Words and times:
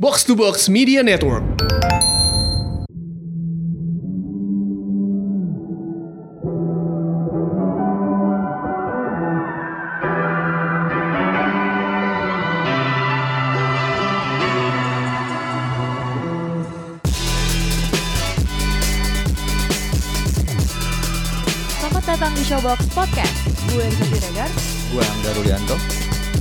Box 0.00 0.24
to 0.24 0.34
Box 0.34 0.66
Media 0.68 1.06
Network. 1.06 1.46
Selamat 21.78 22.02
datang 22.02 22.34
di 22.34 22.42
Showbox 22.42 22.82
Podcast. 22.90 23.46
Gue 23.70 23.86
Rizky 23.86 24.18
Regar. 24.18 24.50
Gue 24.90 25.06
Angga 25.06 25.30
Rulianto. 25.38 25.78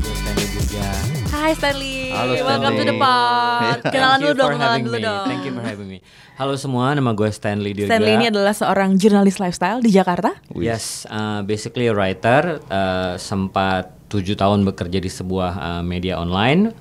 Gue 0.01 0.13
Stanley 0.17 0.49
juga. 0.57 1.22
Hai 1.43 1.59
Stanley. 1.59 2.07
Halo, 2.09 2.33
Welcome 2.39 2.71
to 2.71 2.73
Stanley. 2.79 2.87
the 2.87 2.95
pod. 2.95 3.61
Yeah. 3.83 3.91
Kenalan 3.91 4.17
dulu 4.23 4.33
dong, 4.33 4.51
kenalan 4.55 4.79
dulu 4.79 4.97
dong. 4.97 5.27
Thank 5.27 5.43
you 5.43 5.51
for 5.51 5.59
having 5.59 5.91
me. 5.91 5.99
Halo 6.39 6.55
semua, 6.55 6.95
nama 6.95 7.11
gue 7.11 7.27
Stanley 7.27 7.75
Dirga. 7.75 7.91
Stanley 7.91 8.15
ini 8.15 8.25
adalah 8.31 8.55
seorang 8.55 8.95
jurnalis 8.95 9.43
lifestyle 9.43 9.83
di 9.83 9.91
Jakarta. 9.91 10.39
Yes, 10.55 11.03
uh, 11.11 11.43
basically 11.43 11.87
a 11.87 11.91
writer. 11.91 12.63
uh, 12.71 13.19
sempat 13.19 13.91
tujuh 14.07 14.33
tahun 14.33 14.63
bekerja 14.63 14.97
di 14.97 15.11
sebuah 15.11 15.51
uh, 15.53 15.83
media 15.83 16.15
online 16.15 16.71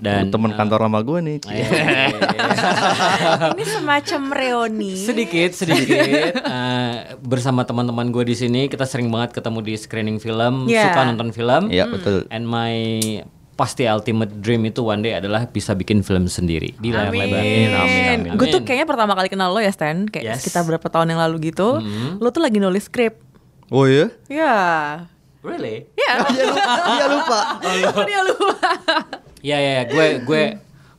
dan 0.00 0.32
temen 0.34 0.50
uh, 0.50 0.58
kantor 0.58 0.90
lama 0.90 1.00
gue 1.06 1.18
nih. 1.22 1.38
ini 3.54 3.62
semacam 3.62 4.20
reuni. 4.34 4.98
sedikit 4.98 5.54
sedikit 5.54 6.34
uh, 6.50 7.14
bersama 7.22 7.62
teman-teman 7.62 8.10
gue 8.10 8.26
di 8.26 8.34
sini 8.34 8.66
kita 8.66 8.90
sering 8.90 9.06
banget 9.06 9.38
ketemu 9.38 9.62
di 9.62 9.74
screening 9.78 10.18
film, 10.18 10.66
Yeah. 10.66 10.90
suka 10.90 11.00
nonton 11.06 11.30
film. 11.30 11.70
Iya, 11.70 11.86
betul. 11.86 12.26
And 12.34 12.50
my 12.50 12.74
pasti 13.60 13.84
ultimate 13.84 14.32
dream 14.40 14.64
itu 14.64 14.80
one 14.80 15.04
day 15.04 15.12
adalah 15.20 15.44
bisa 15.44 15.76
bikin 15.76 16.00
film 16.00 16.24
sendiri 16.24 16.72
di 16.80 16.88
layar 16.88 17.12
lebar. 17.12 17.44
Amin, 17.44 17.68
amin, 17.76 18.04
amin. 18.16 18.30
Gue 18.40 18.48
tuh 18.48 18.64
kayaknya 18.64 18.88
pertama 18.88 19.12
kali 19.12 19.28
kenal 19.28 19.52
lo 19.52 19.60
ya 19.60 19.68
Stan, 19.68 20.08
kayak 20.08 20.24
Yes. 20.24 20.40
sekitar 20.40 20.64
berapa 20.64 20.88
tahun 20.88 21.12
yang 21.12 21.20
lalu 21.20 21.52
gitu. 21.52 21.76
Mm-hmm. 21.76 22.24
Lo 22.24 22.32
tuh 22.32 22.40
lagi 22.40 22.56
nulis 22.56 22.88
skrip. 22.88 23.20
Oh 23.68 23.84
iya? 23.84 24.08
Ya. 24.32 24.56
Really? 25.44 25.84
Ya. 25.92 26.24
Dia 26.96 27.06
lupa. 27.12 27.40
Dia 27.60 27.74
lupa. 27.84 28.02
Dia 28.08 28.20
lupa. 28.24 28.48
Ya 29.44 29.56
ya, 29.60 29.70
ya. 29.80 29.82
gue 29.92 30.06
gue 30.24 30.42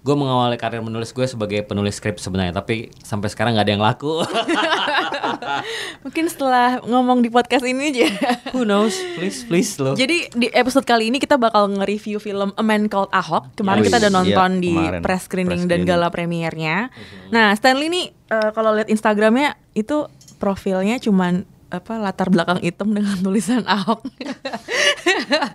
gue 0.01 0.15
mengawali 0.15 0.57
karir 0.57 0.81
menulis 0.81 1.09
gue 1.09 1.23
sebagai 1.23 1.61
penulis 1.61 1.93
skrip 1.93 2.17
sebenarnya, 2.17 2.51
tapi 2.51 2.89
sampai 2.99 3.29
sekarang 3.29 3.53
nggak 3.53 3.65
ada 3.65 3.73
yang 3.73 3.85
laku. 3.85 4.21
Mungkin 6.03 6.25
setelah 6.25 6.81
ngomong 6.81 7.21
di 7.21 7.29
podcast 7.29 7.61
ini 7.61 7.93
aja. 7.93 8.07
Who 8.51 8.65
knows? 8.65 8.97
Please 9.15 9.45
please 9.45 9.77
lo. 9.77 9.93
Jadi 9.93 10.33
di 10.33 10.49
episode 10.49 10.83
kali 10.83 11.13
ini 11.13 11.17
kita 11.17 11.37
bakal 11.37 11.69
nge-review 11.71 12.17
film 12.17 12.49
A 12.55 12.63
Man 12.65 12.89
Called 12.89 13.13
Ahok. 13.13 13.53
Kemarin 13.53 13.81
Yes. 13.81 13.87
kita 13.87 13.97
udah 14.01 14.13
nonton 14.13 14.51
Iya, 14.51 14.61
di 14.61 14.73
kemarin. 14.73 15.01
press 15.01 15.21
screening 15.25 15.61
Press 15.65 15.69
dan 15.69 15.81
gala 15.85 16.07
premiernya. 16.09 16.89
Nah, 17.29 17.53
Stanley 17.53 17.87
nih 17.87 18.05
eh, 18.09 18.49
kalau 18.51 18.73
lihat 18.73 18.89
Instagramnya 18.89 19.53
itu 19.73 20.09
profilnya 20.37 20.97
cuman 20.97 21.45
apa 21.71 21.93
latar 21.97 22.27
belakang 22.27 22.59
hitam 22.59 22.91
dengan 22.91 23.15
tulisan 23.23 23.63
Ahok. 23.63 24.03
Oh, 24.03 24.11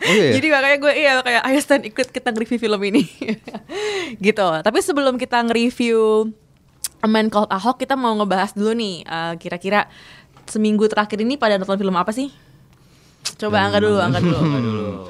iya? 0.08 0.32
Jadi 0.34 0.46
makanya 0.48 0.76
gue 0.80 0.92
iya 0.96 1.12
kayak 1.20 1.42
ayo 1.44 1.58
Stan 1.60 1.82
ikut 1.84 2.08
kita 2.08 2.32
nge-review 2.32 2.58
film 2.58 2.80
ini. 2.82 3.04
gitu. 4.26 4.46
Tapi 4.60 4.78
sebelum 4.80 5.16
kita 5.16 5.44
nge-review 5.44 6.32
A 6.98 7.06
Man 7.06 7.28
Called 7.28 7.52
Ahok, 7.52 7.76
kita 7.78 7.94
mau 7.94 8.16
ngebahas 8.16 8.56
dulu 8.56 8.72
nih 8.72 9.04
eh, 9.04 9.34
kira-kira 9.36 9.86
seminggu 10.48 10.88
terakhir 10.88 11.20
ini 11.20 11.36
pada 11.36 11.60
nonton 11.60 11.76
film 11.76 11.94
apa 11.94 12.10
sih? 12.10 12.32
Coba 13.36 13.68
angkat 13.68 13.80
dulu, 13.84 13.98
angkat 14.00 14.22
dulu. 14.24 14.42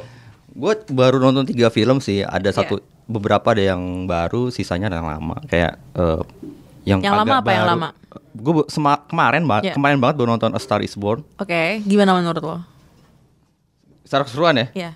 Gue 0.56 0.72
baru 0.88 1.20
nonton 1.20 1.44
tiga 1.44 1.68
film 1.68 2.00
sih. 2.00 2.24
Ada 2.24 2.50
Iya. 2.50 2.56
satu 2.58 2.74
beberapa 3.06 3.52
ada 3.52 3.62
yang 3.62 4.08
baru, 4.08 4.48
sisanya 4.48 4.88
ada 4.88 4.98
yang 4.98 5.08
lama. 5.08 5.36
Kayak 5.46 5.78
eh, 5.94 6.20
yang 6.86 7.02
Yang 7.02 7.14
lama 7.18 7.34
apa 7.36 7.50
yang 7.50 7.64
baru. 7.66 7.72
lama? 7.74 7.88
Gue 8.32 8.52
kemarin 9.10 9.42
banget, 9.42 9.62
Iya. 9.64 9.74
kemarin 9.74 9.98
banget 9.98 10.14
baru 10.16 10.28
nonton 10.30 10.54
A 10.54 10.60
Star 10.62 10.80
Is 10.80 10.94
Born. 10.94 11.26
Oke, 11.36 11.82
gimana 11.82 12.14
menurut 12.14 12.38
lo? 12.38 12.56
Secara 14.06 14.22
keseruan 14.22 14.54
ya, 14.54 14.66
Iya. 14.72 14.90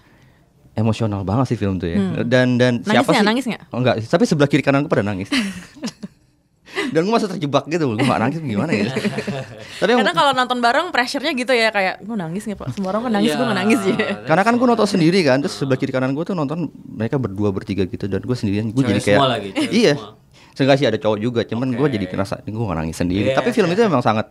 emosional 0.73 1.27
banget 1.27 1.51
sih 1.51 1.59
film 1.59 1.77
tuh 1.77 1.91
ya. 1.91 1.99
Dan 2.23 2.55
dan 2.57 2.79
Nangis 2.81 2.87
siapa 2.87 3.11
nggak? 3.11 3.19
sih? 3.19 3.27
Nangis 3.27 3.45
nggak? 3.45 3.63
Oh, 3.69 3.79
enggak, 3.79 3.95
tapi 4.07 4.25
sebelah 4.25 4.47
kiri 4.47 4.63
kanan 4.63 4.87
gue 4.87 4.89
pada 4.89 5.03
nangis. 5.03 5.27
dan 6.95 7.03
gue 7.03 7.11
masih 7.11 7.27
terjebak 7.29 7.67
gitu, 7.67 7.83
gue 7.91 7.99
gak 7.99 8.23
nangis 8.23 8.39
gimana 8.39 8.71
ya? 8.71 8.87
Tapi 9.83 9.91
yang- 9.91 10.07
Karena 10.07 10.15
kalau 10.15 10.33
nonton 10.33 10.59
bareng 10.63 10.95
pressure-nya 10.95 11.35
gitu 11.35 11.51
ya 11.51 11.75
kayak 11.75 11.99
gue 11.99 12.15
nangis 12.15 12.47
nggak 12.47 12.59
pak? 12.59 12.69
Semua 12.71 12.95
orang 12.95 13.11
kan 13.11 13.13
nangis, 13.19 13.35
gue 13.35 13.43
nggak 13.43 13.59
nangis 13.59 13.81
ya. 13.83 13.97
Karena 14.31 14.43
kan 14.47 14.55
gue 14.55 14.67
nonton 14.69 14.87
sendiri 14.87 15.19
kan, 15.27 15.43
terus 15.43 15.59
sebelah 15.59 15.75
kiri 15.75 15.91
kanan 15.91 16.15
gue 16.15 16.23
tuh 16.23 16.39
nonton 16.39 16.71
mereka 16.71 17.19
berdua 17.19 17.51
bertiga 17.51 17.83
gitu 17.83 18.07
dan 18.07 18.23
gue 18.23 18.37
sendirian, 18.39 18.71
gue 18.71 18.83
jadi 18.87 19.03
kayak 19.03 19.19
semua 19.19 19.31
lagi, 19.35 19.51
iya. 19.75 19.99
semua. 19.99 20.20
Seenggak 20.53 20.77
sih 20.77 20.85
ada 20.85 20.97
cowok 20.97 21.19
juga, 21.19 21.41
cuman 21.43 21.71
gue 21.71 21.83
Oke. 21.83 21.95
jadi 21.95 22.05
ngerasa 22.07 22.43
gue 22.43 22.53
gak 22.61 22.79
nangis 22.79 22.97
sendiri. 22.97 23.29
Iya. 23.31 23.37
Tapi 23.37 23.51
film 23.51 23.69
itu 23.69 23.81
memang 23.81 24.01
sangat 24.01 24.31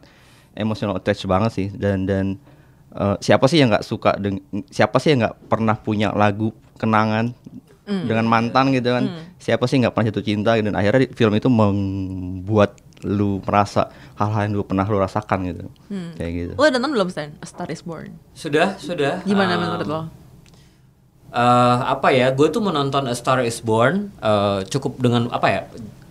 emotional 0.52 0.96
attach 0.96 1.24
banget 1.24 1.52
sih 1.52 1.68
dan 1.70 2.04
dan 2.04 2.26
eh, 2.92 3.16
siapa 3.20 3.46
sih 3.46 3.58
yang 3.58 3.70
nggak 3.70 3.84
suka 3.84 4.16
deng 4.16 4.38
siapa 4.68 4.98
sih 4.98 5.12
yang 5.12 5.24
nggak 5.24 5.36
pernah 5.46 5.76
punya 5.76 6.10
lagu 6.12 6.50
kenangan 6.76 7.32
Hmm. 7.86 8.06
dengan 8.06 8.22
mantan 8.24 8.70
gitu 8.70 8.86
kan? 8.92 9.02
Siapa 9.36 9.66
sih 9.66 9.74
yang 9.74 9.90
nggak 9.90 9.96
pernah 9.96 10.08
jatuh 10.08 10.22
cinta 10.22 10.54
gitu? 10.54 10.62
dan 10.64 10.78
akhirnya 10.78 11.00
di- 11.02 11.12
film 11.12 11.34
itu 11.34 11.50
membuat 11.50 12.78
lu 13.02 13.42
merasa 13.42 13.90
hal-hal 14.14 14.46
yang 14.46 14.54
dulu 14.54 14.66
pernah 14.68 14.86
lu 14.86 15.00
rasakan 15.00 15.40
gitu. 15.48 15.66
Kayak 16.14 16.32
gitu. 16.32 16.54
Lo 16.54 16.64
udah 16.64 16.74
nonton 16.76 16.92
belum 16.94 17.10
Stan? 17.10 17.34
A 17.34 17.46
Star 17.46 17.66
Is 17.68 17.82
Born. 17.82 18.14
Sudah 18.32 18.78
sudah. 18.78 19.24
Gimana 19.24 19.58
Um, 19.58 19.62
menurut 19.64 19.88
lo? 19.88 20.02
eh, 21.32 21.42
apa 21.88 22.10
ya? 22.10 22.30
Gue 22.30 22.50
tuh 22.50 22.60
menonton 22.60 23.06
A 23.06 23.14
Star 23.14 23.42
Is 23.42 23.58
Born 23.60 24.14
eh, 24.16 24.60
cukup 24.68 24.98
dengan 24.98 25.26
apa 25.30 25.48
ya? 25.48 25.62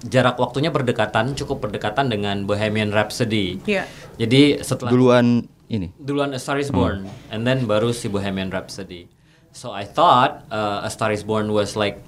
Jarak 0.07 0.39
waktunya 0.39 0.71
berdekatan, 0.71 1.35
cukup 1.35 1.67
berdekatan 1.67 2.07
dengan 2.07 2.47
Bohemian 2.47 2.95
Rhapsody. 2.95 3.59
Iya. 3.67 3.83
Jadi 4.15 4.63
setelah 4.63 4.95
Duluan 4.95 5.43
ini. 5.67 5.91
duluan 5.99 6.31
A 6.33 6.39
Star 6.39 6.63
Is 6.63 6.71
Born, 6.71 7.11
and 7.35 7.43
then 7.43 7.67
baru 7.67 7.91
si 7.91 8.07
Bohemian 8.07 8.49
Rhapsody. 8.49 9.11
So 9.51 9.75
I 9.75 9.83
thought 9.85 10.47
uh, 10.55 10.87
A 10.87 10.91
Star 10.91 11.11
Is 11.11 11.27
Born 11.27 11.51
was 11.51 11.75
like, 11.75 11.99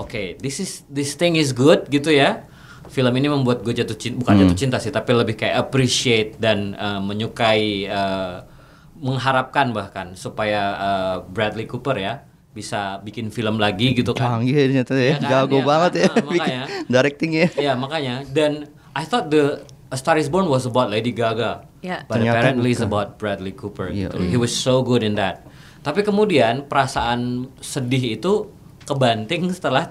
okay, 0.00 0.40
this 0.40 0.56
is 0.56 0.88
this 0.88 1.14
thing 1.14 1.36
is 1.36 1.52
good 1.52 1.92
gitu 1.92 2.10
ya. 2.10 2.48
Film 2.88 3.12
ini 3.20 3.28
membuat 3.28 3.60
gue 3.60 3.76
jatuh 3.76 4.00
cinta, 4.00 4.24
bukan 4.24 4.34
jatuh 4.40 4.56
cinta 4.56 4.76
sih, 4.80 4.88
tapi 4.88 5.12
lebih 5.12 5.36
kayak 5.36 5.68
appreciate 5.68 6.40
dan 6.40 6.72
uh, 6.80 6.96
menyukai, 7.04 7.84
uh, 7.84 8.48
mengharapkan 8.96 9.76
bahkan 9.76 10.16
supaya 10.16 10.62
uh, 10.80 11.16
Bradley 11.28 11.68
Cooper 11.68 12.00
ya 12.00 12.24
bisa 12.58 12.80
bikin 13.00 13.30
film 13.30 13.56
lagi 13.56 13.94
gitu 13.94 14.10
kan. 14.10 14.42
Canggih 14.42 14.58
ternyata 14.66 14.92
ya, 14.92 15.02
Iya 15.04 15.14
kan, 15.14 15.30
jago 15.30 15.56
iya 15.56 15.64
banget 15.64 15.92
kan? 15.92 16.00
ya 16.00 16.08
Nah, 16.08 16.14
bikin 16.18 16.34
makanya. 16.34 16.62
directingnya. 16.84 17.46
Ya 17.54 17.72
makanya 17.72 18.14
dan 18.28 18.52
I 18.92 19.04
thought 19.04 19.28
the 19.28 19.62
A 19.88 19.96
Star 19.96 20.18
Is 20.18 20.26
Born 20.26 20.46
was 20.46 20.64
about 20.64 20.88
Lady 20.88 21.10
Gaga, 21.10 21.64
Ya. 21.80 22.02
but 22.04 22.18
Ternyata 22.18 22.34
apparently 22.42 22.70
it's 22.70 22.82
about 22.82 23.16
Bradley 23.16 23.52
Cooper. 23.52 23.88
Iya, 23.88 24.10
gitu. 24.10 24.20
He 24.20 24.36
was 24.36 24.50
so 24.50 24.82
good 24.82 25.00
in 25.00 25.14
that. 25.14 25.46
Tapi 25.78 26.02
kemudian 26.02 26.66
perasaan 26.66 27.48
sedih 27.56 28.18
itu 28.18 28.50
kebanting 28.82 29.48
setelah 29.48 29.88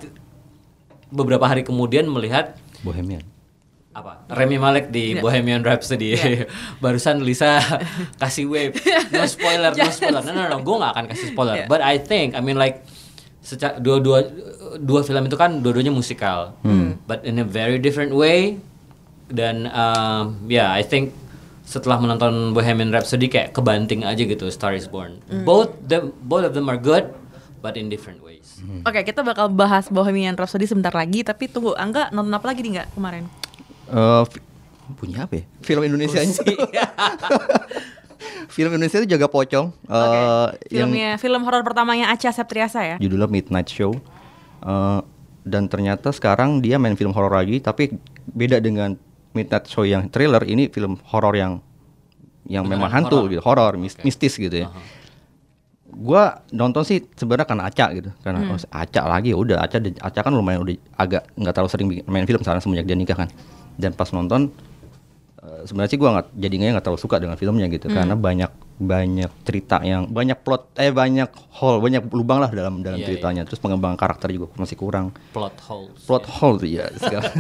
beberapa 1.08 1.46
hari 1.46 1.64
kemudian 1.64 2.06
melihat 2.06 2.60
Bohemian. 2.80 3.24
apa 3.90 4.22
Remy 4.30 4.58
Malek 4.60 4.86
di 4.88 5.18
Iya. 5.18 5.24
Bohemian 5.24 5.62
Rhapsody. 5.62 6.14
Barusan 6.84 7.26
Lisa 7.26 7.58
kasih 8.22 8.46
wave. 8.46 8.78
No 9.10 9.24
spoiler, 9.26 9.72
no 9.72 9.86
spoiler. 9.88 10.22
No 10.22 10.32
no 10.32 10.44
no, 10.48 10.58
gue 10.60 10.76
gak 10.78 10.92
akan 10.92 11.06
kasih 11.08 11.28
spoiler. 11.32 11.56
Iya. 11.56 11.66
But 11.66 11.80
I 11.80 11.96
think, 11.98 12.34
I 12.34 12.42
mean 12.42 12.56
like 12.56 12.84
seca- 13.40 13.78
dua 13.78 13.98
dua 13.98 14.20
dua 14.78 15.02
film 15.02 15.24
itu 15.24 15.36
kan 15.36 15.60
dua-duanya 15.60 15.90
musikal, 15.90 16.56
but 17.04 17.24
in 17.24 17.38
a 17.38 17.46
very 17.46 17.78
different 17.78 18.12
way. 18.12 18.60
Dan 19.28 19.68
um, 19.68 20.24
ya, 20.46 20.72
I 20.72 20.82
think 20.82 21.12
setelah 21.62 21.98
menonton 21.98 22.52
Bohemian 22.52 22.90
Rhapsody 22.90 23.28
kayak 23.28 23.52
kebanting 23.52 24.02
aja 24.02 24.20
gitu 24.20 24.48
Star 24.48 24.72
Is 24.72 24.88
Born. 24.88 25.20
Both 25.44 25.76
them 25.82 26.16
both 26.22 26.44
of 26.44 26.52
them 26.52 26.66
are 26.66 26.78
good, 26.78 27.12
but 27.58 27.76
in 27.76 27.88
different 27.88 28.20
ways. 28.20 28.60
Oke, 28.84 29.04
kita 29.04 29.20
bakal 29.20 29.48
bahas 29.48 29.86
Bohemian 29.88 30.34
Rhapsody 30.34 30.64
sebentar 30.64 30.90
lagi. 30.92 31.22
Tapi 31.22 31.46
tunggu, 31.46 31.76
Angga 31.76 32.08
nonton 32.10 32.32
apa 32.32 32.48
lagi 32.48 32.64
nih 32.64 32.72
nggak 32.74 32.90
kemarin? 32.94 33.28
Eh, 33.86 34.24
fi- 34.26 34.44
punya 34.94 35.24
apa 35.24 35.34
ya? 35.38 35.44
Film 35.62 35.84
Indonesia 35.84 36.24
Film 38.48 38.72
Indonesia 38.72 38.98
itu 38.98 39.10
jaga 39.10 39.26
pocong. 39.26 39.68
Oke. 39.70 39.92
eh, 39.92 40.48
yang 40.74 40.90
Filmnya, 40.90 41.10
film 41.16 41.42
horor 41.42 41.62
pertamanya 41.62 42.10
Acha 42.10 42.30
Septriasa 42.30 42.82
ya? 42.82 42.96
judulnya 42.98 43.26
Midnight 43.26 43.68
Show. 43.68 43.96
Eh, 44.60 45.00
dan 45.44 45.66
ternyata 45.66 46.10
sekarang 46.10 46.60
dia 46.60 46.76
main 46.76 46.94
film 46.94 47.12
horor 47.12 47.32
lagi, 47.32 47.58
tapi 47.58 47.96
beda 48.28 48.58
dengan 48.58 49.00
Midnight 49.32 49.66
Show 49.66 49.84
yang 49.84 50.08
thriller. 50.08 50.42
Ini 50.42 50.68
film 50.68 51.00
horor 51.06 51.34
yang 51.34 51.62
yang 52.44 52.64
memang 52.64 52.88
Beneran 52.88 53.04
hantu 53.04 53.16
horor? 53.18 53.30
gitu, 53.30 53.42
horor, 53.42 53.72
mis- 53.76 54.00
mistis 54.02 54.34
gitu 54.34 54.56
ya. 54.58 54.68
Gua 55.88 56.44
nonton 56.50 56.84
sih 56.84 57.00
sebenarnya 57.10 57.44
karena 57.46 57.64
Aca 57.66 57.86
gitu, 57.92 58.12
karena 58.22 58.40
Hmm. 58.42 58.54
oh, 58.54 58.60
Aca 58.70 59.02
lagi 59.06 59.32
ya 59.32 59.38
udah 59.38 59.58
Aca 59.62 59.80
Aca 60.00 60.20
kan 60.22 60.32
lumayan 60.32 60.62
udah 60.62 60.76
agak 60.94 61.32
nggak 61.34 61.54
terlalu 61.54 61.72
sering 61.72 61.88
main 62.06 62.24
film 62.24 62.40
sekarang 62.40 62.60
semenjak 62.60 62.86
dia 62.86 62.94
nikah 62.94 63.18
kan. 63.18 63.30
Dan 63.76 63.92
pas 63.92 64.12
nonton 64.12 64.52
eh, 64.52 64.54
sebenarnya 65.64 65.90
sih 65.90 65.98
gue 65.98 66.10
nggak 66.10 66.28
jadinya 66.34 66.66
nggak 66.72 66.84
terlalu 66.84 67.00
suka 67.00 67.16
dengan 67.18 67.36
filmnya 67.36 67.68
gitu 67.68 67.88
karena 67.88 68.14
banyak 68.14 68.50
banyak 68.78 69.32
cerita 69.42 69.82
yang 69.82 70.06
banyak 70.06 70.38
plot 70.38 70.76
eh 70.76 70.92
banyak 70.92 71.28
hole 71.54 71.80
banyak 71.80 72.06
lubang 72.10 72.38
lah 72.38 72.50
dalam 72.50 72.80
dalam 72.80 72.98
Iya, 72.98 73.08
ceritanya 73.08 73.42
terus 73.44 73.58
pengembangan 73.58 73.96
karakter 73.96 74.30
juga 74.30 74.52
masih 74.56 74.76
kurang 74.76 75.10
plot 75.30 75.56
holes. 75.64 76.02
plot 76.04 76.26
hole 76.28 76.58
tuh 76.58 76.70
ya 76.70 76.86
sekarang. 77.00 77.34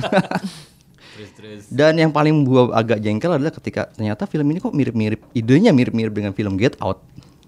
Terus 1.10 1.32
terus. 1.34 1.62
dan 1.68 1.94
yang 1.94 2.10
paling 2.10 2.42
gua 2.42 2.70
agak 2.72 3.00
jengkel 3.00 3.32
adalah 3.32 3.50
ketika 3.52 3.90
ternyata 3.90 4.24
film 4.24 4.46
ini 4.48 4.60
kok 4.60 4.72
mirip-mirip 4.72 5.22
idenya 5.32 5.70
mirip-mirip 5.72 6.12
dengan 6.12 6.32
film 6.32 6.56
Get 6.56 6.78
Out 6.80 7.02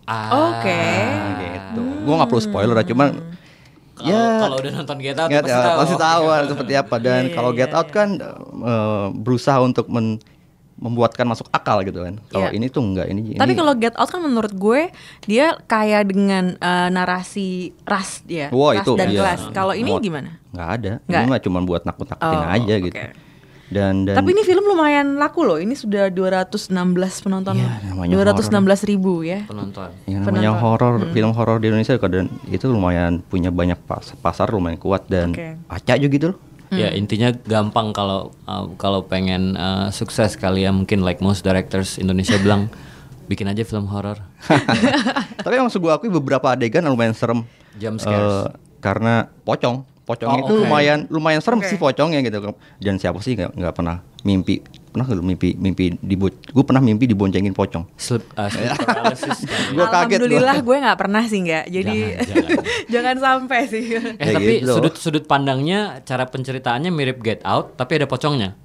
Ah, 0.04 0.58
Oke. 0.58 0.74
Nah, 0.74 1.38
gitu 1.38 1.82
gua 2.02 2.14
nggak 2.18 2.30
perlu 2.30 2.44
spoiler 2.44 2.74
lah 2.74 2.84
cuman 2.84 3.10
Kalau 3.94 4.08
ya 4.08 4.22
kalau 4.40 4.56
udah 4.58 4.72
nonton 4.74 4.98
Get 4.98 5.16
Out 5.16 5.28
Get 5.28 5.44
pasti 5.44 5.54
Out, 5.54 5.62
tahu. 5.64 5.78
pasti 5.78 5.96
tahu 5.98 6.24
seperti 6.48 6.74
apa 6.74 6.96
dan 6.98 7.22
Iya, 7.22 7.34
kalau 7.34 7.52
iya, 7.52 7.58
Get 7.60 7.74
Out 7.74 7.86
iya. 7.86 7.94
kan 7.94 8.10
eh, 8.64 9.06
berusaha 9.14 9.60
untuk 9.60 9.86
men- 9.88 10.18
membuatkan 10.80 11.28
masuk 11.28 11.46
akal 11.50 11.84
gitu 11.84 12.02
kan. 12.02 12.16
Kalau 12.26 12.48
Iya. 12.48 12.56
ini 12.56 12.66
tuh 12.68 12.82
enggak 12.82 13.08
ini. 13.08 13.36
Tapi 13.36 13.54
kalau 13.54 13.76
Get 13.76 13.94
Out 13.94 14.10
kan 14.10 14.20
menurut 14.20 14.52
gue 14.52 14.90
dia 15.24 15.60
kaya 15.64 16.02
dengan 16.02 16.56
eh, 16.56 16.88
narasi 16.90 17.50
ras 17.84 18.24
dia, 18.24 18.48
Wah, 18.50 18.74
ras 18.74 18.82
itu, 18.82 18.96
dan 18.96 19.08
iya. 19.08 19.20
kelas. 19.20 19.42
Kalau 19.52 19.76
ini 19.76 19.92
gimana? 20.00 20.40
nggak 20.50 20.70
ada. 20.74 20.92
Nggak. 21.04 21.20
Ini 21.20 21.30
mah 21.30 21.42
cuma 21.42 21.60
buat 21.62 21.82
nakut-nakutin 21.84 22.40
Oh, 22.40 22.48
aja 22.50 22.74
oke. 22.74 22.86
gitu. 22.86 23.04
Dan 23.70 24.02
dan 24.02 24.18
Tapi 24.18 24.34
ini 24.34 24.42
film 24.42 24.66
lumayan 24.66 25.14
laku 25.16 25.46
loh. 25.46 25.62
Ini 25.62 25.78
sudah 25.78 26.10
216 26.10 26.74
penonton. 27.22 27.54
Namanya 27.54 28.18
216 28.18 28.82
ribu 28.84 29.22
ya. 29.22 29.46
penonton. 29.46 29.94
yang 30.04 30.26
namanya 30.26 30.58
penonton. 30.58 30.58
horor, 30.58 31.14
film 31.14 31.32
horor 31.32 31.62
di 31.62 31.70
Indonesia 31.70 31.94
dan 32.02 32.34
itu 32.50 32.66
lumayan 32.66 33.22
punya 33.22 33.54
banyak 33.54 33.78
pas- 33.86 34.18
pasar 34.18 34.50
lumayan 34.50 34.74
kuat 34.76 35.06
dan 35.06 35.32
Oke. 35.32 35.62
acak 35.70 36.02
juga 36.02 36.10
gitu 36.10 36.26
loh. 36.34 36.38
Ya 36.72 36.94
intinya 36.94 37.34
gampang 37.34 37.92
kalau 37.92 38.30
uh, 38.46 38.70
kalau 38.76 39.02
pengen 39.02 39.54
uh, 39.54 39.90
sukses 39.90 40.34
kali 40.34 40.64
ya 40.64 40.72
mungkin 40.72 41.02
like 41.02 41.18
most 41.18 41.42
directors 41.42 41.98
Indonesia 41.98 42.38
bilang 42.46 42.70
bikin 43.26 43.46
aja 43.46 43.62
film 43.62 43.86
horor. 43.86 44.22
Tapi 45.44 45.54
emang 45.54 45.70
gue 45.70 45.92
akui 45.92 46.10
beberapa 46.10 46.54
adegan 46.54 46.86
lumayan 46.86 47.14
serem. 47.14 47.42
Jump 47.76 47.98
Eh, 47.98 48.04
scares. 48.04 48.54
karena 48.80 49.30
pocong, 49.42 49.82
pocong 50.04 50.30
Oh, 50.30 50.38
itu 50.40 50.54
oke. 50.54 50.62
lumayan 50.66 51.00
lumayan 51.08 51.42
serem 51.42 51.60
Oke. 51.60 51.70
sih 51.70 51.78
pocongnya 51.78 52.22
gitu. 52.22 52.54
Dan 52.78 52.98
siapa 52.98 53.18
sih 53.20 53.34
nggak 53.34 53.54
nggak 53.56 53.74
pernah 53.74 54.02
mimpi 54.22 54.60
pernah 54.90 55.06
nggak 55.06 55.18
lu 55.18 55.24
mimpi 55.24 55.54
mimpi 55.54 55.94
dibo 56.02 56.28
gue 56.30 56.64
pernah 56.66 56.82
mimpi 56.82 57.06
diboncengin 57.06 57.54
pocong. 57.54 57.86
Sleep, 57.96 58.26
uh. 58.34 58.50
Gua 59.78 59.86
kaget 59.94 60.18
Alhamdulillah 60.20 60.58
gua. 60.60 60.66
gue 60.66 60.78
nggak 60.84 60.98
pernah 60.98 61.24
sih 61.30 61.40
nggak. 61.46 61.66
Jadi 61.70 61.96
Jangan, 62.30 62.50
jangan 62.90 63.16
sampai 63.22 63.60
sih. 63.70 63.84
Eh 63.94 64.02
Ya 64.18 64.34
tapi 64.34 64.54
gitu. 64.66 64.74
sudut 64.74 64.94
sudut 64.98 65.24
pandangnya 65.30 66.02
cara 66.04 66.26
penceritaannya 66.26 66.90
mirip 66.90 67.22
Get 67.22 67.46
Out 67.46 67.78
tapi 67.78 68.02
ada 68.02 68.10
pocongnya. 68.10 68.58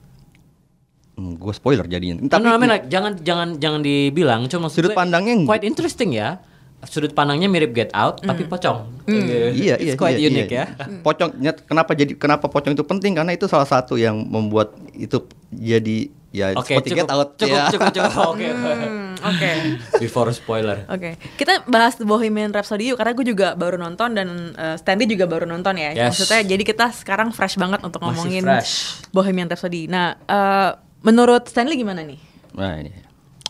gue 1.15 1.23
Hmm, 1.23 1.55
spoiler 1.55 1.87
jadinya. 1.87 2.27
Tapi 2.27 2.43
Tapi 2.43 2.67
like, 2.67 2.87
jangan 2.91 3.13
jangan 3.23 3.49
jangan 3.63 3.81
dibilang 3.85 4.51
cuma 4.51 4.67
Sudut 4.67 4.91
gue 4.91 4.99
pandangnya 4.99 5.47
quite 5.47 5.63
interesting 5.63 6.17
ya. 6.17 6.43
Sudut 6.87 7.11
pandangnya 7.11 7.47
mirip 7.47 7.71
Get 7.71 7.91
Out 7.91 8.21
tapi 8.21 8.45
pocong. 8.45 9.05
iya 9.07 9.75
It's 9.75 9.85
iya 9.85 9.95
quite 9.95 10.17
iya, 10.17 10.27
unique 10.27 10.51
iya. 10.51 10.67
ya. 10.71 10.87
Pocong 11.01 11.31
nyet- 11.37 11.65
kenapa 11.65 11.93
jadi 11.93 12.13
kenapa 12.13 12.47
pocong 12.47 12.73
itu 12.73 12.83
penting 12.83 13.13
karena 13.15 13.31
itu 13.31 13.45
salah 13.45 13.65
satu 13.65 13.95
yang 13.95 14.21
membuat 14.21 14.73
itu 14.93 15.21
jadi 15.51 16.09
ya 16.31 16.51
Oke, 16.53 16.75
seperti 16.75 16.93
cukup, 16.93 16.99
Get 17.01 17.11
Out 17.11 17.29
cukup, 17.37 17.55
ya. 17.55 17.65
cukup, 17.71 17.89
cukup, 17.93 18.13
Oke. 18.33 18.49
Hmm, 18.49 19.13
Oke. 19.25 19.51
Before 19.99 20.29
spoiler. 20.31 20.83
Oke, 20.89 21.15
kita 21.35 21.63
bahas 21.65 21.95
Bohemian 21.97 22.51
Rhapsody 22.51 22.91
yuk 22.91 22.99
karena 22.99 23.13
gue 23.13 23.23
juga 23.25 23.55
baru 23.55 23.77
nonton 23.77 24.13
dan 24.13 24.27
uh, 24.53 24.75
Stanley 24.75 25.07
juga 25.07 25.25
baru 25.25 25.45
nonton 25.45 25.75
ya. 25.75 25.95
Yes. 25.95 26.19
Maksudnya 26.19 26.43
jadi 26.45 26.63
kita 26.63 26.91
sekarang 26.93 27.31
fresh 27.31 27.55
banget 27.55 27.81
untuk 27.81 27.99
Masih 27.99 28.11
ngomongin 28.11 28.43
fresh. 28.43 28.99
Bohemian 29.11 29.47
Rhapsody. 29.47 29.87
Nah, 29.87 30.19
uh, 30.25 30.75
menurut 31.01 31.47
Stanley 31.47 31.77
gimana 31.77 32.03
nih 32.03 32.19
Nah, 32.51 32.79
ini. 32.79 32.91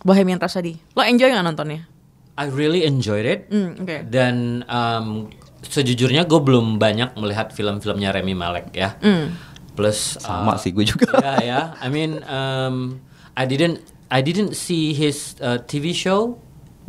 Bohemian 0.00 0.36
Rhapsody? 0.36 0.76
Lo 0.92 1.00
enjoy 1.00 1.28
nggak 1.28 1.46
nontonnya? 1.46 1.88
I 2.34 2.50
really 2.50 2.82
enjoyed 2.82 3.26
it. 3.26 3.46
Hmm, 3.50 3.78
oke. 3.78 4.10
Dan 4.10 4.66
um, 4.66 5.30
sejujurnya 5.62 6.26
gue 6.26 6.40
belum 6.42 6.82
banyak 6.82 7.14
melihat 7.18 7.54
film-filmnya 7.54 8.10
Remy 8.10 8.34
Malek 8.34 8.74
ya. 8.74 8.98
Hmm. 8.98 9.38
Plus 9.74 10.18
Sama 10.18 10.54
uh, 10.54 10.58
sih 10.58 10.70
gue 10.74 10.86
juga. 10.86 11.10
Ya 11.24 11.34
ya. 11.42 11.60
I 11.78 11.88
mean 11.90 12.22
um, 12.26 12.98
I 13.38 13.46
didn't 13.46 13.82
I 14.10 14.22
didn't 14.22 14.54
see 14.54 14.94
his 14.94 15.38
uh, 15.38 15.62
TV 15.62 15.94
show 15.94 16.38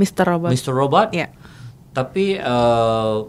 Mr. 0.02 0.26
Robot. 0.28 0.50
Mr. 0.54 0.74
Robot. 0.74 1.08
Iya. 1.14 1.30
Tapi 1.96 2.42
uh, 2.42 3.26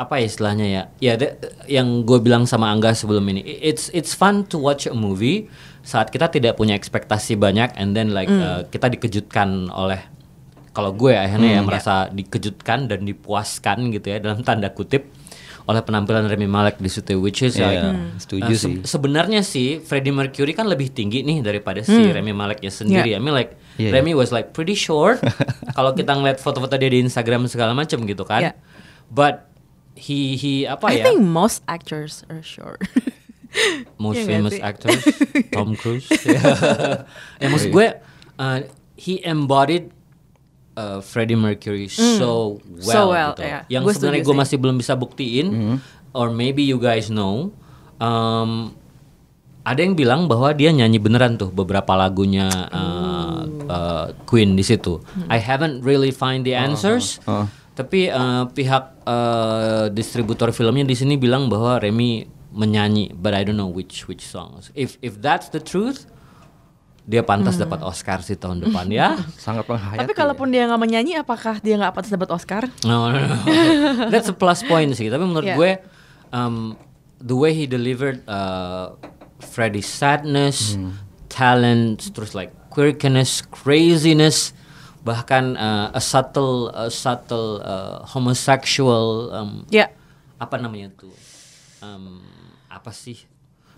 apa 0.00 0.16
ya 0.16 0.24
istilahnya 0.24 0.66
ya? 0.66 0.82
Ya 0.98 1.12
the- 1.20 1.36
yang 1.68 2.08
gue 2.08 2.16
bilang 2.24 2.48
sama 2.48 2.72
Angga 2.72 2.96
sebelum 2.96 3.20
ini, 3.28 3.44
it's 3.44 3.92
it's 3.92 4.16
fun 4.16 4.48
to 4.48 4.56
watch 4.56 4.88
a 4.88 4.96
movie 4.96 5.52
saat 5.84 6.08
kita 6.08 6.32
tidak 6.32 6.56
punya 6.56 6.72
ekspektasi 6.72 7.36
banyak 7.36 7.76
and 7.76 7.92
then 7.92 8.16
like 8.16 8.32
uh, 8.32 8.64
kita 8.72 8.88
dikejutkan 8.96 9.68
oleh 9.68 10.00
kalau 10.70 10.92
gue 10.92 11.12
akhirnya 11.12 11.58
ya 11.58 11.62
merasa 11.62 12.06
dikejutkan 12.08 12.86
dan 12.86 13.02
dipuaskan 13.02 13.90
gitu 13.90 14.06
ya 14.08 14.18
dalam 14.18 14.40
tanda 14.40 14.70
kutip 14.70 15.10
oleh 15.60 15.82
penampilan 15.82 16.26
Remy 16.26 16.46
Malek 16.46 16.76
di 16.78 16.86
situ 16.86 17.18
which 17.18 17.40
is 17.40 17.54
Iya, 17.54 17.66
like, 17.68 17.82
setuju 18.18 18.42
uh, 18.44 18.54
se- 18.54 18.64
sih. 18.64 18.74
sebenarnya 18.82 19.40
sih 19.40 19.78
Freddie 19.78 20.10
Mercury 20.10 20.50
kan 20.50 20.66
lebih 20.66 20.90
tinggi 20.90 21.22
nih 21.22 21.42
daripada 21.42 21.78
si 21.80 21.94
Remy 21.94 22.32
Maleknya 22.32 22.70
sendiri. 22.70 23.14
I 23.14 23.20
mean 23.20 23.34
like 23.34 23.54
Iya. 23.78 23.94
Remy 23.94 24.12
was 24.12 24.28
like 24.28 24.50
pretty 24.50 24.74
short. 24.74 25.22
Kalau 25.76 25.94
kita 25.94 26.12
ngeliat 26.12 26.36
foto-foto 26.36 26.74
dia 26.74 26.90
di 26.90 27.00
Instagram 27.00 27.46
segala 27.46 27.72
macam 27.72 28.02
gitu 28.02 28.26
kan. 28.26 28.50
Yeah. 28.50 28.54
But 29.08 29.46
he 29.94 30.34
he 30.34 30.66
apa 30.66 30.90
I 30.90 31.00
ya? 31.00 31.04
think 31.06 31.22
most 31.22 31.62
actors 31.64 32.26
are 32.28 32.42
short. 32.42 32.82
Most 33.98 34.22
Iya 34.22 34.22
nggak 34.22 34.30
famous 34.30 34.56
actors 34.60 35.02
Tom 35.50 35.74
Cruise. 35.74 36.06
ya 37.42 37.46
maksud 37.46 37.70
gue 37.70 37.86
uh, 38.36 38.58
he 38.94 39.18
embodied 39.22 39.90
uh, 40.76 40.98
Freddie 41.02 41.38
Mercury 41.38 41.88
so 41.88 42.60
well. 42.66 42.94
So 42.94 43.00
well, 43.10 43.32
gitu. 43.34 43.42
iya. 43.46 43.60
Yang 43.70 43.98
sebenarnya 43.98 44.22
gue 44.22 44.34
sih. 44.34 44.40
masih 44.42 44.56
belum 44.60 44.76
bisa 44.78 44.92
buktiin 44.94 45.78
or 46.12 46.30
maybe 46.30 46.62
you 46.66 46.78
guys 46.78 47.10
know 47.10 47.54
um, 48.02 48.74
ada 49.60 49.84
yang 49.84 49.94
bilang 49.94 50.24
bahwa 50.26 50.50
dia 50.56 50.72
nyanyi 50.72 50.96
beneran 50.96 51.36
tuh 51.36 51.52
beberapa 51.52 51.92
lagunya 51.94 52.48
uh, 52.72 53.44
uh, 53.68 54.06
Queen 54.24 54.56
di 54.56 54.64
situ. 54.64 55.04
I 55.28 55.36
haven't 55.36 55.84
really 55.84 56.10
find 56.10 56.48
the 56.48 56.56
answers. 56.56 57.20
Oh. 57.28 57.44
Tapi 57.76 58.08
uh, 58.08 58.48
pihak 58.50 59.04
uh, 59.04 59.92
distributor 59.92 60.50
filmnya 60.50 60.84
di 60.88 60.96
sini 60.96 61.20
bilang 61.20 61.52
bahwa 61.52 61.76
Remy 61.78 62.26
menyanyi, 62.50 63.14
but 63.14 63.36
I 63.36 63.46
don't 63.46 63.60
know 63.60 63.70
which 63.70 64.08
which 64.08 64.24
songs. 64.24 64.74
If 64.74 64.98
if 65.04 65.20
that's 65.22 65.52
the 65.52 65.62
truth, 65.62 66.08
dia 67.10 67.26
pantas 67.26 67.58
dapat 67.58 67.82
Oscar 67.82 68.22
sih 68.22 68.38
tahun 68.38 68.62
depan 68.62 68.86
ya. 68.86 69.18
Sangat 69.44 69.66
menghayati. 69.66 70.06
Tapi 70.06 70.14
kalaupun 70.14 70.54
dia 70.54 70.70
nggak 70.70 70.78
menyanyi, 70.78 71.18
apakah 71.18 71.58
dia 71.58 71.74
nggak 71.74 71.90
pantas 71.90 72.14
dapat 72.14 72.30
Oscar? 72.30 72.70
No, 72.86 73.10
no, 73.10 73.18
no. 73.18 73.36
That's 74.14 74.30
a 74.30 74.36
plus 74.36 74.62
point 74.62 74.94
sih. 74.94 75.10
Tapi 75.10 75.26
menurut 75.26 75.42
Yeah. 75.42 75.58
gue, 75.58 75.72
um, 76.30 76.78
the 77.18 77.34
way 77.34 77.50
he 77.50 77.66
delivered 77.66 78.22
uh, 78.30 78.94
Freddie's 79.42 79.90
sadness, 79.90 80.78
talent, 81.26 82.14
terus 82.14 82.30
like 82.32 82.54
quirkiness, 82.70 83.42
craziness, 83.42 84.54
bahkan 85.02 85.58
uh, 85.58 85.90
a 85.90 85.98
subtle, 85.98 86.70
a 86.70 86.86
subtle 86.86 87.58
uh, 87.60 88.06
homosexual, 88.06 89.34
um, 89.34 89.66
Ya. 89.66 89.90
apa 90.38 90.54
namanya 90.56 90.94
tuh, 90.94 91.10
um, 91.80 92.22
apa 92.70 92.94
sih? 92.94 93.18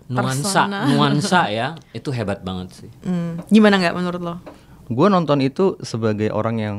Nuansa, 0.05 0.67
Persona. 0.67 0.79
nuansa 0.91 1.41
ya, 1.47 1.67
itu 1.91 2.09
hebat 2.09 2.39
banget 2.39 2.75
sih. 2.75 2.89
Hmm, 3.01 3.39
Gimana 3.47 3.77
nggak 3.77 3.93
menurut 3.93 4.21
lo? 4.21 4.35
gue 4.83 5.07
nonton 5.07 5.39
itu 5.39 5.79
sebagai 5.79 6.27
orang 6.29 6.55
yang 6.57 6.75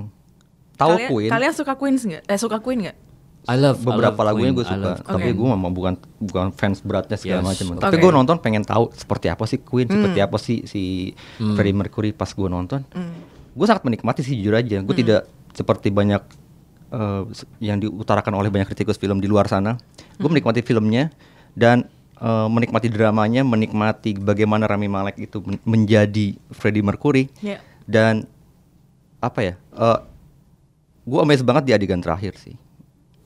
tahu 0.75 0.95
kalian, 0.95 1.09
Queen. 1.09 1.31
Kalian 1.31 1.53
suka 1.53 1.73
Queen 1.75 1.95
nggak? 1.95 2.23
Eh 2.25 2.37
suka 2.37 2.59
Queen 2.59 2.85
nggak? 2.85 2.97
I 3.45 3.57
love 3.57 3.77
I 3.79 3.85
beberapa 3.87 4.17
love 4.19 4.29
lagunya 4.31 4.53
gue 4.53 4.61
I 4.61 4.71
suka, 4.71 4.81
love 4.83 5.01
tapi 5.03 5.27
Oke. 5.27 5.37
gue 5.37 5.49
memang 5.51 5.69
bukan 5.71 5.95
bukan 6.19 6.47
fans 6.51 6.81
beratnya 6.81 7.17
segala 7.17 7.41
Yes. 7.43 7.61
macam. 7.61 7.77
Tapi 7.79 7.97
Oke. 7.97 8.03
gue 8.03 8.13
nonton 8.15 8.37
pengen 8.39 8.61
tahu 8.63 8.89
seperti 8.91 9.29
apa 9.29 9.45
sih 9.45 9.59
Queen, 9.59 9.85
seperti 9.87 10.17
Hmm. 10.17 10.27
apa 10.27 10.37
sih 10.39 10.65
si 10.65 11.13
Freddie 11.39 11.73
Mercury 11.73 12.11
pas 12.11 12.29
gue 12.29 12.45
nonton. 12.47 12.85
Gue 13.51 13.67
sangat 13.67 13.83
menikmati 13.83 14.21
sih 14.21 14.35
jujur 14.35 14.53
aja. 14.53 14.77
Hmm. 14.77 14.85
Gue 14.85 14.97
tidak 14.97 15.25
seperti 15.51 15.89
banyak 15.89 16.21
se- 17.31 17.49
yang 17.59 17.77
diutarakan 17.79 18.35
oleh 18.35 18.49
banyak 18.49 18.65
kritikus 18.67 18.97
film 18.97 19.19
di 19.19 19.27
luar 19.27 19.45
sana. 19.45 19.77
Gue 20.15 20.23
Hmm. 20.23 20.31
menikmati 20.31 20.61
filmnya 20.61 21.09
dan 21.53 21.89
eh, 22.17 22.49
menikmati 22.49 22.89
dramanya, 22.89 23.43
menikmati 23.43 24.15
bagaimana 24.15 24.65
Rami 24.65 24.87
Malek 24.87 25.17
itu 25.21 25.41
men- 25.41 25.63
menjadi 25.63 26.35
Freddie 26.51 26.83
Mercury 26.83 27.31
Ya. 27.39 27.59
dan 27.85 28.27
apa 29.19 29.41
ya? 29.41 29.55
gue 31.05 31.21
amazed 31.21 31.45
banget 31.45 31.69
di 31.69 31.73
adegan 31.73 32.01
terakhir 32.01 32.33
sih. 32.37 32.57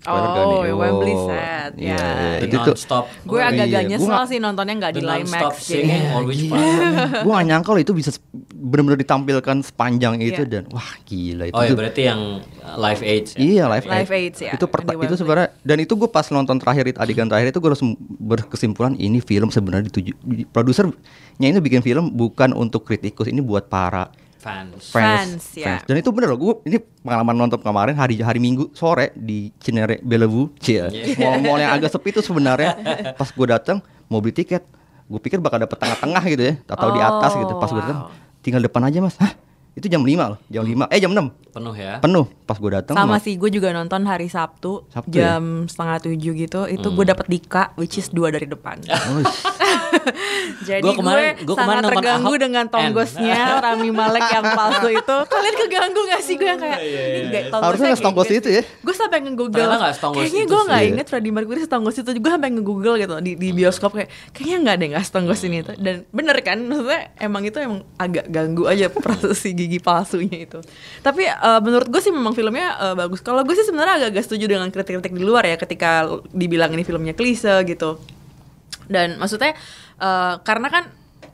Spoiler 0.09 0.29
gak 0.31 0.41
Oh, 0.41 0.51
nih? 0.59 0.73
Wembley 0.75 1.13
Oh, 1.13 1.27
set, 1.27 1.71
Iya, 1.75 1.85
ya. 1.85 1.95
iya. 1.95 2.07
The 2.35 2.47
Itu 2.47 2.57
tuh 2.57 2.73
non-stop 2.73 3.05
Gue 3.23 3.37
Oh, 3.37 3.45
agak-agak 3.45 3.69
iya. 3.79 3.91
nyesel 3.91 4.23
sih 4.25 4.39
nontonnya 4.39 4.75
nggak 4.75 4.93
di 4.93 5.01
non-stop 5.01 5.53
Limax. 5.53 5.63
singing 5.63 6.03
Jadi. 6.03 6.15
or 6.15 6.23
which 6.25 6.43
part? 6.47 6.65
gue 7.25 7.33
gak 7.35 7.47
nyangka 7.47 7.69
loh 7.71 7.81
itu 7.81 7.93
bisa 7.93 8.11
benar-benar 8.51 8.99
ditampilkan 8.99 9.57
sepanjang 9.63 10.15
itu 10.19 10.41
Iya. 10.41 10.51
dan 10.51 10.63
wah 10.69 10.91
gila 11.03 11.45
itu. 11.45 11.55
Oh 11.55 11.63
ya 11.63 11.73
berarti 11.73 12.01
yang 12.03 12.21
uh, 12.59 12.77
live 12.79 13.03
age 13.03 13.29
ya? 13.31 13.39
Iya 13.39 13.65
live, 13.69 13.87
Live 13.87 14.11
aid. 14.11 14.25
Aids, 14.25 14.39
ya, 14.41 14.53
Itu 14.53 14.67
perta- 14.67 14.97
itu 14.97 15.15
sebenarnya 15.15 15.49
dan 15.59 15.77
itu 15.79 15.93
gue 15.95 16.09
pas 16.09 16.27
nonton 16.27 16.57
terakhir 16.57 16.85
itu 16.87 16.99
adegan 16.99 17.27
terakhir 17.27 17.49
itu 17.49 17.59
gue 17.59 17.71
langsung 17.71 17.93
berkesimpulan 18.19 18.93
ini 18.95 19.21
film 19.21 19.49
sebenarnya 19.49 19.87
dituju 19.87 20.13
produsernya 20.49 20.97
ini 21.45 21.59
bikin 21.59 21.81
film 21.81 22.11
bukan 22.13 22.51
untuk 22.51 22.83
kritikus 22.83 23.27
ini 23.27 23.39
buat 23.39 23.67
para 23.67 24.11
Fans. 24.49 24.83
Fans, 24.89 25.45
ya. 25.53 25.79
Dan 25.83 25.97
itu 25.97 26.09
bener 26.09 26.29
loh, 26.29 26.39
gue 26.39 26.55
ini 26.65 26.77
pengalaman 26.99 27.37
nonton 27.37 27.59
kemarin 27.59 27.93
hari 27.93 28.19
hari 28.19 28.39
Minggu 28.39 28.73
sore 28.73 29.13
di 29.15 29.53
Cinere 29.57 30.01
Bellevue, 30.01 30.51
cie. 30.59 30.89
Mall-mall 31.21 31.61
yang 31.61 31.73
agak 31.73 31.91
sepi 31.91 32.11
itu 32.11 32.21
sebenarnya. 32.21 32.75
Pas 33.19 33.29
gue 33.29 33.47
datang 33.47 33.79
mau 34.07 34.19
beli 34.19 34.33
tiket, 34.33 34.65
gue 35.05 35.21
pikir 35.21 35.39
bakal 35.39 35.59
dapet 35.59 35.77
tengah-tengah 35.77 36.23
gitu 36.27 36.43
ya, 36.43 36.55
atau 36.65 36.89
di 36.91 37.01
atas 37.01 37.33
gitu. 37.35 37.53
Pas 37.57 37.69
gue 37.69 37.81
datang, 37.81 38.01
Oh, 38.01 38.09
wow. 38.09 38.41
tinggal 38.41 38.61
depan 38.61 38.83
aja 38.85 38.99
mas. 38.99 39.17
Hah? 39.17 39.33
Itu 39.71 39.87
jam 39.87 40.01
5 40.01 40.11
loh, 40.11 40.39
jam 40.47 40.63
5, 40.63 40.87
eh 40.87 40.99
jam 40.99 41.11
6 41.11 41.31
Penuh 41.49 41.75
ya? 41.75 41.99
penuh. 41.99 42.27
Pas 42.45 42.55
gue 42.55 42.71
datang 42.71 42.95
Sama 42.95 43.19
sih, 43.19 43.35
gue 43.35 43.49
juga 43.49 43.71
nonton 43.71 44.05
hari 44.05 44.27
Sabtu, 44.27 44.87
Sabtu 44.89 45.11
ya? 45.13 45.35
jam 45.35 45.65
setengah 45.65 45.97
tujuh 46.03 46.33
gitu. 46.37 46.61
Itu 46.67 46.89
gue 46.89 47.05
dapet 47.05 47.27
Dika, 47.27 47.75
which 47.75 47.97
is 47.97 48.09
dua 48.09 48.31
dari 48.31 48.47
depan. 48.47 48.79
Jadi 50.61 50.83
Gua 50.83 50.95
kemarin- 50.95 51.35
gue 51.35 51.45
gua 51.45 51.57
kemarin 51.57 51.67
sangat 51.69 51.83
nonton 51.83 51.93
terganggu 51.95 52.29
Ahok 52.29 52.41
dengan 52.41 52.65
tonggosnya 52.69 53.39
Rami 53.65 53.91
Malek 53.91 54.25
yang 54.29 54.45
palsu 54.49 54.89
itu. 54.91 55.17
Kalian 55.25 55.55
keganggu 55.57 56.01
gak 56.07 56.23
sih 56.23 56.35
gue 56.35 56.47
yang 56.47 56.61
kayak 56.61 56.79
Iya, 56.79 57.03
ini 57.03 57.27
nggak 57.29 57.43
Harusnya 57.55 57.87
nggak 57.89 58.01
setonggos 58.01 58.29
itu 58.31 58.49
ya. 58.51 58.63
Gue 58.63 58.95
sampai 58.95 59.19
nge-google. 59.21 59.69
Kayaknya 59.69 60.41
itu 60.41 60.49
gue 60.49 60.63
nggak 60.65 60.81
Iya. 60.81 60.91
inget 60.91 61.07
Freddie 61.09 61.33
Mercury 61.33 61.61
setonggos 61.61 61.97
itu. 61.97 62.11
Gue 62.15 62.31
sampai 62.31 62.49
nge-google 62.51 62.95
gitu 62.97 63.15
di, 63.21 63.33
di 63.35 63.49
bioskop 63.53 63.93
kayak 63.93 64.11
kayaknya 64.33 64.57
nggak 64.63 64.77
deh 64.77 64.87
nggak 64.95 65.05
setonggos 65.05 65.41
ini 65.43 65.59
tuh. 65.63 65.75
Dan 65.77 66.07
bener 66.11 66.37
kan, 66.41 66.59
maksudnya 66.61 67.13
emang 67.19 67.43
itu 67.43 67.59
emang 67.59 67.81
agak 67.97 68.27
ganggu 68.29 68.65
aja 68.65 68.87
proses 68.91 69.37
si 69.37 69.51
gigi 69.69 69.85
palsunya 69.85 70.49
itu. 70.49 70.65
Tapi 71.05 71.29
eh, 71.29 71.61
menurut 71.61 71.93
gue 71.93 72.01
sih 72.01 72.09
memang 72.09 72.33
filmnya 72.33 72.81
eh, 72.81 72.95
bagus. 72.97 73.21
Kalau 73.21 73.45
gue 73.45 73.53
sih 73.53 73.69
sebenarnya 73.69 74.01
agak-agak 74.01 74.25
setuju 74.25 74.49
dengan 74.49 74.73
kritik-kritik 74.73 75.13
di 75.13 75.21
luar 75.21 75.45
ya 75.45 75.61
ketika 75.61 76.09
dibilang 76.33 76.73
ini 76.73 76.89
filmnya 76.89 77.13
klise 77.13 77.53
gitu 77.69 78.01
dan 78.89 79.21
maksudnya 79.21 79.53
eh, 80.01 80.35
karena 80.43 80.69
kan 80.73 80.85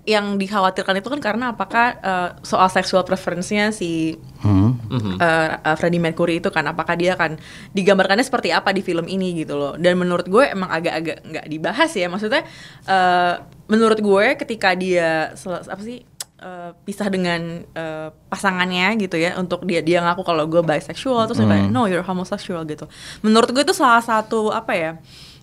yang 0.04 0.36
dikhawatirkan 0.36 1.00
itu 1.00 1.08
kan 1.08 1.20
karena 1.22 1.56
apakah 1.56 1.96
eh, 1.96 2.30
soal 2.44 2.68
seksual 2.68 3.06
preference-nya 3.08 3.72
si 3.72 4.18
Hmm. 4.44 5.16
eh, 5.16 5.56
eh, 5.56 5.76
Freddie 5.80 5.96
Mercury 5.96 6.36
itu 6.36 6.52
kan 6.52 6.68
apakah 6.68 6.92
dia 7.00 7.16
akan 7.16 7.40
digambarkannya 7.72 8.20
seperti 8.20 8.52
apa 8.52 8.76
di 8.76 8.84
film 8.84 9.08
ini 9.08 9.32
gitu 9.40 9.56
loh 9.56 9.72
dan 9.80 9.96
menurut 9.96 10.28
gue 10.28 10.44
emang 10.44 10.68
agak-agak 10.68 11.24
nggak 11.24 11.46
dibahas 11.48 11.88
ya 11.96 12.12
maksudnya 12.12 12.44
eh, 12.84 13.34
menurut 13.64 13.96
gue 14.04 14.26
ketika 14.36 14.76
dia 14.76 15.32
apa 15.32 15.80
sih 15.80 16.04
eh, 16.44 16.70
pisah 16.78 17.08
dengan 17.08 17.40
eh, 17.64 18.08
pasangannya 18.28 19.00
gitu 19.00 19.16
ya 19.16 19.34
untuk 19.34 19.64
dia 19.64 19.80
dia 19.80 19.98
ngaku 19.98 20.20
kalau 20.22 20.44
gue 20.44 20.60
bisexual 20.60 21.24
terus 21.24 21.40
dia 21.40 21.48
kayak 21.48 21.68
no 21.68 21.84
you're 21.84 22.04
homosexual 22.04 22.60
gitu 22.62 22.84
menurut 23.20 23.48
gue 23.48 23.62
itu 23.62 23.72
salah 23.72 24.00
satu 24.00 24.52
apa 24.52 24.72
ya 24.72 24.90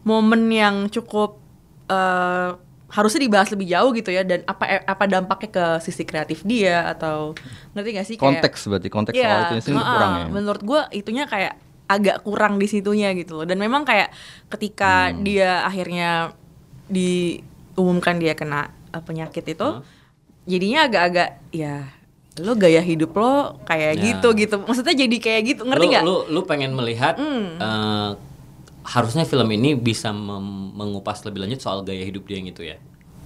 momen 0.01 0.45
yang 0.47 0.75
cukup 0.87 1.41
eh, 1.87 2.49
harusnya 2.91 3.23
dibahas 3.23 3.47
lebih 3.49 3.67
jauh 3.67 3.89
gitu 3.91 4.11
ya 4.11 4.21
dan 4.21 4.43
apa 4.43 4.83
apa 4.83 5.03
dampaknya 5.05 5.49
ke 5.49 5.65
sisi 5.79 6.03
kreatif 6.03 6.43
dia 6.43 6.83
atau 6.85 7.31
ngerti 7.71 7.89
gak 7.89 8.05
sih 8.05 8.15
kayak 8.15 8.43
Konteks 8.43 8.59
berarti 8.67 8.89
konteks 8.89 9.15
Iya, 9.15 9.31
soal 9.31 9.41
itu 9.55 9.55
sih 9.63 9.71
heeh. 9.71 9.87
kurang 9.87 10.11
ya. 10.11 10.25
Menurut 10.27 10.61
gue 10.61 10.81
itunya 10.93 11.23
kayak 11.23 11.55
agak 11.87 12.19
kurang 12.21 12.55
di 12.55 12.67
situnya 12.67 13.15
gitu 13.15 13.39
loh. 13.39 13.45
Dan 13.45 13.59
memang 13.59 13.83
kayak 13.83 14.11
ketika 14.47 15.07
Hmm. 15.07 15.23
dia 15.23 15.63
akhirnya 15.63 16.35
diumumkan 16.91 18.15
dia 18.15 18.33
kena 18.33 18.61
eh, 18.91 18.99
penyakit 18.99 19.47
itu, 19.47 19.67
jadinya 20.43 20.85
agak-agak 20.85 21.29
ya 21.51 21.89
lo 22.39 22.55
gaya 22.55 22.79
hidup 22.79 23.11
lo 23.13 23.59
kayak 23.63 23.99
Ya. 23.99 24.03
gitu 24.15 24.31
gitu. 24.33 24.55
Maksudnya 24.57 24.95
jadi 24.95 25.17
kayak 25.19 25.41
gitu, 25.45 25.61
ngerti 25.67 25.83
lu, 25.83 25.91
nggak? 25.91 26.03
Lu, 26.03 26.15
lu 26.31 26.41
pengen 26.43 26.71
melihat 26.71 27.19
eh, 27.19 28.09
harusnya 28.81 29.27
film 29.27 29.45
ini 29.51 29.75
bisa 29.75 30.09
mengupas 30.11 31.21
lebih 31.21 31.43
lanjut 31.45 31.59
soal 31.59 31.83
gaya 31.83 32.01
hidup 32.01 32.25
dia 32.25 32.39
yang 32.39 32.49
itu 32.49 32.63
ya. 32.65 32.79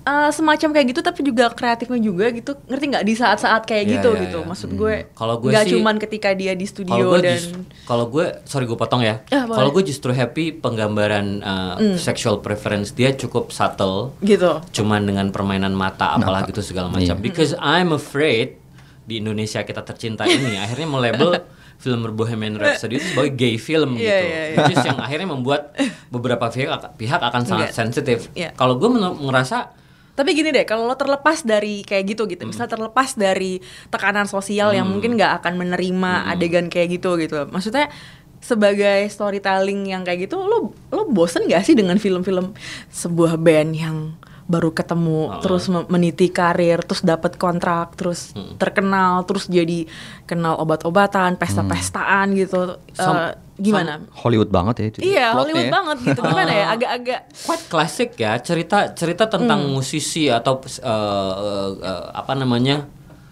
Eh, 0.05 0.29
semacam 0.29 0.69
kayak 0.69 0.87
gitu 0.93 1.01
tapi 1.01 1.25
juga 1.25 1.49
kreatifnya 1.49 1.97
juga 1.97 2.29
gitu 2.29 2.53
ngerti 2.69 2.85
nggak 2.87 3.03
di 3.03 3.13
saat-saat 3.15 3.65
kayak 3.65 3.83
Iya, 3.83 3.93
gitu 3.95 4.09
iya, 4.11 4.21
gitu 4.21 4.37
iya. 4.37 4.45
maksud 4.45 4.69
gue 4.71 4.93
Kalau 5.11 5.35
gue 5.35 5.49
nggak 5.49 5.65
sih- 5.65 5.73
cuman 5.73 5.95
ketika 5.97 6.29
dia 6.31 6.53
di 6.53 6.61
Kalau 6.61 6.69
studio 6.69 7.03
gue 7.09 7.19
dan 7.19 7.41
kalau 7.83 8.05
gue 8.05 8.25
sorry 8.45 8.63
gue 8.63 8.77
potong 8.77 9.01
ya. 9.01 9.25
Boleh. 9.25 9.49
kalau 9.51 9.69
gue 9.71 9.83
justru 9.83 10.13
happy 10.13 10.53
penggambaran 10.53 11.41
uh, 11.41 11.73
sexual 11.97 12.37
preference 12.37 12.93
dia 12.93 13.11
cukup 13.11 13.49
subtle. 13.49 14.13
gitu 14.21 14.61
Cuman 14.71 15.03
dengan 15.03 15.25
permainan 15.29 15.73
mata 15.73 16.13
apalah 16.13 16.45
gitu 16.45 16.61
segala 16.61 16.85
macam. 16.87 17.01
Iya. 17.11 17.17
Because 17.17 17.57
I'm 17.57 17.89
afraid 17.89 18.61
di 19.01 19.17
Indonesia 19.17 19.61
kita 19.61 19.81
tercinta 19.81 20.21
ini 20.23 20.53
akhirnya 20.61 20.85
melabel 20.85 21.41
film 21.75 22.05
Bohemian 22.11 22.55
Rhapsody 22.55 22.97
itu 22.97 23.09
sebagai 23.09 23.33
gay 23.33 23.57
film 23.57 23.97
Iya, 23.97 24.05
gitu. 24.13 24.21
iya, 24.23 24.41
iya. 24.45 24.57
Which 24.59 24.69
is 24.71 24.85
yang 24.85 25.01
akhirnya 25.01 25.27
membuat 25.27 25.73
beberapa 26.07 26.45
pihak 26.45 26.93
pihak 26.93 27.19
akan 27.19 27.41
sangat 27.41 27.73
sensitif. 27.73 28.29
Iya. 28.31 28.53
Kalau 28.53 28.77
gue 28.77 28.85
ngerasa 28.93 29.81
Tapi 30.15 30.31
gini 30.31 30.55
deh, 30.55 30.63
kalau 30.63 30.87
lo 30.87 30.95
terlepas 30.95 31.43
dari 31.43 31.83
kayak 31.83 32.15
gitu 32.15 32.23
gitu, 32.31 32.47
misalnya 32.47 32.71
terlepas 32.71 33.19
dari 33.19 33.59
tekanan 33.91 34.25
sosial 34.25 34.71
yang 34.71 34.87
mungkin 34.87 35.19
nggak 35.19 35.43
akan 35.43 35.59
menerima 35.59 36.31
adegan 36.31 36.71
kayak 36.71 36.97
gitu 36.97 37.19
gitu, 37.19 37.43
maksudnya 37.51 37.91
sebagai 38.39 39.11
storytelling 39.11 39.91
yang 39.91 40.07
kayak 40.07 40.31
gitu, 40.31 40.39
lo 40.39 40.71
lo 40.93 41.03
bosen 41.09 41.49
gak 41.51 41.67
sih 41.67 41.75
dengan 41.75 41.99
film-film 41.99 42.55
sebuah 42.93 43.41
band 43.41 43.71
yang 43.75 43.97
baru 44.45 44.69
ketemu, 44.69 45.41
terus 45.41 45.65
me- 45.67 45.89
meniti 45.89 46.29
karir, 46.29 46.77
terus 46.79 47.01
dapat 47.01 47.33
kontrak, 47.35 47.97
terus 47.97 48.29
terkenal, 48.55 49.25
terus 49.25 49.49
jadi 49.49 49.89
kenal 50.23 50.55
obat-obatan, 50.55 51.33
pesta-pestaan 51.35 52.29
gitu, 52.31 52.77
Sam- 52.91 53.33
Eh, 53.33 53.33
gimana? 53.57 54.05
Hollywood 54.13 54.49
banget 54.49 54.75
ya 54.77 54.85
itu. 54.85 54.97
Iya, 55.01 55.25
Plotnya 55.27 55.33
Hollywood 55.33 55.65
ya. 55.65 55.73
banget 55.73 55.97
gitu, 56.03 56.19
gimana 56.21 56.51
ya? 56.51 56.65
Agak-agak 56.71 57.19
quite 57.41 57.65
klasik 57.65 58.09
ya 58.15 58.37
cerita 58.37 58.77
cerita 58.91 59.25
tentang 59.25 59.65
Hmm. 59.65 59.73
musisi 59.73 60.29
atau 60.29 60.61
uh, 60.61 60.85
uh, 60.85 61.69
uh, 61.75 62.05
apa 62.13 62.33
namanya 62.33 62.85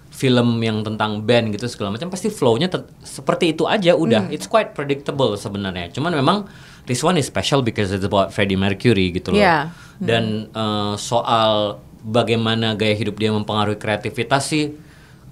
film 0.10 0.58
yang 0.60 0.82
tentang 0.82 1.22
band 1.22 1.52
gitu 1.52 1.66
segala 1.68 1.90
macam 1.92 2.08
pasti 2.08 2.30
flow-nya 2.30 2.70
seperti 3.02 3.52
itu 3.52 3.66
aja 3.66 3.94
udah 3.94 4.30
Hmm. 4.30 4.34
it's 4.34 4.46
quite 4.46 4.72
predictable 4.72 5.34
sebenarnya 5.36 5.90
cuman 5.90 6.14
memang 6.14 6.38
this 6.84 7.00
one 7.00 7.16
is 7.16 7.24
special 7.24 7.60
because 7.60 7.90
it's 7.90 8.04
about 8.04 8.30
Freddie 8.30 8.56
Mercury 8.56 9.12
gitu 9.12 9.32
loh. 9.32 9.40
Iya. 9.40 9.72
dan 10.00 10.24
uh, 10.52 10.94
soal 10.96 11.78
bagaimana 12.02 12.76
gaya 12.76 12.92
hidup 12.92 13.16
dia 13.16 13.32
mempengaruhi 13.32 13.78
kreativitas 13.78 14.44
sih 14.46 14.76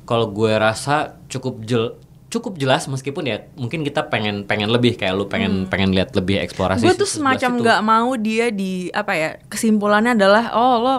kalau 0.03 0.27
gue 0.27 0.51
rasa 0.53 1.20
cukup 1.27 1.60
jel 1.62 1.86
cukup 2.31 2.55
jelas 2.55 2.88
meskipun 2.88 3.27
ya 3.27 3.43
mungkin 3.53 3.84
kita 3.84 4.08
pengen 4.08 4.48
pengen 4.48 4.72
lebih 4.72 4.96
kayak 4.96 5.12
lu 5.12 5.27
pengen 5.27 5.67
pengen 5.67 5.91
lihat 5.91 6.15
lebih 6.15 6.39
eksplorasi 6.39 6.79
gue 6.81 6.96
tuh 6.96 7.10
semacam 7.10 7.60
nggak 7.60 7.79
mau 7.84 8.15
dia 8.15 8.48
di 8.48 8.88
apa 8.88 9.12
ya 9.12 9.29
kesimpulannya 9.46 10.15
adalah 10.15 10.55
oh 10.55 10.75
lo 10.79 10.96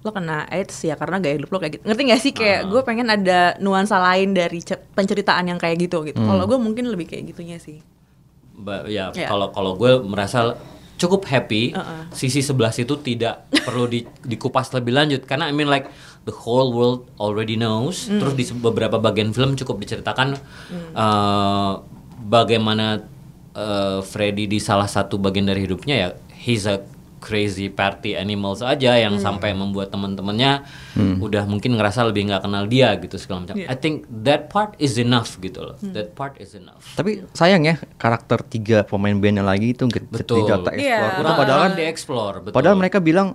lo 0.00 0.10
kena 0.12 0.44
AIDS 0.48 0.76
ya 0.82 0.96
karena 0.96 1.16
gaya 1.16 1.36
hidup 1.36 1.48
lo 1.48 1.60
kayak 1.60 1.76
gitu. 1.76 1.82
Ngerti 1.84 2.02
gak 2.08 2.20
sih? 2.20 2.32
Kayak 2.32 2.72
gue 2.72 2.80
pengen 2.80 3.08
ada 3.08 3.52
nuansa 3.56 4.00
lain 4.00 4.32
dari 4.32 4.64
ce- 4.64 4.80
penceritaan 4.96 5.44
yang 5.44 5.60
kayak 5.60 5.76
gitu 5.76 6.08
gitu. 6.08 6.16
Kalau 6.16 6.48
gue 6.48 6.56
mungkin 6.56 6.88
lebih 6.88 7.04
kayak 7.04 7.28
gitunya 7.28 7.60
sih 7.60 7.84
ya 8.86 9.10
Ya. 9.10 9.26
kalau 9.26 9.48
kalau 9.48 9.72
gue 9.74 10.02
merasa 10.02 10.54
cukup 10.96 11.24
happy 11.24 11.72
Uh-uh. 11.72 12.10
sisi 12.10 12.40
sebelah 12.40 12.68
situ 12.68 12.92
tidak 12.96 13.48
perlu 13.58 13.86
di- 13.86 14.04
dikupas 14.20 14.68
lebih 14.70 14.92
lanjut 14.92 15.24
karena 15.24 15.46
I 15.46 15.52
mean 15.52 15.66
like 15.66 15.88
the 16.22 16.34
whole 16.34 16.70
world 16.70 17.08
already 17.16 17.56
knows 17.56 18.04
Mm. 18.04 18.20
terus 18.20 18.34
di 18.34 18.44
beberapa 18.54 18.96
bagian 18.96 19.30
film 19.30 19.54
cukup 19.54 19.80
diceritakan 19.80 20.36
uh, 20.92 21.80
bagaimana 22.20 23.00
uh, 23.52 23.98
Freddy 24.02 24.44
di 24.44 24.58
salah 24.58 24.86
satu 24.86 25.16
bagian 25.16 25.48
dari 25.48 25.64
hidupnya 25.64 25.94
ya 25.96 26.08
he's 26.36 26.64
a 26.64 26.84
crazy 27.20 27.68
party 27.68 28.16
animals 28.16 28.60
aja 28.60 28.96
yang 28.96 29.16
Mm. 29.16 29.22
sampai 29.22 29.52
membuat 29.52 29.92
teman-temannya 29.92 30.64
udah 31.20 31.44
mungkin 31.44 31.76
ngerasa 31.76 32.02
lebih 32.02 32.32
nggak 32.32 32.42
kenal 32.42 32.64
dia 32.64 32.96
gitu 32.96 33.16
segala 33.16 33.44
macam. 33.44 33.60
Iya. 33.60 33.68
I 33.68 33.76
think 33.76 34.08
that 34.08 34.48
part 34.48 34.72
is 34.76 34.96
enough 34.96 35.36
gitu 35.38 35.60
loh. 35.62 35.76
Mm. 35.78 35.92
That 35.92 36.16
part 36.16 36.40
is 36.40 36.56
enough. 36.56 36.82
Tapi 36.96 37.22
sayang 37.32 37.62
ya 37.62 37.76
karakter 37.96 38.40
tiga 38.42 38.82
pemain 38.82 39.14
bandnya 39.14 39.44
lagi 39.44 39.72
itu 39.72 39.84
nggak 39.84 40.08
Betul. 40.10 40.48
tidak 40.48 40.58
tak 40.64 40.74
Iya. 40.74 40.96
explore. 40.96 41.14
Kurang 41.14 41.34
padahal 41.36 41.68
betul. 41.70 42.54
padahal 42.56 42.76
mereka 42.76 42.98
bilang 42.98 43.28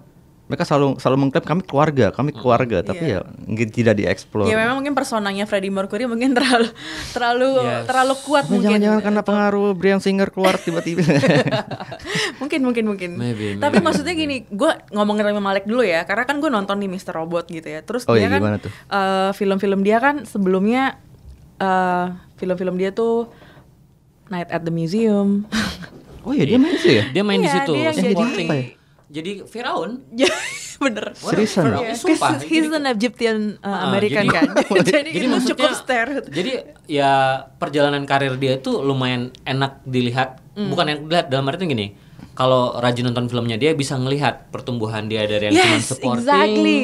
mereka 0.45 0.61
selalu 0.61 0.95
selalu 0.95 1.17
mengklaim 1.19 1.41
kami 1.43 1.61
keluarga, 1.61 2.05
kami 2.09 2.29
keluarga, 2.29 2.77
tapi 2.79 3.01
Iya. 3.07 3.25
ya 3.25 3.49
nggak- 3.49 3.71
tidak 3.71 3.93
dieksplor. 3.95 4.45
ya 4.45 4.53
memang 4.55 4.77
mungkin 4.77 4.93
personanya 4.93 5.43
Freddie 5.43 5.69
Mercury 5.69 6.05
mungkin 6.05 6.33
terlalu 6.33 6.69
terlalu 7.11 7.49
Yes. 7.57 7.83
terlalu 7.85 8.13
kuat 8.21 8.45
mungkin 8.47 8.69
Jangan-jangan 8.71 9.01
karena 9.01 9.21
pengaruh 9.21 9.73
Brian 9.73 9.97
Singer 9.97 10.29
keluar 10.29 10.53
tiba-tiba. 10.55 11.01
mungkin 12.39 12.61
mungkin 12.61 12.83
mungkin 12.85 13.09
Maybe, 13.15 13.57
tapi 13.57 13.75
maybe. 13.75 13.85
maksudnya 13.85 14.13
gini 14.13 14.45
gue 14.45 14.71
ngomongin 14.91 15.25
Rami 15.25 15.39
Malek 15.39 15.65
dulu 15.65 15.81
ya 15.81 16.03
karena 16.03 16.23
kan 16.23 16.37
gue 16.37 16.47
nonton 16.47 16.77
di 16.77 16.87
Mr. 16.87 17.15
Robot 17.15 17.47
gitu 17.47 17.65
ya 17.65 17.81
terus 17.81 18.05
Oh 18.05 18.13
dia 18.13 18.25
iya, 18.25 18.29
kan 18.29 18.39
gimana 18.39 18.57
tuh? 18.57 18.69
eh, 18.69 19.31
film-film 19.33 19.81
dia 19.81 19.97
kan 19.97 20.23
sebelumnya 20.23 20.99
eh, 21.57 22.05
film-film 22.35 22.75
dia 22.75 22.91
tuh 22.91 23.31
Night 24.27 24.49
at 24.49 24.61
the 24.61 24.69
Museum 24.69 25.49
oh 26.21 26.31
iya 26.31 26.45
dia 26.45 26.57
main 26.57 26.75
sih 26.75 26.93
ya. 26.95 27.03
Dia 27.11 27.21
main 27.21 27.37
di 27.37 27.45
Iya, 27.45 27.55
situ 27.55 27.71
dia 27.73 27.89
jadi 27.93 28.13
apa 28.13 28.53
ya? 28.53 28.65
Jadi 29.15 29.31
Firaun. 29.43 30.03
Ya, 30.11 30.27
bener. 30.83 31.15
Seriusan? 31.15 31.63
Firaun, 31.63 31.81
Yeah, 31.81 31.95
sumpah. 31.95 32.35
he's 32.41 32.67
Jadi- 32.67 32.75
an 32.75 32.85
Egyptian 32.85 33.37
uh, 33.57 33.67
Ah, 33.67 33.79
American 33.87 34.23
jadi- 34.23 34.35
kan. 34.35 34.45
jadi, 34.91 35.09
itu 35.09 35.25
maksudnya- 35.25 35.49
cukup 35.55 35.71
stare. 35.73 36.11
Jadi 36.27 36.51
ya 36.85 37.11
perjalanan 37.55 38.03
karir 38.03 38.35
dia 38.35 38.55
itu 38.55 38.75
lumayan 38.77 39.31
enak 39.43 39.79
dilihat. 39.83 40.43
Hmm. 40.51 40.67
Bukan 40.67 40.85
yang 40.85 40.99
dilihat 41.03 41.27
dalam 41.27 41.47
arti 41.47 41.65
gini. 41.65 41.87
Kalau 42.31 42.75
rajin 42.75 43.05
nonton 43.05 43.25
filmnya 43.25 43.55
dia 43.55 43.71
bisa 43.71 43.95
ngelihat 43.95 44.51
pertumbuhan 44.51 45.07
dia 45.07 45.23
dari 45.23 45.47
yang 45.47 45.55
cuma 45.55 45.71
Yes, 45.73 45.87
supporting 45.87 46.19
exactly. 46.21 46.79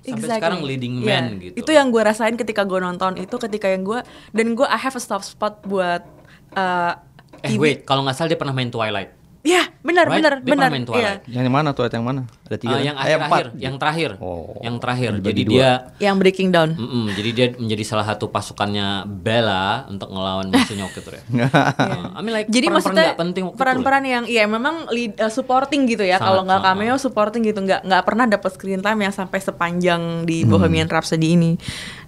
sampai 0.00 0.10
Exactly. 0.12 0.38
sekarang 0.38 0.60
leading 0.62 0.94
Yeah. 0.96 1.06
man 1.20 1.26
gitu. 1.38 1.54
Itu 1.56 1.70
yang 1.70 1.90
gue 1.90 1.98
rasain 2.00 2.34
ketika 2.34 2.62
gue 2.62 2.78
nonton 2.78 3.14
itu 3.16 3.34
ketika 3.36 3.66
yang 3.66 3.82
gue 3.82 3.98
dan 4.30 4.46
gue 4.52 4.62
I 4.64 4.74
have 4.76 4.94
a 4.94 5.00
soft 5.00 5.26
spot 5.28 5.62
buat 5.64 6.06
uh, 6.52 6.94
Eh 7.38 7.50
TV. 7.50 7.58
wait, 7.58 7.78
kalau 7.82 8.02
nggak 8.02 8.14
salah 8.14 8.28
dia 8.28 8.38
pernah 8.38 8.50
main 8.52 8.66
Twilight. 8.68 9.10
Ya, 9.42 9.66
benar 9.82 10.06
Right? 10.06 10.22
benar 10.22 10.32
Dia 10.38 10.52
benar. 10.54 10.70
main 10.70 10.82
Iya. 10.82 10.88
Twilight. 10.88 11.22
Yang 11.26 11.50
mana 11.50 11.68
tuh 11.74 11.82
yang 11.84 12.06
mana? 12.06 12.30
Ada 12.46 12.56
tiga. 12.56 12.72
Kan? 12.72 12.80
yang 12.80 12.94
Eh, 12.94 13.02
akhir-akhir, 13.02 13.26
empat. 13.50 13.58
yang 13.58 13.74
terakhir. 13.74 14.10
Oh. 14.16 14.54
Yang 14.60 14.76
terakhir. 14.78 15.10
Jadi 15.18 15.42
dua. 15.42 15.50
dia 15.52 15.70
Yang 15.98 16.14
Breaking 16.16 16.48
Down. 16.48 16.70
Mm-mm, 16.72 17.04
jadi 17.10 17.30
dia 17.32 17.46
menjadi 17.52 17.82
salah 17.82 18.06
satu 18.06 18.30
pasukannya 18.30 18.86
Bella 19.04 19.66
untuk 19.88 20.08
ngelawan 20.08 20.46
musuhnya 20.46 20.86
waktu 20.86 21.00
itu 21.00 21.10
ya. 21.10 21.22
Uh, 21.26 22.14
I 22.14 22.20
mean 22.22 22.30
like 22.32 22.46
Jadi 22.46 22.66
maksudnya 22.70 23.18
penting 23.18 23.42
waktu 23.44 23.54
itu 23.54 23.58
peran-peran 23.58 24.02
yang 24.04 24.24
iya 24.24 24.46
memang 24.46 24.86
lead, 24.88 25.18
uh, 25.18 25.26
supporting 25.26 25.84
gitu 25.84 26.02
ya. 26.02 26.16
Kalau 26.16 26.46
nggak 26.46 26.62
cameo 26.62 26.94
supporting 26.96 27.42
gitu 27.42 27.58
nggak 27.58 27.82
nggak 27.82 28.02
pernah 28.06 28.30
dapat 28.30 28.50
screen 28.52 28.78
time 28.78 29.00
yang 29.00 29.10
sampai 29.10 29.42
sepanjang 29.42 30.22
di 30.22 30.42
Hmm. 30.42 30.54
Bohemian 30.54 30.86
Rhapsody 30.86 31.34
ini. 31.34 31.58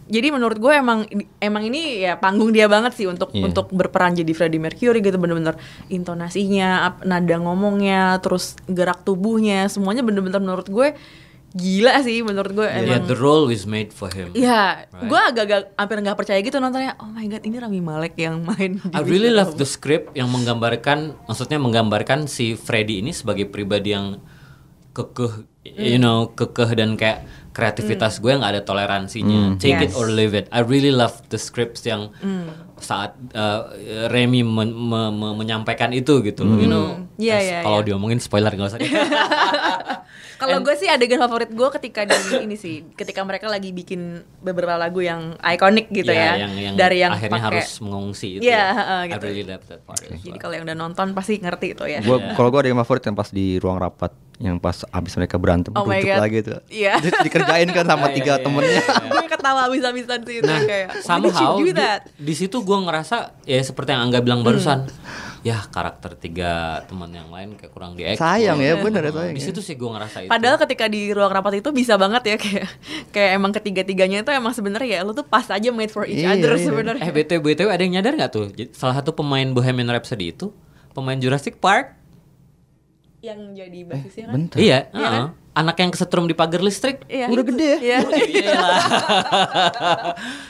Jadi 0.04 0.28
menurut 0.28 0.56
gue 0.56 0.68
emang 0.70 1.08
emang 1.38 1.62
ini 1.64 2.04
ya 2.04 2.14
panggung 2.14 2.52
dia 2.52 2.68
banget 2.68 2.92
sih 2.92 3.08
untuk 3.08 3.32
Iya. 3.32 3.48
untuk 3.48 3.72
berperan 3.72 4.12
jadi 4.12 4.28
Freddie 4.30 4.60
Mercury 4.60 5.00
gitu 5.00 5.16
bener-bener 5.16 5.56
intonasinya, 5.88 6.70
nada 7.02 7.36
ngomongnya, 7.36 8.20
terus 8.20 8.56
gerak 8.66 9.00
tubuhnya, 9.02 9.64
semuanya 9.66 10.04
bener-bener 10.04 10.38
menurut 10.38 10.68
gue 10.68 10.92
gila 11.50 12.02
sih 12.02 12.20
menurut 12.20 12.50
gue 12.52 12.66
Yeah, 12.66 12.98
emang. 12.98 13.06
the 13.06 13.14
role 13.14 13.46
is 13.46 13.62
made 13.62 13.90
for 13.90 14.10
him. 14.10 14.34
Iya, 14.34 14.90
Right. 14.90 15.06
gue 15.06 15.20
agak-agak 15.24 15.60
hampir 15.72 15.96
nggak 16.02 16.18
percaya 16.18 16.38
gitu 16.38 16.58
nontonnya. 16.58 16.98
Oh 16.98 17.06
my 17.06 17.24
god, 17.24 17.40
ini 17.40 17.56
Rami 17.56 17.78
Malek 17.78 18.18
yang 18.18 18.42
main. 18.42 18.82
I 18.90 19.00
really 19.00 19.30
love 19.30 19.54
the 19.54 19.64
script 19.64 20.12
yang 20.12 20.28
menggambarkan, 20.28 21.14
maksudnya 21.24 21.56
menggambarkan 21.56 22.26
si 22.26 22.52
Freddy 22.54 23.00
ini 23.00 23.14
sebagai 23.14 23.46
pribadi 23.46 23.94
yang 23.94 24.18
kekeh, 24.92 25.46
you 25.64 25.96
know, 25.96 26.30
kekeh 26.30 26.74
dan 26.74 26.94
kayak 26.94 27.22
kreativitas 27.54 28.18
gue 28.18 28.34
nggak 28.34 28.50
ada 28.50 28.62
toleransinya. 28.62 29.54
Take 29.56 29.78
it 29.80 29.94
Yes. 29.94 29.96
or 29.96 30.10
leave 30.10 30.34
it. 30.34 30.50
I 30.50 30.60
really 30.60 30.90
love 30.90 31.22
the 31.30 31.38
scripts 31.38 31.86
yang 31.86 32.10
saat 32.76 33.14
uh, 33.32 33.70
Remy 34.10 34.42
men- 34.42 34.74
me- 34.74 35.14
me- 35.14 35.36
menyampaikan 35.38 35.94
itu 35.94 36.18
gitu, 36.20 36.42
loh, 36.42 36.58
you 36.58 36.66
know. 36.66 37.06
Iya, 37.16 37.34
As- 37.34 37.46
iya, 37.46 37.58
Kalau 37.62 37.80
iya. 37.80 37.86
diomongin 37.86 38.18
spoiler 38.18 38.50
nggak 38.50 38.68
usah. 38.68 38.80
Kalau 40.34 40.58
gue 40.60 40.74
sih 40.74 40.88
adegan 40.88 41.18
favorit 41.18 41.50
gue 41.50 41.68
ketika 41.78 42.04
di 42.04 42.14
ini 42.42 42.56
sih, 42.56 42.82
ketika 42.94 43.22
mereka 43.22 43.46
lagi 43.46 43.70
bikin 43.70 44.22
beberapa 44.40 44.74
lagu 44.74 44.98
yang 45.00 45.38
ikonik 45.40 45.88
gitu 45.90 46.10
ya, 46.10 46.34
yang, 46.36 46.52
yang 46.54 46.74
dari 46.74 47.00
yang 47.00 47.12
akhirnya 47.14 47.38
pakai. 47.38 47.48
harus 47.60 47.68
mengungsi 47.78 48.38
itu. 48.38 48.42
Iya, 48.44 48.54
ya. 48.54 48.66
heeh, 48.74 49.00
I 49.00 49.08
gitu. 49.14 49.24
really 49.24 49.44
love 49.46 49.64
that 49.66 49.80
part. 49.86 50.00
as 50.02 50.10
Jadi 50.20 50.34
well. 50.34 50.40
kalau 50.42 50.54
yang 50.58 50.64
udah 50.66 50.76
nonton 50.76 51.06
pasti 51.14 51.38
ngerti 51.38 51.66
itu 51.78 51.84
ya. 51.86 52.00
Gua 52.02 52.18
kalau 52.34 52.48
gua 52.50 52.60
ada 52.62 52.68
yang 52.68 52.80
favorit 52.82 53.02
yang 53.04 53.16
pas 53.16 53.28
di 53.30 53.46
ruang 53.58 53.78
rapat 53.78 54.12
yang 54.42 54.58
pas 54.58 54.82
abis 54.90 55.14
mereka 55.14 55.38
berantem 55.38 55.70
Oh 55.78 55.86
duduk 55.86 56.10
lagi 56.10 56.42
tuh. 56.42 56.58
Iya. 56.66 56.98
Terus 56.98 57.22
dikerjain 57.22 57.70
kan 57.70 57.86
sama 57.86 58.06
Iya, 58.10 58.14
tiga 58.18 58.34
iya, 58.34 58.42
temennya. 58.42 58.82
gue 59.06 59.26
ketawa 59.30 59.60
habis-habisan 59.70 60.20
sih 60.26 60.36
itu 60.42 60.50
Nah, 60.50 60.60
kayak. 60.66 60.88
Somehow 61.06 61.54
di, 61.62 61.70
di 62.18 62.34
situ 62.34 62.56
gue 62.60 62.78
ngerasa 62.82 63.16
ya 63.46 63.62
seperti 63.62 63.94
yang 63.94 64.10
Angga 64.10 64.18
bilang 64.20 64.42
barusan, 64.42 64.90
ya 65.44 65.60
karakter 65.62 66.16
tiga 66.16 66.52
teman 66.84 67.12
yang 67.12 67.28
lain 67.28 67.52
kayak 67.52 67.68
kurang 67.68 67.92
di 67.92 68.08
Sayang 68.10 68.56
ya, 68.58 68.80
bener 68.80 69.04
ya, 69.04 69.12
sayang 69.12 69.30
Di 69.30 69.38
ya. 69.38 69.46
situ 69.46 69.60
sih 69.60 69.76
gue 69.76 69.86
ngerasa 69.86 70.24
itu. 70.24 70.30
Padahal 70.32 70.56
ketika 70.56 70.88
di 70.88 71.12
ruang 71.12 71.28
rapat 71.28 71.60
itu 71.60 71.68
bisa 71.68 71.94
banget 71.94 72.22
ya 72.24 72.36
kayak 72.40 72.66
kayak 73.12 73.30
emang 73.34 73.52
ketiga-tiganya 73.52 74.18
itu 74.20 74.30
emang 74.30 74.50
sebenarnya 74.50 74.88
ya 74.90 75.00
lu 75.00 75.12
tuh 75.12 75.22
pas 75.22 75.44
aja 75.46 75.68
made 75.68 75.88
for 75.88 76.02
each 76.02 76.18
Iya, 76.18 76.34
other 76.34 76.56
iya. 76.56 76.64
sebenarnya. 76.64 77.02
eh 77.02 77.12
btw 77.12 77.44
btw 77.44 77.68
ada 77.68 77.82
yang 77.82 77.94
nyadar 77.94 78.16
nggak 78.16 78.30
tuh? 78.30 78.46
Jadi, 78.50 78.72
Salah 78.72 78.96
satu 78.96 79.12
pemain 79.12 79.44
Bohemian 79.46 79.86
Rhapsody 79.86 80.32
itu 80.32 80.48
pemain 80.90 81.14
Jurassic 81.14 81.58
Park. 81.58 81.92
yang 83.20 83.52
jadi 83.52 83.84
basisnya 83.84 84.24
kan. 84.26 84.34
Bentar. 84.34 84.56
Iya, 84.56 84.78
Iya 84.86 84.96
heeh. 84.98 85.10
kan? 85.10 85.24
Anak 85.54 85.76
yang 85.78 85.90
kesetrum 85.90 86.26
di 86.26 86.34
pagar 86.34 86.58
listrik. 86.60 87.06
Iya. 87.06 87.30
Udah 87.30 87.40
itu. 87.40 87.50
gede 87.54 87.70
ya? 87.80 87.98
Iya. 88.10 88.58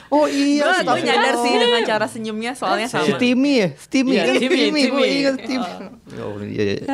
Oh 0.09 0.25
iya, 0.25 0.79
gue 0.79 1.01
nyadar 1.03 1.35
sih 1.43 1.53
dengan 1.59 1.81
cara 1.83 2.05
senyumnya 2.07 2.55
soalnya 2.55 2.87
sama. 2.87 3.17
Steamy 3.19 3.53
ya, 3.59 3.69
Steamy 3.75 4.15
Iya, 4.15 4.23
kan 4.23 4.33
Steamy, 4.39 4.55
Steamy, 4.55 4.81
gue 4.81 4.87
Steamy. 4.87 5.19
ingat 5.19 5.35
Steamy. 5.43 5.71
Oh, 6.21 6.35
iya, 6.39 6.63
iya. 6.63 6.85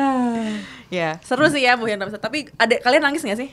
Ya, 0.92 1.08
seru 1.24 1.48
sih 1.48 1.64
ya 1.64 1.80
Bohemian 1.80 2.04
Rhapsody. 2.04 2.20
Tapi 2.20 2.38
ada 2.60 2.74
kalian 2.82 3.00
nangis 3.00 3.24
gak 3.24 3.40
sih? 3.40 3.48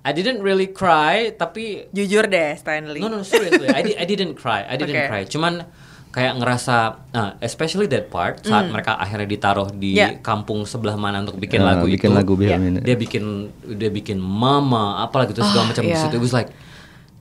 I 0.00 0.10
didn't 0.12 0.44
really 0.44 0.68
cry, 0.68 1.32
tapi 1.32 1.88
Jujur 1.92 2.28
deh, 2.28 2.52
Stanley. 2.56 3.00
No 3.00 3.08
no 3.08 3.24
seriously, 3.24 3.68
I, 3.68 3.80
di- 3.80 3.96
I 3.96 4.04
didn't 4.04 4.36
cry, 4.36 4.64
I 4.68 4.76
didn't 4.76 4.92
Okay. 4.92 5.08
cry. 5.08 5.22
Cuman 5.24 5.64
kayak 6.10 6.36
ngerasa, 6.36 6.76
nah, 7.10 7.38
especially 7.38 7.86
that 7.86 8.06
part 8.06 8.42
saat 8.42 8.66
mereka 8.66 8.94
akhirnya 8.94 9.26
ditaruh 9.26 9.70
di. 9.70 9.94
Yeah. 9.94 10.18
kampung 10.20 10.62
sebelah 10.64 10.94
mana 10.94 11.22
untuk 11.22 11.38
bikin 11.38 11.62
Ah, 11.62 11.72
lagu 11.72 11.86
bikin 11.86 12.10
itu. 12.10 12.18
lagu 12.18 12.32
Bohemian. 12.34 12.82
Dia 12.82 12.94
bikin 12.94 13.24
dia 13.72 13.88
bikin 13.88 14.18
mama 14.18 15.00
apalah 15.00 15.24
gitu 15.24 15.38
segala 15.40 15.64
Ah, 15.64 15.68
macam 15.70 15.82
di 15.82 15.90
iya. 15.90 16.02
situ. 16.02 16.14
It 16.14 16.22
was 16.22 16.32
like, 16.32 16.50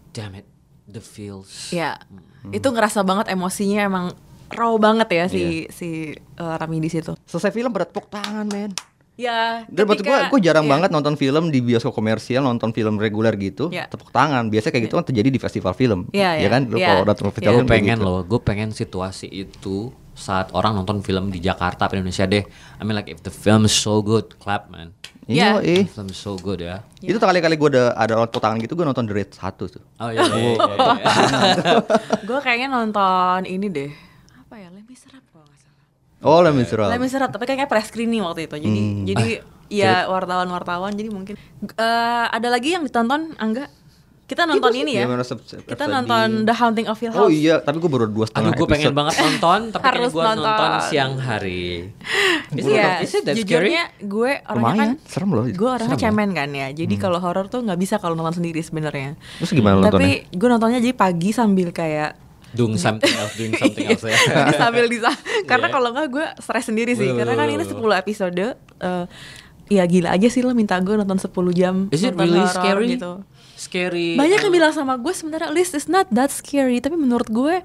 damn 0.10 0.34
it, 0.34 0.50
the 0.86 1.00
feels. 1.00 1.70
Ya, 1.70 2.02
Hmm. 2.42 2.50
itu 2.50 2.66
ngerasa 2.66 3.04
banget 3.04 3.30
emosinya 3.30 3.84
emang 3.84 4.06
raw 4.50 4.74
banget 4.76 5.08
ya 5.08 5.26
si 5.28 5.38
Iya. 5.38 5.70
si 5.70 5.88
uh, 6.36 6.58
Rami 6.58 6.82
di 6.82 6.90
situ. 6.90 7.14
Selesai 7.24 7.52
film 7.52 7.70
pada 7.70 7.86
tepuk 7.86 8.10
tangan, 8.10 8.48
men. 8.48 8.74
Ya, 9.20 9.68
Dan 9.68 9.84
buat 9.84 10.00
gue, 10.00 10.18
gue 10.32 10.40
jarang 10.40 10.64
iya. 10.64 10.72
banget 10.72 10.90
nonton 10.96 11.20
film 11.20 11.52
di 11.52 11.60
bioskop 11.60 11.92
komersial, 11.92 12.40
nonton 12.40 12.72
film 12.72 12.96
reguler 12.96 13.36
gitu, 13.36 13.68
Iya. 13.68 13.92
tepuk 13.92 14.16
tangan. 14.16 14.48
Biasanya 14.48 14.72
kayak 14.72 14.86
gitu 14.88 14.96
kan 14.96 15.04
terjadi 15.04 15.28
di 15.28 15.36
festival 15.36 15.76
film, 15.76 16.08
Iya, 16.16 16.40
ya 16.40 16.48
iya. 16.48 16.48
kan? 16.48 16.62
Lu 16.66 16.80
Iya. 16.80 16.88
kalau 16.88 17.04
datang 17.04 17.28
festival 17.28 17.44
Iya. 17.44 17.52
Gue 17.52 17.60
film 17.60 17.68
kayak 17.68 17.76
pengen 17.84 17.98
gitu. 18.00 18.08
loh, 18.08 18.20
gue 18.24 18.40
pengen 18.40 18.70
situasi 18.72 19.28
itu 19.28 19.78
saat 20.16 20.52
orang 20.52 20.72
nonton 20.74 21.00
film 21.00 21.28
di 21.30 21.40
Jakarta 21.40 21.86
atau 21.86 21.96
Indonesia 21.96 22.24
deh. 22.24 22.48
I 22.48 22.84
mean 22.84 22.96
like 22.96 23.08
if 23.08 23.20
the 23.20 23.32
film 23.32 23.64
is 23.64 23.76
so 23.76 24.00
good, 24.00 24.40
clap 24.40 24.72
man. 24.72 24.96
Iya, 25.28 25.60
Iya. 25.60 25.68
eh. 25.68 25.84
The 25.84 25.94
film 25.94 26.10
is 26.10 26.18
so 26.18 26.34
good 26.34 26.60
ya. 26.60 26.88
Itu 26.98 27.20
kali-kali 27.20 27.54
gue 27.54 27.70
ada 27.70 27.92
ada 27.94 28.14
orang 28.16 28.28
tepuk 28.28 28.40
tangan 28.40 28.58
gitu, 28.58 28.74
gue 28.74 28.84
nonton 28.84 29.04
The 29.04 29.14
Raid 29.14 29.32
1 29.32 29.68
tuh. 29.68 29.84
Oh 29.96 30.10
iya, 30.10 30.24
iya, 30.24 30.32
iya, 30.32 30.52
iya. 30.56 31.76
gue 32.28 32.40
kayaknya 32.40 32.68
nonton 32.68 33.44
ini 33.44 33.68
deh. 33.68 33.92
Apa 34.38 34.56
ya? 34.56 34.72
Let 34.72 34.84
Me 34.84 34.96
Serap 34.96 35.22
kalau 35.22 35.22
nggak 35.22 35.22
salah. 35.22 35.29
Oh, 36.20 36.44
Miserables. 36.44 36.92
Let 36.92 37.00
Me 37.00 37.08
Serap, 37.08 37.32
tapi 37.32 37.48
kayaknya 37.48 37.68
press 37.68 37.88
screening 37.88 38.20
waktu 38.20 38.46
itu. 38.46 38.56
Jadi 38.58 38.80
Hmm. 38.82 39.04
jadi 39.04 39.28
ya 39.70 40.06
wartawan-wartawan 40.06 40.92
jadi 40.92 41.08
mungkin 41.08 41.36
Eh, 41.62 42.26
ada 42.28 42.48
lagi 42.50 42.76
yang 42.76 42.84
ditonton 42.84 43.36
Angga? 43.36 43.72
Kita 44.24 44.46
nonton 44.46 44.70
ini 44.76 44.94
ya. 44.94 45.10
Kita 45.10 45.26
episode 45.58 45.90
nonton 45.90 46.46
The 46.46 46.54
Haunting 46.54 46.86
of 46.86 47.02
Hill 47.02 47.10
House. 47.10 47.26
Oh 47.26 47.34
iya, 47.34 47.58
tapi 47.58 47.82
gue 47.82 47.90
baru 47.90 48.06
dua 48.06 48.30
setengah 48.30 48.54
Aduh, 48.54 48.62
gue 48.62 48.68
pengen 48.70 48.94
banget 48.94 49.16
nonton, 49.18 49.60
tapi 49.74 49.84
Harus 49.84 50.14
gue 50.14 50.22
nonton. 50.22 50.46
nonton. 50.46 50.70
siang 50.86 51.14
hari. 51.18 51.90
Iya, 52.54 53.02
is 53.02 53.10
it 53.12 53.26
that 53.26 53.34
scary? 53.34 53.42
jujurnya 53.42 53.84
gue 53.98 54.32
orangnya 54.40 54.54
Lumayan, 54.54 54.78
kan 54.78 55.10
serem 55.10 55.30
loh. 55.34 55.44
Gue 55.50 55.70
orangnya 55.72 55.98
Serem 55.98 56.06
ya? 56.06 56.14
cemen 56.14 56.30
kan 56.32 56.50
ya. 56.54 56.68
Jadi 56.70 56.96
kalau 56.96 57.18
horor 57.18 57.50
tuh 57.50 57.66
nggak 57.66 57.80
bisa 57.80 57.98
kalau 57.98 58.14
nonton 58.14 58.38
sendiri 58.38 58.62
sebenarnya. 58.62 59.18
Terus 59.42 59.50
gimana 59.50 59.82
nontonnya? 59.82 59.98
Tapi 59.98 60.10
gue 60.30 60.48
nontonnya 60.48 60.78
jadi 60.78 60.94
pagi 60.94 61.30
sambil 61.34 61.74
kayak 61.74 62.29
Doing 62.52 62.76
something 62.76 63.12
else, 63.12 63.34
doing 63.34 63.54
something 63.54 63.86
else 63.86 64.04
ya. 64.04 64.18
Sambil 64.62 64.86
bisa 64.86 65.14
karena 65.50 65.66
Iya. 65.66 65.74
kalau 65.74 65.90
nggak 65.92 66.08
gue 66.10 66.26
stres 66.38 66.66
sendiri 66.66 66.94
sih 66.94 67.10
karena 67.10 67.34
kan 67.34 67.48
ini 67.48 67.62
betul. 67.62 67.86
10 67.86 68.02
episode 68.02 68.46
eh, 68.80 69.06
ya 69.70 69.84
gila 69.84 70.10
aja 70.12 70.28
sih 70.28 70.42
lo 70.42 70.52
minta 70.52 70.78
gue 70.78 70.96
nonton 70.96 71.16
10 71.16 71.30
jam 71.54 71.76
Is 71.90 72.02
it 72.02 72.14
really 72.14 72.38
horor 72.38 72.50
scary? 72.50 72.88
gitu. 72.92 73.12
Scary. 73.54 74.16
banyak 74.16 74.40
yang 74.40 74.48
uh, 74.48 74.56
bilang 74.56 74.72
sama 74.72 74.96
gue 74.96 75.12
sebenarnya 75.12 75.50
list 75.50 75.74
is 75.74 75.86
not 75.86 76.08
that 76.10 76.30
scary 76.30 76.80
tapi 76.80 76.96
menurut 76.96 77.28
gue 77.28 77.60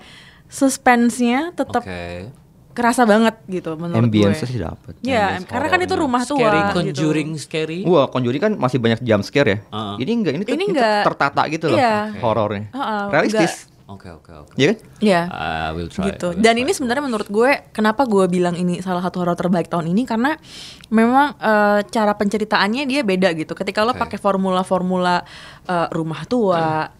suspense-nya 0.48 1.50
tetap 1.50 1.80
Oke. 1.80 2.28
kerasa 2.70 3.02
banget 3.04 3.38
gitu 3.46 3.74
menurut 3.74 4.02
Ambience 4.02 4.42
gue 4.42 4.48
sih 4.48 4.58
dapet. 4.58 4.98
ya 5.00 5.38
Ambience 5.38 5.46
karena 5.46 5.66
kan 5.68 5.80
itu 5.80 5.94
rumah 5.94 6.22
tua 6.22 6.36
Scary, 6.36 6.58
gitu. 6.60 6.74
conjuring, 6.76 7.28
scary. 7.36 7.78
Wah, 7.84 8.06
Conjuring 8.06 8.42
kan 8.42 8.52
masih 8.54 8.78
banyak 8.78 9.00
jump 9.00 9.22
scare 9.22 9.48
ya. 9.48 9.58
Uh-uh. 9.64 9.94
Ini 9.96 10.10
enggak, 10.12 10.32
ini, 10.34 10.42
Ini 10.44 10.64
enggak. 10.68 11.02
tertata 11.06 11.42
gitu 11.46 11.70
loh 11.70 11.78
Iya. 11.78 12.18
horornya. 12.18 12.68
Uh-uh, 12.68 13.02
Realistis. 13.08 13.70
Oke, 13.94 14.09
oke, 14.11 14.30
oke. 14.35 14.54
Iya 14.59 14.74
kan? 14.74 14.78
Iya. 14.98 15.20
I 15.30 15.70
will 15.72 15.88
try. 15.88 16.11
gitu. 16.11 16.35
Will 16.35 16.42
Dan 16.42 16.59
try. 16.59 16.62
ini 16.66 16.70
sebenarnya 16.74 17.04
menurut 17.07 17.28
gue 17.30 17.50
kenapa 17.70 18.02
gue 18.04 18.26
bilang 18.26 18.59
ini 18.59 18.83
salah 18.83 19.00
satu 19.00 19.22
horor 19.22 19.38
terbaik 19.38 19.70
tahun 19.70 19.87
ini 19.94 20.02
karena 20.02 20.35
memang 20.90 21.38
eh, 21.38 21.80
cara 21.88 22.12
penceritaannya 22.18 22.83
dia 22.90 23.07
beda 23.07 23.30
gitu. 23.38 23.54
Ketika 23.54 23.87
lo 23.87 23.94
Oke. 23.94 24.02
pakai 24.02 24.18
formula-formula 24.18 25.22
eh, 25.70 25.88
rumah 25.94 26.22
tua, 26.26 26.90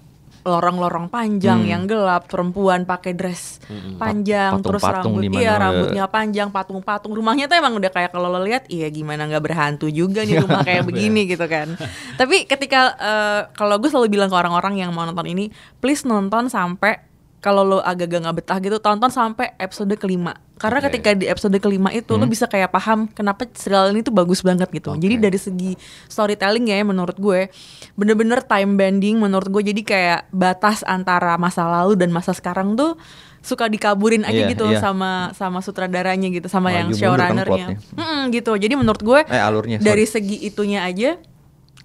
lorong-lorong 0.45 1.09
panjang 1.09 1.65
yang 1.65 1.89
gelap, 1.89 2.29
perempuan 2.29 2.85
pakai 2.85 3.17
dress 3.17 3.65
panjang, 3.97 4.61
terus 4.61 4.85
Patung-patung 4.85 5.15
rambut 5.17 5.41
iya 5.41 5.53
rambutnya 5.57 6.05
panjang, 6.05 6.49
patung-patung. 6.53 7.13
Rumahnya 7.17 7.49
tuh 7.49 7.57
emang 7.57 7.81
udah 7.81 7.89
kayak 7.89 8.13
kalau 8.13 8.29
lo 8.29 8.45
lihat, 8.45 8.69
iya 8.69 8.93
gimana 8.93 9.25
nggak 9.25 9.41
berhantu 9.41 9.89
juga 9.89 10.23
nih 10.29 10.45
rumah 10.45 10.61
kayak 10.61 10.85
begini 10.93 11.25
gitu 11.25 11.49
kan. 11.49 11.73
Tapi 12.21 12.45
ketika 12.45 12.93
eh, 13.01 13.41
kalau 13.57 13.81
gue 13.81 13.89
selalu 13.89 14.13
bilang 14.13 14.29
ke 14.29 14.37
orang-orang 14.37 14.85
yang 14.85 14.93
mau 14.93 15.09
nonton 15.09 15.25
ini, 15.25 15.49
please 15.81 16.05
nonton 16.05 16.53
sampai 16.53 17.14
kalau 17.45 17.61
lo 17.61 17.79
agak-agak 17.79 18.25
nggak 18.25 18.37
betah 18.41 18.57
gitu 18.59 18.81
tonton 18.81 19.13
sampai 19.13 19.53
episode 19.59 19.93
kelima 19.95 20.33
karena 20.57 20.81
Oke. 20.81 20.87
ketika 20.89 21.13
di 21.13 21.29
episode 21.29 21.53
kelima 21.59 21.93
itu 21.93 22.09
lo 22.11 22.25
bisa 22.25 22.47
kayak 22.47 22.73
paham 22.73 23.05
kenapa 23.07 23.45
serial 23.53 23.93
ini 23.93 24.01
tuh 24.01 24.11
bagus 24.11 24.41
banget 24.41 24.73
gitu 24.73 24.91
Oke. 24.91 24.99
jadi 24.99 25.21
dari 25.21 25.37
segi 25.37 25.77
storytelling 26.09 26.65
ya 26.65 26.81
menurut 26.81 27.15
gue 27.15 27.53
bener-bener 27.93 28.41
time 28.41 28.75
bending 28.75 29.19
menurut 29.19 29.53
gue 29.53 29.63
jadi 29.67 29.83
kayak 29.83 30.21
batas 30.31 30.81
antara 30.83 31.37
masa 31.37 31.69
lalu 31.69 31.95
dan 31.95 32.09
masa 32.09 32.33
sekarang 32.33 32.73
tuh 32.75 32.97
suka 33.41 33.69
dikaburin 33.69 34.25
aja 34.25 34.41
Iya, 34.41 34.57
gitu 34.57 34.65
iya. 34.67 34.81
sama 34.81 35.29
sama 35.37 35.61
sutradaranya 35.61 36.33
gitu 36.33 36.49
sama 36.49 36.73
Maju 36.73 36.77
yang 36.81 36.89
kan 36.89 36.97
showrunnernya. 36.97 37.67
Mm-mm, 37.93 38.21
gitu 38.33 38.57
jadi 38.57 38.73
menurut 38.73 39.05
gue 39.05 39.21
Eh, 39.29 39.37
alurnya, 39.37 39.77
sorry. 39.77 39.85
dari 39.85 40.05
segi 40.09 40.37
itunya 40.41 40.81
aja 40.81 41.21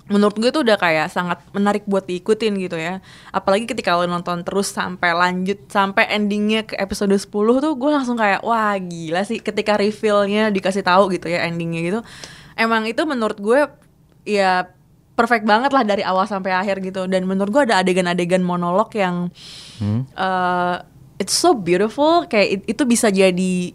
menurut 0.10 0.36
gue 0.36 0.50
tuh 0.50 0.62
udah 0.62 0.76
kayak 0.76 1.08
sangat 1.08 1.38
menarik 1.50 1.86
buat 1.86 2.04
diikutin 2.04 2.58
gitu 2.58 2.76
ya. 2.76 2.98
Apalagi 3.30 3.63
ketika 3.63 3.93
lo 3.93 4.04
nonton 4.04 4.41
terus 4.41 4.69
sampai 4.69 5.13
lanjut 5.13 5.58
sampai 5.65 6.10
endingnya 6.10 6.65
ke 6.65 6.76
episode 6.76 7.13
10 7.13 7.30
tuh 7.30 7.74
gue 7.74 7.89
langsung 7.89 8.17
kayak 8.17 8.41
wah 8.41 8.74
gila 8.76 9.22
sih. 9.22 9.38
Ketika 9.38 9.78
revealnya 9.78 10.50
dikasih 10.50 10.82
tahu 10.82 11.13
gitu 11.13 11.30
ya 11.30 11.45
endingnya 11.45 11.82
gitu. 11.82 12.00
Emang 12.54 12.84
itu 12.84 13.02
menurut 13.04 13.38
gue 13.38 13.69
ya 14.26 14.65
perfect 15.13 15.43
banget 15.43 15.69
lah 15.69 15.84
dari 15.84 16.02
awal 16.02 16.26
sampai 16.26 16.52
akhir 16.52 16.82
gitu. 16.82 17.06
Dan 17.06 17.24
menurut 17.24 17.50
gue 17.50 17.63
ada 17.63 17.78
adegan-adegan 17.78 18.41
monolog 18.41 18.89
yang 18.91 19.30
eh, 20.12 20.76
it's 21.17 21.34
so 21.34 21.54
beautiful. 21.54 22.26
Kayak 22.26 22.48
it- 22.58 22.67
itu 22.72 22.84
bisa 22.84 23.08
jadi 23.08 23.72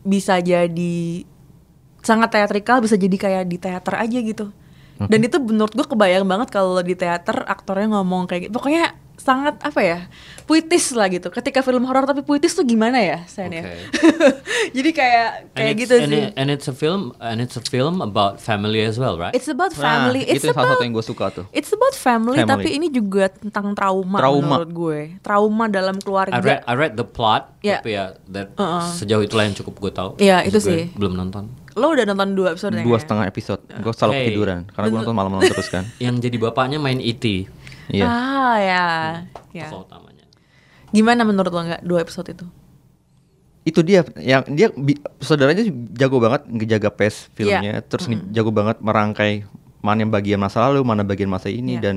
bisa 0.00 0.36
jadi 0.36 0.96
sangat 2.00 2.32
teatrikal 2.32 2.80
bisa 2.80 2.96
jadi 2.96 3.12
kayak 3.12 3.44
di 3.44 3.56
teater 3.56 3.92
aja 3.94 4.18
gitu 4.18 4.48
dan 5.08 5.20
itu 5.24 5.40
menurut 5.40 5.72
gue 5.72 5.86
kebayang 5.86 6.28
banget 6.28 6.52
kalau 6.52 6.76
di 6.84 6.92
teater 6.92 7.46
aktornya 7.48 7.96
ngomong 7.96 8.28
kayak 8.28 8.48
gitu. 8.48 8.52
Pokoknya 8.52 8.92
sangat 9.20 9.60
apa 9.60 9.80
ya 9.80 9.98
puitis 10.42 10.90
lah 10.90 11.06
gitu 11.06 11.28
ketika 11.28 11.60
film 11.60 11.84
horor 11.84 12.02
tapi 12.02 12.20
puitis 12.20 12.50
tuh 12.50 12.64
gimana 12.64 12.96
ya 12.96 13.22
Sen 13.24 13.52
ya 13.52 13.62
Oke. 13.62 13.76
jadi 14.76 14.90
kayak 14.90 15.28
kayak 15.52 15.74
gitu 15.78 15.94
and 15.94 16.08
sih 16.08 16.22
it- 16.22 16.32
and 16.34 16.48
it's 16.48 16.66
a 16.66 16.72
film 16.72 17.12
and 17.18 17.38
it's 17.38 17.54
a 17.54 17.62
film 17.62 18.00
about 18.00 18.38
family 18.38 18.80
as 18.80 18.96
well, 18.96 19.14
right? 19.14 19.30
it's 19.30 19.46
about 19.46 19.70
family 19.70 20.22
Nah, 20.22 20.32
it's 20.32 20.40
itu 20.40 20.48
salah 20.48 20.56
about 20.64 20.74
satu 20.74 20.82
yang 20.82 20.92
gue 20.92 21.06
suka 21.06 21.26
tuh. 21.30 21.44
It's 21.50 21.70
about 21.70 21.92
family, 21.92 22.38
Family. 22.38 22.50
tapi 22.50 22.68
ini 22.72 22.88
juga 22.88 23.28
tentang 23.28 23.72
trauma, 23.72 24.16
Trauma. 24.16 24.42
menurut 24.58 24.70
gue. 24.70 25.00
Trauma 25.20 25.64
dalam 25.66 25.96
keluarga. 25.96 26.32
I 26.32 26.40
read 26.40 26.60
I 26.64 26.74
read 26.74 26.92
the 26.94 27.04
plot, 27.04 27.60
Ya. 27.60 27.78
tapi 27.78 27.92
ya 27.92 28.16
that 28.26 28.56
Uh-uh. 28.56 28.88
sejauh 28.90 29.20
itulah 29.20 29.44
yang 29.44 29.54
cukup 29.54 29.76
gue 29.78 29.92
tahu. 29.92 30.10
Iya, 30.16 30.42
Terus 30.44 30.50
itu 30.50 30.58
sih. 30.66 30.82
Belum 30.92 31.12
nonton. 31.12 31.52
Lo 31.72 31.92
udah 31.92 32.02
nonton 32.04 32.34
dua 32.34 32.52
episode 32.52 32.74
Dua 32.76 32.98
setengah 32.98 33.24
episode. 33.24 33.62
Gue 33.70 33.92
selalu 33.92 34.12
Hey. 34.12 34.20
ketiduran 34.24 34.60
karena 34.66 34.86
gue 34.88 34.98
nonton 34.98 35.14
malam-malam 35.14 35.44
terus 35.46 35.68
kan. 35.68 35.84
Yang 36.02 36.14
jadi 36.24 36.36
bapaknya 36.40 36.78
main 36.78 36.98
E 36.98 37.12
E.T. 37.12 37.24
Iya. 37.90 38.06
Ah 38.06 38.56
ya, 38.56 38.84
ya. 39.52 39.66
tokoh 39.66 39.84
utamanya. 39.84 40.24
Gimana 40.90 41.22
menurut 41.22 41.50
lo 41.50 41.60
nggak 41.60 41.82
dua 41.82 42.00
episode 42.00 42.30
itu? 42.30 42.46
Itu 43.60 43.84
dia 43.84 44.00
yang 44.16 44.42
dia 44.48 44.72
saudaranya 45.18 45.62
jago 45.92 46.16
banget 46.16 46.48
ngejaga 46.48 46.88
pace 46.88 47.28
filmnya, 47.32 47.84
terus 47.84 48.08
nih 48.08 48.18
jago 48.32 48.50
banget 48.50 48.80
merangkai 48.80 49.44
mana 49.80 50.00
yang 50.00 50.08
bagian 50.08 50.40
masa 50.40 50.64
lalu, 50.64 50.80
mana 50.80 51.02
bagian 51.02 51.28
masa 51.28 51.48
ini 51.48 51.76
Iya. 51.76 51.82
dan 51.82 51.96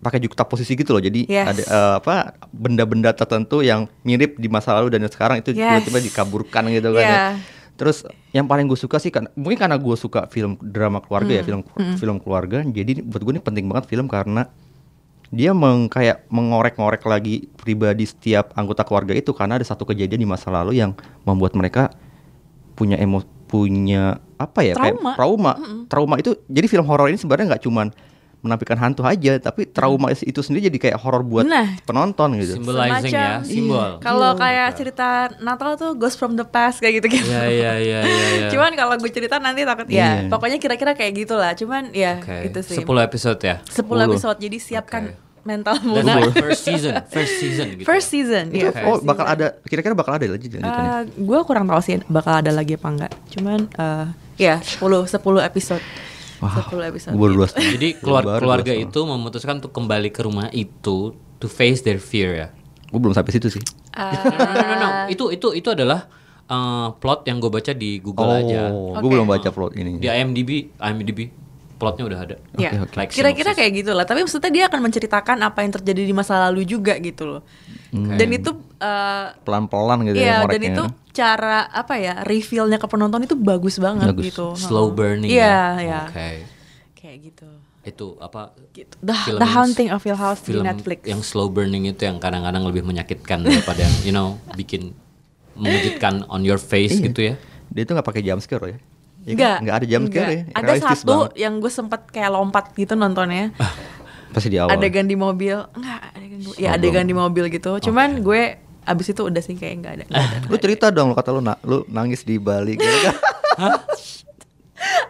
pakai 0.00 0.16
juta 0.18 0.44
posisi 0.44 0.72
gitu 0.72 0.92
loh. 0.92 1.00
Jadi 1.00 1.24
Yes. 1.24 1.46
ada 1.46 1.62
eh, 1.62 1.94
apa 1.98 2.14
benda-benda 2.50 3.12
tertentu 3.12 3.60
yang 3.60 3.84
mirip 4.00 4.36
di 4.36 4.48
masa 4.48 4.72
lalu 4.72 4.88
dan 4.90 5.04
sekarang 5.06 5.40
itu 5.40 5.52
Yes. 5.52 5.84
tiba-tiba 5.84 5.98
dikaburkan 6.00 6.68
gitu 6.68 6.92
kan. 6.92 7.00
ya. 7.00 7.08
Iya. 7.08 7.24
Terus 7.76 8.04
yang 8.30 8.44
paling 8.44 8.64
gue 8.64 8.76
suka 8.76 8.96
sih 8.96 9.08
kan 9.08 9.24
mungkin 9.32 9.56
karena 9.56 9.76
gue 9.76 9.96
suka 9.96 10.28
film 10.28 10.60
drama 10.60 11.00
keluarga 11.00 11.32
Hmm. 11.32 11.40
ya 11.40 11.42
film 11.42 11.60
film 11.96 12.16
keluarga. 12.16 12.60
Jadi 12.60 13.00
buat 13.00 13.20
gue 13.20 13.32
ini 13.34 13.42
penting 13.42 13.64
banget 13.66 13.88
film 13.88 14.04
karena 14.04 14.52
dia 15.30 15.54
meng, 15.54 15.86
kayak 15.86 16.26
mengorek-ngorek 16.26 17.06
lagi 17.06 17.46
pribadi 17.54 18.02
setiap 18.02 18.50
anggota 18.58 18.82
keluarga 18.82 19.14
itu 19.14 19.30
karena 19.30 19.62
ada 19.62 19.66
satu 19.66 19.86
kejadian 19.86 20.26
di 20.26 20.28
masa 20.28 20.50
lalu 20.50 20.82
yang 20.82 20.90
membuat 21.22 21.54
mereka 21.54 21.94
punya 22.74 22.98
emo 22.98 23.22
punya 23.50 24.22
apa 24.38 24.62
ya 24.62 24.78
Trauma. 24.78 24.86
kayak 24.86 25.16
trauma 25.18 25.52
trauma 25.90 26.14
itu 26.22 26.38
jadi 26.46 26.66
film 26.70 26.86
horor 26.86 27.10
ini 27.10 27.18
sebenarnya 27.18 27.54
nggak 27.54 27.64
cuman 27.66 27.90
menampilkan 28.40 28.72
hantu 28.74 29.02
aja 29.02 29.36
tapi 29.36 29.64
trauma 29.64 30.08
itu 30.10 30.40
sendiri 30.40 30.66
jadi 30.66 30.78
kayak 30.80 30.98
horor 30.98 31.20
buat 31.20 31.44
Nah. 31.44 31.76
penonton 31.82 32.36
gitu 32.36 32.56
Symbolizing 32.56 33.12
ya, 33.12 33.38
Semacam- 33.38 33.44
simbol. 33.44 33.90
Kalau 33.98 34.30
kayak 34.34 34.68
cerita 34.74 35.08
Natal 35.38 35.76
tuh 35.76 35.92
Ghost 35.92 36.16
from 36.16 36.34
the 36.34 36.44
Past 36.44 36.80
kayak 36.80 36.98
gitu-gitu. 36.98 37.26
Iya 37.26 37.44
iya 37.46 37.72
iya 37.76 37.98
iya. 38.00 38.26
iya. 38.40 38.48
Cuman 38.52 38.72
kalau 38.72 38.96
gue 38.96 39.08
cerita 39.08 39.36
nanti 39.36 39.62
takut 39.62 39.84
ya. 39.86 40.24
Iya. 40.24 40.28
Pokoknya 40.28 40.56
kira-kira 40.56 40.92
kayak 40.92 41.12
gitulah. 41.14 41.52
Cuman 41.52 41.92
ya 41.92 42.16
Oke. 42.16 42.48
itu 42.48 42.60
sih. 42.64 42.80
10 42.80 42.88
episode 43.02 43.40
ya. 43.40 43.60
10 43.62 43.84
10. 43.84 44.08
episode. 44.08 44.38
Jadi 44.38 44.56
siapkan 44.56 45.02
Oke. 45.06 45.20
mental 45.40 45.76
Dan 45.80 46.04
first 46.32 46.62
season, 46.62 46.92
first 47.08 47.34
season 47.36 47.66
gitu. 47.74 47.84
First 47.84 48.08
season. 48.08 48.44
itu 48.50 48.68
iya, 48.68 48.84
oh 48.84 49.00
bakal 49.00 49.24
season. 49.24 49.36
ada 49.36 49.46
kira-kira 49.62 49.92
bakal 49.92 50.12
ada 50.14 50.24
lagi 50.24 50.48
lanjutannya 50.48 51.08
gue 51.10 51.38
kurang 51.44 51.64
tahu 51.64 51.80
sih 51.80 51.96
bakal 52.06 52.40
ada 52.40 52.52
lagi 52.52 52.76
apa 52.76 52.88
enggak. 52.88 53.12
Cuman 53.30 53.60
eh 53.70 54.06
ya 54.36 54.56
10 54.60 54.80
10 54.80 55.12
episode. 55.42 55.84
10 56.40 56.90
episode. 56.90 57.12
gue 57.12 57.20
baru 57.20 57.34
dua 57.34 57.46
setengah. 57.46 57.72
Jadi 57.76 57.88
keluar, 57.96 58.22
keluarga 58.36 58.72
itu 58.72 59.00
memutuskan 59.02 59.54
untuk 59.58 59.70
kembali 59.70 60.08
ke 60.08 60.20
rumah 60.20 60.48
itu 60.50 61.12
to 61.36 61.46
face 61.46 61.80
their 61.80 61.98
fear 61.98 62.30
ya. 62.34 62.48
gue 62.86 62.98
belum 62.98 63.12
sampai 63.12 63.30
situ 63.30 63.48
sih 63.48 63.62
Ah. 63.90 64.14
No, 64.24 64.38
no, 64.38 64.50
no, 64.50 64.62
no, 64.62 64.74
no. 64.76 64.88
Itu 65.06 65.24
itu 65.28 65.50
itu 65.52 65.68
adalah 65.68 66.06
uh, 66.46 66.94
plot 66.94 67.24
yang 67.24 67.38
gue 67.38 67.50
baca 67.50 67.72
di 67.72 67.98
Google 67.98 68.30
aja. 68.36 68.68
oh 68.68 68.94
Oke. 68.94 69.02
gue 69.02 69.10
belum 69.10 69.26
baca 69.26 69.48
plot 69.48 69.72
ini 69.74 69.98
Di 69.98 70.06
IMDb, 70.06 70.70
IMDb 70.74 71.30
plotnya 71.74 72.04
udah 72.04 72.18
ada. 72.20 72.36
Ya, 72.54 72.70
Oke, 72.70 72.76
oke. 72.84 72.94
Like 72.94 73.10
kira-kira 73.10 73.50
kayak 73.50 73.72
gitulah. 73.74 74.04
Tapi 74.04 74.20
maksudnya 74.20 74.52
dia 74.52 74.64
akan 74.68 74.80
menceritakan 74.84 75.40
apa 75.40 75.58
yang 75.60 75.72
terjadi 75.72 76.02
di 76.04 76.12
masa 76.12 76.36
lalu 76.38 76.62
juga 76.64 77.00
gitu 77.00 77.24
loh. 77.26 77.42
Dan 77.90 78.28
itu 78.30 78.52
eh, 78.76 79.26
pelan-pelan 79.40 80.04
gitu 80.04 80.14
Iya, 80.14 80.22
ya 80.22 80.34
dan 80.36 80.40
ngoreknya. 80.44 80.70
itu 80.70 80.84
cara 81.10 81.66
apa 81.66 81.94
ya 81.94 82.22
revealnya 82.22 82.76
ke 82.76 82.86
penonton 82.86 83.20
itu 83.20 83.34
bagus 83.34 83.76
banget 83.76 84.08
Bagus. 84.08 84.24
gitu. 84.28 84.46
Slow 84.54 84.90
burning. 84.90 85.26
Iya, 85.26 85.42
ya? 85.42 85.64
iya. 85.80 86.00
Oke. 86.06 86.30
Kayak 86.94 87.16
gitu. 87.24 87.48
Itu 87.80 88.06
apa? 88.18 88.52
Gitu. 88.70 88.94
The, 89.00 89.14
film 89.16 89.38
The 89.38 89.48
Haunting 89.48 89.88
of 89.88 90.00
Hill 90.00 90.14
House 90.16 90.40
di 90.40 90.52
film 90.52 90.62
Netflix. 90.62 91.00
yang 91.02 91.20
slow 91.20 91.48
burning 91.48 91.84
itu 91.84 92.02
yang 92.02 92.16
kadang-kadang 92.16 92.62
lebih 92.62 92.82
menyakitkan 92.82 93.40
daripada 93.40 93.80
yang 93.80 93.94
you 94.06 94.12
know 94.12 94.36
bikin 94.52 94.92
mengejutkan 95.54 96.22
on 96.26 96.40
your 96.40 96.56
face 96.56 96.94
Iya. 96.94 97.04
gitu 97.06 97.20
ya. 97.24 97.34
dia 97.68 97.82
itu 97.82 97.90
nggak 97.90 98.04
pakai 98.04 98.22
jump 98.22 98.40
scare 98.40 98.64
ya 98.64 98.68
Iya 98.68 98.76
kan? 98.76 98.80
Enggak. 99.26 99.56
nggak 99.60 99.76
ada 99.76 99.86
jump 99.86 100.04
scare 100.06 100.30
ya. 100.30 100.42
Ada 100.50 100.64
realistis 100.64 100.98
satu 100.98 101.12
banget. 101.18 101.32
yang 101.36 101.54
gue 101.56 101.70
sempet 101.70 102.00
kayak 102.08 102.30
lompat 102.30 102.64
gitu 102.72 102.94
nontonnya. 102.94 103.44
pasti 104.32 104.48
di 104.48 104.56
awal 104.56 104.72
adegan 104.72 105.04
di 105.04 105.14
mobil. 105.14 105.56
Enggak, 105.70 106.00
adegan 106.10 106.38
di- 106.38 106.56
ya 106.56 106.68
adegan 106.72 107.04
di 107.04 107.12
mobil 107.12 107.44
gitu. 107.48 107.76
Cuman 107.80 108.20
gue 108.20 108.42
abis 108.90 109.06
itu 109.08 109.22
udah 109.22 109.38
sih 109.38 109.54
kayak 109.54 109.74
enggak 109.76 109.92
ada. 109.94 110.04
nggak 110.04 110.18
ada. 110.20 110.46
lu 110.46 110.56
cerita 110.58 110.86
dong 110.88 111.06
lu 111.06 111.14
kata 111.14 111.30
lu 111.30 111.40
na- 111.40 111.62
lu 111.62 111.86
nangis 111.86 112.20
di 112.20 112.36
Bali 112.36 112.74
gitu 112.74 112.98
kan 113.00 113.14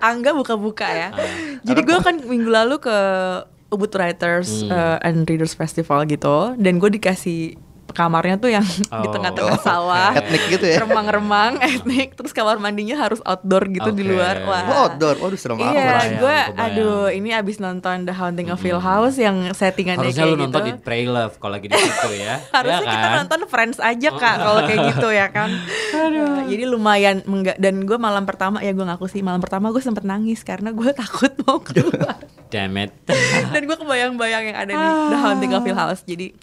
Angga 0.03 0.33
buka-buka 0.33 0.83
ya. 0.85 1.09
Ah. 1.09 1.61
Jadi 1.63 1.81
gue 1.81 1.99
kan 2.01 2.17
minggu 2.19 2.51
lalu 2.51 2.81
ke 2.81 2.97
Ubud 3.71 3.93
Writers 3.93 4.67
Hmm. 4.67 4.73
uh, 4.73 4.99
and 5.01 5.23
Readers 5.25 5.55
Festival 5.55 6.03
gitu, 6.05 6.59
dan 6.59 6.77
gue 6.77 6.91
dikasih 6.91 7.55
kamarnya 7.91 8.37
tuh 8.37 8.49
yang 8.49 8.63
di 9.03 9.03
Oh. 9.03 9.13
tengah-tengah 9.13 9.59
sawah, 9.59 10.11
etnik 10.13 10.43
gitu 10.49 10.65
ya 10.65 10.81
remang-remang, 10.81 11.59
etnik, 11.69 12.13
terus 12.13 12.31
kamar 12.31 12.57
mandinya 12.57 12.97
harus 12.97 13.19
outdoor 13.23 13.67
gitu 13.67 13.91
di 13.91 14.01
Oke. 14.01 14.11
luar. 14.11 14.37
Wah. 14.43 14.63
oh 14.65 14.79
outdoor 14.89 15.17
waduh 15.19 15.37
serem 15.37 15.57
amat 15.57 15.73
Iya, 15.73 15.97
gue, 16.17 16.39
aduh, 16.57 17.07
ini 17.09 17.31
abis 17.31 17.59
nonton 17.59 18.03
The 18.03 18.13
Haunting 18.13 18.49
of 18.49 18.59
Hill 18.59 18.79
House 18.79 19.17
yang 19.17 19.51
settingannya 19.51 20.07
Harusnya 20.07 20.23
kayak 20.23 20.33
lu 20.33 20.41
nonton 20.41 20.61
gitu. 20.63 20.71
It 20.71 20.79
Pray 20.81 21.05
Love 21.05 21.35
kalau 21.37 21.53
lagi 21.53 21.67
di 21.67 21.77
situ 21.77 22.11
ya. 22.17 22.35
Harusnya 22.57 22.81
ya 22.81 22.89
kita 22.89 23.07
kan? 23.07 23.17
nonton 23.19 23.41
Friends 23.47 23.79
aja 23.79 24.09
kak 24.13 24.37
kalau 24.39 24.61
kayak 24.63 24.81
gitu 24.91 25.09
ya 25.09 25.27
kan. 25.29 25.51
Nah, 25.91 26.45
jadi 26.45 26.65
lumayan 26.65 27.17
mengga- 27.25 27.57
dan 27.57 27.83
gue 27.83 27.97
malam 27.97 28.23
pertama 28.23 28.59
ya 28.59 28.71
gue 28.71 28.83
ngaku 28.83 29.07
sih 29.07 29.21
malam 29.21 29.39
pertama 29.39 29.69
gue 29.69 29.81
sempet 29.81 30.03
nangis 30.03 30.41
karena 30.41 30.71
gue 30.71 30.91
takut 30.93 31.31
mau 31.43 31.59
keluar. 31.59 32.17
Damn 32.49 32.75
it. 32.79 32.91
dan 33.49 33.63
gue 33.63 33.77
kebayang-bayang 33.77 34.43
yang 34.45 34.59
ada 34.59 34.73
di 34.73 34.87
The 35.07 35.19
Haunting 35.19 35.53
of 35.53 35.63
Hill 35.63 35.77
House. 35.77 36.03
Jadi 36.03 36.35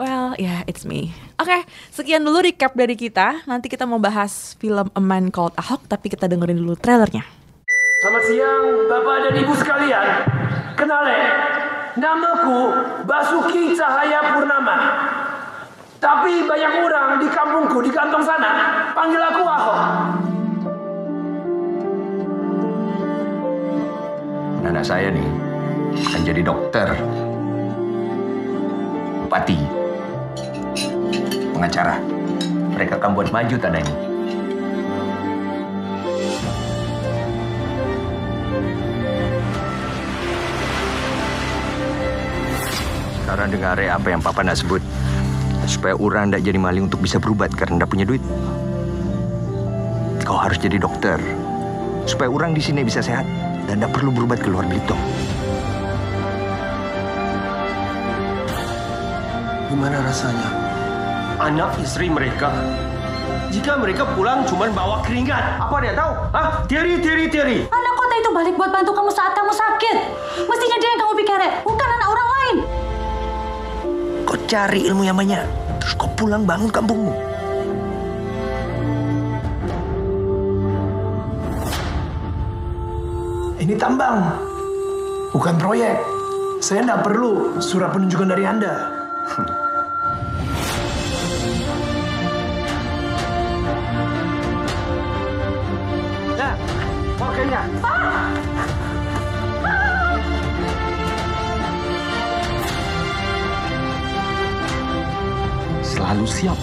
well 0.00 0.32
yeah 0.40 0.64
it's 0.64 0.88
me. 0.88 1.12
Oke 1.36 1.68
sekian 1.92 2.24
dulu 2.24 2.40
recap 2.40 2.72
dari 2.72 2.96
kita. 2.96 3.44
Nanti 3.44 3.68
kita 3.68 3.84
mau 3.84 4.00
bahas 4.00 4.56
film 4.56 4.88
A 4.88 5.02
Man 5.04 5.28
Called 5.28 5.52
Ahok 5.60 5.84
tapi 5.84 6.08
kita 6.08 6.24
dengerin 6.24 6.56
dulu 6.56 6.72
trailernya. 6.80 7.20
Selamat 8.00 8.22
siang 8.24 8.64
Bapak 8.88 9.16
dan 9.28 9.34
Ibu 9.36 9.52
sekalian. 9.60 10.08
Kenalin, 10.72 11.24
namaku 12.00 12.60
Basuki 13.04 13.76
Cahaya 13.76 14.32
Purnama. 14.32 14.78
Tapi 16.00 16.48
banyak 16.48 16.72
orang 16.80 17.20
di 17.20 17.28
kampungku 17.28 17.84
di 17.84 17.92
kantong 17.92 18.24
sana 18.24 18.50
panggil 18.96 19.20
aku 19.20 19.44
Ahok. 19.44 19.80
Anak 24.64 24.86
saya 24.86 25.12
nih 25.12 25.28
akan 26.08 26.22
jadi 26.24 26.40
dokter, 26.46 26.88
bupati, 29.26 29.79
pengacara. 31.60 32.00
Mereka 32.72 32.96
akan 32.96 33.10
buat 33.12 33.28
maju 33.28 33.56
tanah 33.60 33.80
ini. 33.84 33.94
Sekarang 43.20 43.52
dengar 43.52 43.76
apa 43.76 44.08
yang 44.08 44.24
Papa 44.24 44.40
nak 44.40 44.56
sebut. 44.56 44.80
supaya 45.70 45.94
orang 45.94 46.34
tidak 46.34 46.50
jadi 46.50 46.58
maling 46.58 46.90
untuk 46.90 46.98
bisa 46.98 47.22
berubat 47.22 47.54
karena 47.54 47.78
tidak 47.78 47.90
punya 47.94 48.02
duit. 48.02 48.18
Kau 50.26 50.34
harus 50.34 50.58
jadi 50.58 50.82
dokter 50.82 51.14
supaya 52.10 52.26
orang 52.26 52.58
di 52.58 52.62
sini 52.64 52.82
bisa 52.82 52.98
sehat 52.98 53.22
dan 53.70 53.78
tidak 53.78 53.94
perlu 53.94 54.10
berubat 54.10 54.42
keluar 54.42 54.66
Belitung. 54.66 54.98
Gimana 59.70 60.02
rasanya? 60.02 60.59
Anak 61.40 61.72
istri 61.80 62.12
mereka 62.12 62.52
jika 63.50 63.74
mereka 63.74 64.06
pulang 64.14 64.46
cuma 64.46 64.70
bawa 64.70 65.02
keringat. 65.02 65.58
Apa 65.58 65.82
dia 65.82 65.96
tahu? 65.96 66.12
Hah? 66.30 66.62
Teori, 66.70 67.02
teori, 67.02 67.26
teori. 67.26 67.58
Anak 67.66 67.94
kota 67.98 68.14
itu 68.20 68.30
balik 68.30 68.54
buat 68.54 68.70
bantu 68.70 68.94
kamu 68.94 69.10
saat 69.10 69.32
kamu 69.34 69.50
sakit. 69.50 69.96
Mestinya 70.46 70.76
dia 70.78 70.88
yang 70.94 71.00
kamu 71.02 71.14
pikirin, 71.18 71.52
bukan 71.66 71.88
anak 71.90 72.08
orang 72.14 72.28
lain. 72.30 72.56
Kau 74.22 74.38
cari 74.46 74.80
ilmu 74.86 75.02
yang 75.02 75.18
banyak, 75.18 75.42
terus 75.82 75.94
kau 75.98 76.06
pulang 76.14 76.46
bangun 76.46 76.70
kampungmu. 76.70 77.10
Ini 83.58 83.74
tambang, 83.80 84.30
bukan 85.34 85.54
proyek. 85.58 85.98
Saya 86.62 86.86
tidak 86.86 87.02
perlu 87.02 87.58
surat 87.58 87.90
penunjukan 87.90 88.28
dari 88.30 88.44
Anda. 88.46 88.72
Nah, 89.40 89.66
Selalu 106.20 106.52
siap 106.52 106.58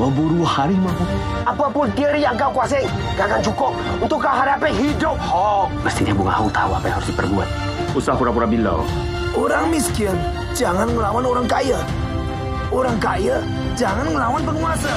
memburu 0.00 0.40
harimau. 0.48 0.96
Apa 1.44 1.68
pun 1.68 1.92
teori 1.92 2.24
yang 2.24 2.40
kau 2.40 2.48
kuasai, 2.48 2.88
gak 3.12 3.28
akan 3.28 3.40
cukup 3.44 3.76
untuk 4.00 4.16
kau 4.16 4.32
hadapi 4.32 4.72
hidup 4.72 5.12
Hawk. 5.20 5.68
Mestinya 5.84 6.16
Bunga 6.16 6.40
Hong 6.40 6.48
tahu 6.48 6.72
apa 6.72 6.88
yang 6.88 6.96
harus 6.96 7.08
diperbuat. 7.12 7.48
Usah 7.92 8.16
pura-pura 8.16 8.48
bilau. 8.48 8.80
Orang 9.36 9.68
miskin 9.68 10.16
jangan 10.56 10.88
melawan 10.88 11.20
orang 11.20 11.44
kaya. 11.44 11.84
Orang 12.72 12.96
kaya 12.96 13.44
jangan 13.76 14.08
melawan 14.08 14.40
penguasa. 14.40 14.94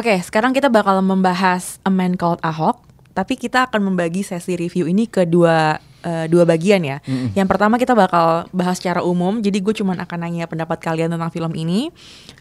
Oke, 0.00 0.16
sekarang 0.24 0.56
kita 0.56 0.72
bakal 0.72 1.04
membahas 1.04 1.76
A 1.84 1.92
Man 1.92 2.16
Called 2.16 2.40
Ahok, 2.40 2.80
tapi 3.12 3.36
kita 3.36 3.68
akan 3.68 3.92
membagi 3.92 4.24
sesi 4.24 4.56
review 4.56 4.88
ini 4.88 5.04
ke 5.04 5.28
dua 5.28 5.76
eh, 6.04 6.26
dua 6.30 6.44
bagian 6.46 6.82
ya. 6.84 6.98
Yang 7.34 7.48
pertama 7.48 7.80
kita 7.80 7.96
bakal 7.96 8.46
bahas 8.54 8.78
secara 8.78 9.02
umum, 9.02 9.40
jadi 9.42 9.58
gue 9.58 9.74
cuman 9.74 9.98
akan 10.04 10.18
nanya 10.26 10.46
pendapat 10.46 10.78
kalian 10.78 11.10
tentang 11.14 11.30
film 11.32 11.52
ini. 11.54 11.90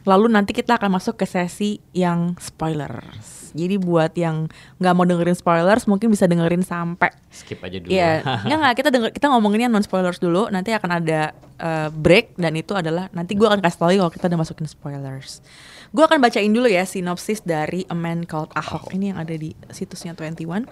Lalu 0.06 0.30
nanti 0.34 0.54
kita 0.54 0.78
akan 0.78 1.00
masuk 1.00 1.18
ke 1.18 1.26
sesi 1.26 1.82
yang 1.94 2.38
spoilers. 2.38 3.38
Jadi 3.58 3.80
buat 3.82 4.14
yang 4.14 4.52
nggak 4.78 4.94
mau 4.94 5.06
dengerin 5.08 5.34
spoilers, 5.34 5.90
mungkin 5.90 6.14
bisa 6.14 6.30
dengerin 6.30 6.62
sampai 6.62 7.10
Skip 7.34 7.62
aja 7.62 7.78
dulu. 7.82 7.90
Iya, 7.90 8.22
nggak 8.46 8.58
nggak 8.58 8.76
kita 8.78 8.90
denger, 8.90 9.10
kita 9.14 9.26
ngomonginnya 9.30 9.70
non 9.70 9.82
spoilers 9.86 10.22
dulu. 10.22 10.50
Nanti 10.50 10.74
akan 10.74 10.90
ada 11.02 11.34
eh, 11.58 11.90
break 11.90 12.38
dan 12.38 12.54
itu 12.58 12.74
adalah 12.78 13.10
nanti 13.14 13.34
gue 13.34 13.48
akan 13.48 13.62
kasih 13.62 13.80
tau 13.80 13.90
kalau 13.90 14.12
kita 14.14 14.26
udah 14.30 14.40
masukin 14.40 14.68
spoilers. 14.70 15.42
Gue 15.96 16.04
akan 16.04 16.20
bacain 16.20 16.52
dulu 16.52 16.68
ya 16.68 16.84
sinopsis 16.84 17.40
dari 17.42 17.88
A 17.88 17.96
Man 17.96 18.28
Called 18.28 18.52
Ahok 18.54 18.92
ini 18.92 19.16
yang 19.16 19.24
ada 19.24 19.32
di 19.32 19.56
situsnya 19.72 20.12
21. 20.14 20.68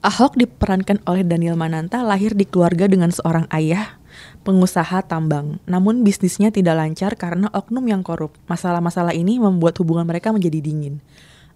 Ahok 0.00 0.32
diperankan 0.40 1.04
oleh 1.04 1.20
Daniel 1.28 1.60
Mananta 1.60 2.00
lahir 2.00 2.32
di 2.32 2.48
keluarga 2.48 2.88
dengan 2.88 3.12
seorang 3.12 3.44
ayah 3.52 4.00
pengusaha 4.48 5.04
tambang. 5.04 5.60
Namun 5.68 6.08
bisnisnya 6.08 6.48
tidak 6.48 6.80
lancar 6.80 7.20
karena 7.20 7.52
oknum 7.52 7.84
yang 7.84 8.00
korup. 8.00 8.32
Masalah-masalah 8.48 9.12
ini 9.12 9.36
membuat 9.36 9.76
hubungan 9.76 10.08
mereka 10.08 10.32
menjadi 10.32 10.56
dingin. 10.64 11.04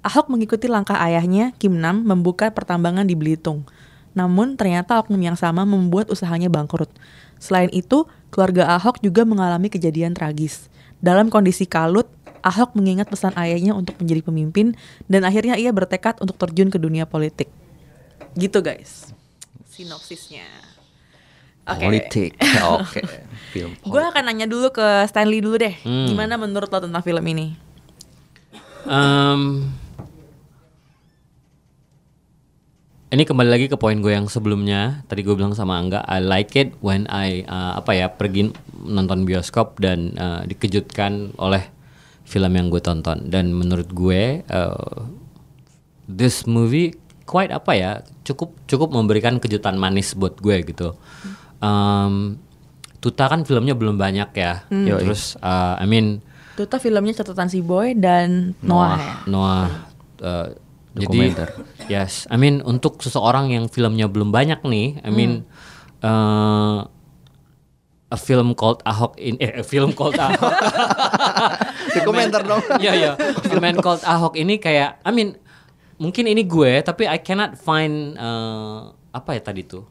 Ahok 0.04 0.28
mengikuti 0.28 0.68
langkah 0.68 1.00
ayahnya, 1.00 1.56
Kim 1.56 1.80
Nam, 1.80 2.04
membuka 2.04 2.52
pertambangan 2.52 3.08
di 3.08 3.16
Belitung. 3.16 3.64
Namun 4.12 4.60
ternyata 4.60 5.00
oknum 5.00 5.24
yang 5.24 5.40
sama 5.40 5.64
membuat 5.64 6.12
usahanya 6.12 6.52
bangkrut. 6.52 6.92
Selain 7.40 7.72
itu, 7.72 8.04
keluarga 8.28 8.76
Ahok 8.76 9.00
juga 9.00 9.24
mengalami 9.24 9.72
kejadian 9.72 10.12
tragis. 10.12 10.68
Dalam 11.00 11.32
kondisi 11.32 11.64
kalut, 11.64 12.12
Ahok 12.44 12.76
mengingat 12.76 13.08
pesan 13.08 13.32
ayahnya 13.40 13.72
untuk 13.72 13.96
menjadi 13.96 14.20
pemimpin 14.20 14.76
dan 15.08 15.24
akhirnya 15.24 15.56
ia 15.56 15.72
bertekad 15.72 16.20
untuk 16.20 16.36
terjun 16.36 16.68
ke 16.68 16.76
dunia 16.76 17.08
politik. 17.08 17.48
Gitu 18.32 18.58
guys, 18.64 19.12
sinopsisnya. 19.68 20.48
Oke. 21.64 21.84
Politik. 21.88 22.30
Oke. 22.76 23.00
Film 23.52 23.72
Gue 23.88 24.02
akan 24.04 24.22
nanya 24.28 24.44
dulu 24.44 24.68
ke 24.68 25.08
Stanley 25.08 25.40
dulu 25.40 25.56
deh. 25.56 25.72
Hmm. 25.80 26.12
Gimana 26.12 26.36
menurut 26.36 26.68
lo 26.68 26.78
tentang 26.80 27.00
film 27.00 27.24
ini? 27.24 27.56
Em, 28.84 29.72
ini 33.08 33.24
kembali 33.24 33.48
lagi 33.48 33.66
ke 33.72 33.80
poin 33.80 33.96
gue 33.96 34.12
yang 34.12 34.28
sebelumnya. 34.28 35.06
Tadi 35.08 35.24
gue 35.24 35.32
bilang 35.32 35.56
sama 35.56 35.80
Angga, 35.80 36.04
I 36.04 36.20
like 36.20 36.52
it 36.52 36.76
when 36.84 37.08
I 37.08 37.48
uh, 37.48 37.80
apa 37.80 37.96
ya 37.96 38.12
pergi 38.12 38.52
nonton 38.84 39.24
bioskop 39.24 39.80
dan 39.80 40.12
uh, 40.20 40.44
dikejutkan 40.44 41.32
oleh 41.40 41.64
film 42.28 42.52
yang 42.52 42.68
gue 42.68 42.84
tonton. 42.84 43.32
Dan 43.32 43.56
menurut 43.56 43.88
gue, 43.88 44.44
uh, 44.52 45.00
this 46.04 46.44
movie 46.44 46.92
quite 47.24 47.50
apa 47.50 47.72
ya 47.72 47.90
cukup 48.22 48.56
cukup 48.64 48.92
memberikan 48.92 49.40
kejutan 49.40 49.76
manis 49.76 50.12
buat 50.12 50.36
gue 50.38 50.64
gitu. 50.64 50.94
Em, 51.58 52.36
Tuta 53.00 53.28
kan 53.28 53.44
filmnya 53.44 53.76
belum 53.76 54.00
banyak 54.00 54.32
ya. 54.32 54.64
Terus 54.68 55.36
uh, 55.40 55.76
I 55.76 55.84
mean 55.84 56.24
Tuta 56.56 56.78
filmnya 56.78 57.12
catatan 57.12 57.50
si 57.50 57.60
Boy 57.60 57.92
dan 57.92 58.56
Noah. 58.62 58.96
ya? 58.96 59.12
Noah 59.26 59.66
uh, 60.22 60.48
Dokumenter. 60.94 61.50
jadi 61.84 61.90
yes 61.90 62.24
I 62.30 62.38
mean 62.38 62.62
untuk 62.62 63.02
seseorang 63.02 63.50
yang 63.50 63.66
filmnya 63.66 64.06
belum 64.06 64.30
banyak 64.30 64.62
nih 64.62 65.02
I 65.02 65.10
mean 65.10 65.42
uh, 66.00 66.86
a 68.08 68.18
film 68.20 68.54
called 68.54 68.78
Ahok 68.86 69.18
in 69.18 69.34
eh 69.42 69.58
a 69.58 69.64
film 69.66 69.90
called 69.90 70.14
Ahok 70.14 70.54
Di 71.94 72.00
komentar 72.02 72.42
dong. 72.42 72.62
Iya 72.78 72.92
ya 72.94 73.12
A 73.50 73.58
Man 73.58 73.78
Called 73.78 74.02
Ahok 74.02 74.34
ini 74.34 74.58
kayak 74.58 74.98
I 75.02 75.10
mean 75.10 75.38
mungkin 75.98 76.24
ini 76.26 76.42
gue 76.42 76.82
tapi 76.82 77.06
I 77.06 77.18
cannot 77.22 77.54
find 77.58 78.18
uh, 78.18 78.90
apa 79.14 79.38
ya 79.38 79.42
tadi 79.42 79.62
tuh 79.62 79.84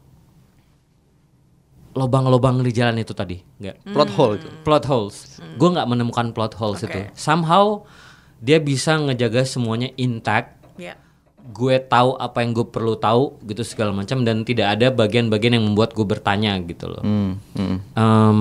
lobang-lobang 1.94 2.58
di 2.60 2.74
jalan 2.74 2.98
itu 3.00 3.14
tadi 3.14 3.38
nggak 3.62 3.94
Plot 3.94 4.10
hole 4.18 4.34
itu. 4.42 4.48
plot 4.66 4.84
holes. 4.90 5.38
Gue 5.54 5.68
nggak 5.70 5.86
menemukan 5.86 6.34
plot 6.34 6.58
holes 6.58 6.82
itu. 6.82 7.06
Somehow 7.14 7.86
dia 8.42 8.58
bisa 8.58 8.98
ngejaga 8.98 9.46
semuanya 9.46 9.94
intact. 9.94 10.58
Ya. 10.74 10.98
Gue 11.54 11.78
tahu 11.78 12.18
apa 12.18 12.42
yang 12.42 12.50
gue 12.50 12.66
perlu 12.66 12.98
tahu 12.98 13.38
gitu 13.46 13.62
segala 13.62 13.94
macam 13.94 14.26
dan 14.26 14.42
tidak 14.42 14.74
ada 14.74 14.90
bagian-bagian 14.90 15.60
yang 15.60 15.64
membuat 15.70 15.94
gue 15.94 16.02
bertanya 16.02 16.58
gitu 16.66 16.90
loh. 16.90 17.02
Hmm, 17.06 17.38
hmm. 17.54 17.78
Em, 17.94 18.38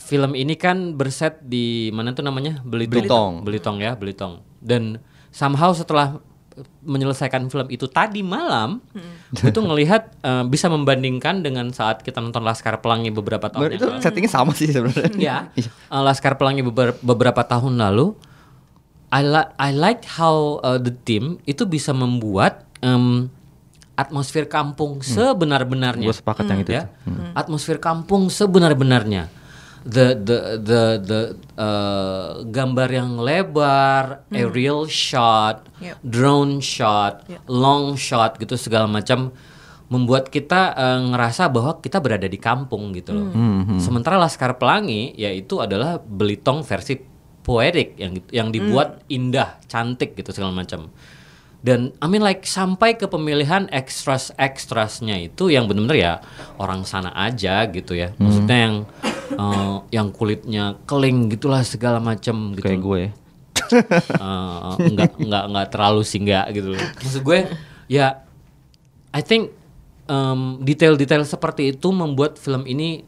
film 0.00 0.32
ini 0.32 0.56
kan 0.56 0.96
berset 0.96 1.44
di 1.44 1.92
mana 1.92 2.16
tuh 2.16 2.24
namanya 2.24 2.64
Belitung. 2.64 3.04
Belitung. 3.04 3.32
Belitung 3.44 3.76
ya, 3.84 3.92
Belitung. 4.00 4.40
Dan 4.64 4.96
somehow 5.30 5.70
setelah 5.70 6.18
menyelesaikan 6.82 7.48
film 7.48 7.68
itu 7.68 7.86
tadi 7.86 8.20
malam, 8.20 8.84
gue 9.32 9.48
tuh 9.48 9.64
ngelihat 9.64 10.12
eh, 10.20 10.44
bisa 10.44 10.68
membandingkan 10.68 11.40
dengan 11.40 11.72
saat 11.72 12.02
kita 12.02 12.20
nonton 12.20 12.42
Laskar 12.42 12.76
Pelangi 12.78 13.08
beberapa 13.08 13.48
tahun 13.48 13.70
yang 13.70 13.78
itu 13.78 13.86
lalu. 13.88 14.02
settingnya 14.02 14.28
sama 14.28 14.52
sih 14.52 14.68
sebenarnya. 14.68 15.08
Ya, 15.30 15.36
eh, 15.56 15.64
Laskar 15.90 16.36
Pelangi 16.36 16.60
beber- 16.60 17.00
beberapa 17.00 17.40
tahun 17.40 17.80
lalu, 17.80 18.12
I 19.08 19.22
like 19.22 19.50
I 19.56 19.70
like 19.72 20.02
how 20.06 20.60
uh, 20.60 20.76
the 20.76 20.92
team 20.92 21.40
itu 21.42 21.64
bisa 21.64 21.90
membuat 21.90 22.68
em, 22.78 23.26
atmosfer 23.94 24.44
kampung 24.44 25.00
sebenar-benarnya. 25.00 26.06
Gue 26.06 26.14
sepakat 26.14 26.44
yang 26.44 26.60
itu. 26.60 26.72
ya, 26.72 26.92
atmosfer 27.32 27.78
kampung 27.78 28.28
sebenar-benarnya. 28.28 29.32
The 29.80 30.12
the 30.12 30.38
the 30.60 30.82
the 31.00 31.20
uh, 31.56 32.44
gambar 32.44 32.88
yang 32.92 33.16
lebar, 33.16 34.28
aerial 34.28 34.84
shot, 34.84 35.64
Yep. 35.80 35.96
drone 36.04 36.60
shot, 36.60 37.24
Yep. 37.24 37.40
long 37.48 37.96
shot 37.96 38.36
gitu 38.36 38.60
segala 38.60 38.84
macam 38.84 39.32
membuat 39.88 40.28
kita 40.28 40.76
eh, 40.76 41.00
ngerasa 41.02 41.50
bahwa 41.50 41.82
kita 41.82 41.98
berada 41.98 42.28
di 42.28 42.38
kampung 42.38 42.92
gitu 42.92 43.10
loh. 43.10 43.32
Sementara 43.80 44.20
Laskar 44.20 44.54
Pelangi 44.54 45.16
yaitu 45.16 45.58
adalah 45.58 45.98
Belitung 45.98 46.62
versi 46.62 46.94
poetik 47.40 47.96
yang 47.96 48.20
yang 48.30 48.48
dibuat 48.52 49.02
indah, 49.08 49.58
cantik 49.66 50.14
gitu 50.14 50.30
segala 50.30 50.52
macam. 50.54 50.92
Dan 51.60 51.92
I 52.00 52.08
mean 52.08 52.24
like 52.24 52.48
sampai 52.48 52.96
ke 52.96 53.04
pemilihan 53.04 53.68
extras 53.68 54.32
extrasnya 54.40 55.20
itu 55.20 55.52
yang 55.52 55.68
benar-benar 55.68 55.96
ya 55.96 56.12
orang 56.56 56.88
sana 56.88 57.12
aja 57.12 57.68
gitu 57.68 57.92
ya. 57.92 58.16
Maksudnya 58.16 58.58
yang 58.64 58.76
eh, 59.36 59.76
yang 59.92 60.08
kulitnya 60.08 60.80
keling 60.88 61.28
gitulah 61.28 61.60
segala 61.60 62.00
macam 62.00 62.56
gitu. 62.56 62.64
Kayak 62.64 62.82
gue. 62.84 63.02
Eh, 63.70 64.74
nggak 64.82 65.22
nggak 65.22 65.44
nggak 65.46 65.66
terlalu 65.70 66.02
sih 66.02 66.18
nggak 66.18 66.58
gitu 66.58 66.74
loh. 66.74 66.82
Maksud 67.06 67.22
gue 67.22 67.38
ya 67.86 68.26
I 69.14 69.22
think 69.22 69.54
em, 70.10 70.58
detail-detail 70.58 71.22
seperti 71.22 71.70
itu 71.78 71.88
membuat 71.94 72.34
film 72.34 72.66
ini 72.66 73.06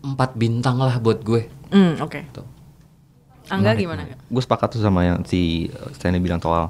empat 0.00 0.32
bintang 0.38 0.80
lah 0.80 0.96
buat 0.96 1.20
gue. 1.20 1.44
Hmm, 1.68 2.00
oke. 2.00 2.20
Tuh. 2.32 2.55
Angga 3.48 3.72
gimana? 3.72 4.02
Angga? 4.02 4.16
gue 4.18 4.42
sepakat 4.42 4.68
tuh 4.70 4.80
sama 4.80 5.02
yang 5.02 5.18
si 5.22 5.40
uh, 5.70 5.90
Stanley 5.90 6.18
bilang 6.18 6.38
soal 6.38 6.68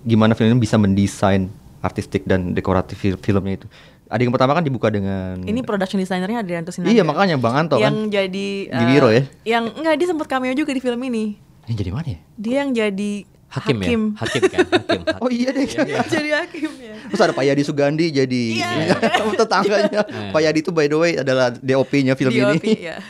gimana 0.00 0.32
film 0.32 0.50
ini 0.50 0.58
bisa 0.58 0.74
mendesain 0.74 1.46
artistik 1.80 2.24
dan 2.24 2.50
dekoratif 2.50 2.96
fil- 2.96 3.16
filmnya 3.16 3.56
itu. 3.56 3.66
Ada 4.06 4.20
yang 4.20 4.30
pertama 4.30 4.52
kan 4.52 4.60
dibuka 4.60 4.88
dengan 4.88 5.38
Ini 5.38 5.62
production 5.62 5.96
designernya 5.96 6.40
Adrianto 6.40 6.68
Sinaga. 6.68 6.90
Iya 6.90 7.02
makanya 7.02 7.36
Bang 7.36 7.54
Anto 7.56 7.78
yang 7.78 8.10
kan. 8.10 8.12
jadi 8.12 8.46
Di 8.66 8.84
Wiro 8.86 9.08
ya? 9.08 9.22
Yang 9.44 9.64
enggak 9.72 9.94
dia 9.94 10.06
sempat 10.06 10.26
cameo 10.26 10.50
juga 10.50 10.70
di 10.70 10.80
film 10.80 10.98
ini. 11.00 11.38
Yang 11.64 11.76
jadi 11.78 11.90
mana 11.90 12.08
ya? 12.08 12.18
Dia 12.34 12.54
yang 12.58 12.70
jadi 12.72 13.12
Hakim, 13.50 13.82
ya, 13.82 13.90
hakim 14.14 14.46
kan, 14.46 14.62
hakim. 14.78 15.00
hakim. 15.02 15.18
Oh 15.18 15.26
iya 15.26 15.50
deh. 15.50 15.66
jadi 16.06 16.30
hakim 16.38 16.70
ya. 16.76 16.94
Terus 17.06 17.18
ada 17.20 17.34
Pak 17.34 17.42
Yadi 17.44 17.62
Sugandi 17.62 18.06
jadi 18.08 18.42
Iya. 18.56 18.94
tetangganya. 19.42 20.00
Pak 20.34 20.40
Yadi 20.40 20.58
itu 20.60 20.70
by 20.70 20.86
the 20.86 20.94
way 20.94 21.18
adalah 21.18 21.50
DOP-nya 21.52 22.14
film 22.14 22.30
DOP, 22.30 22.62
ini. 22.62 22.78
ya. 22.80 23.02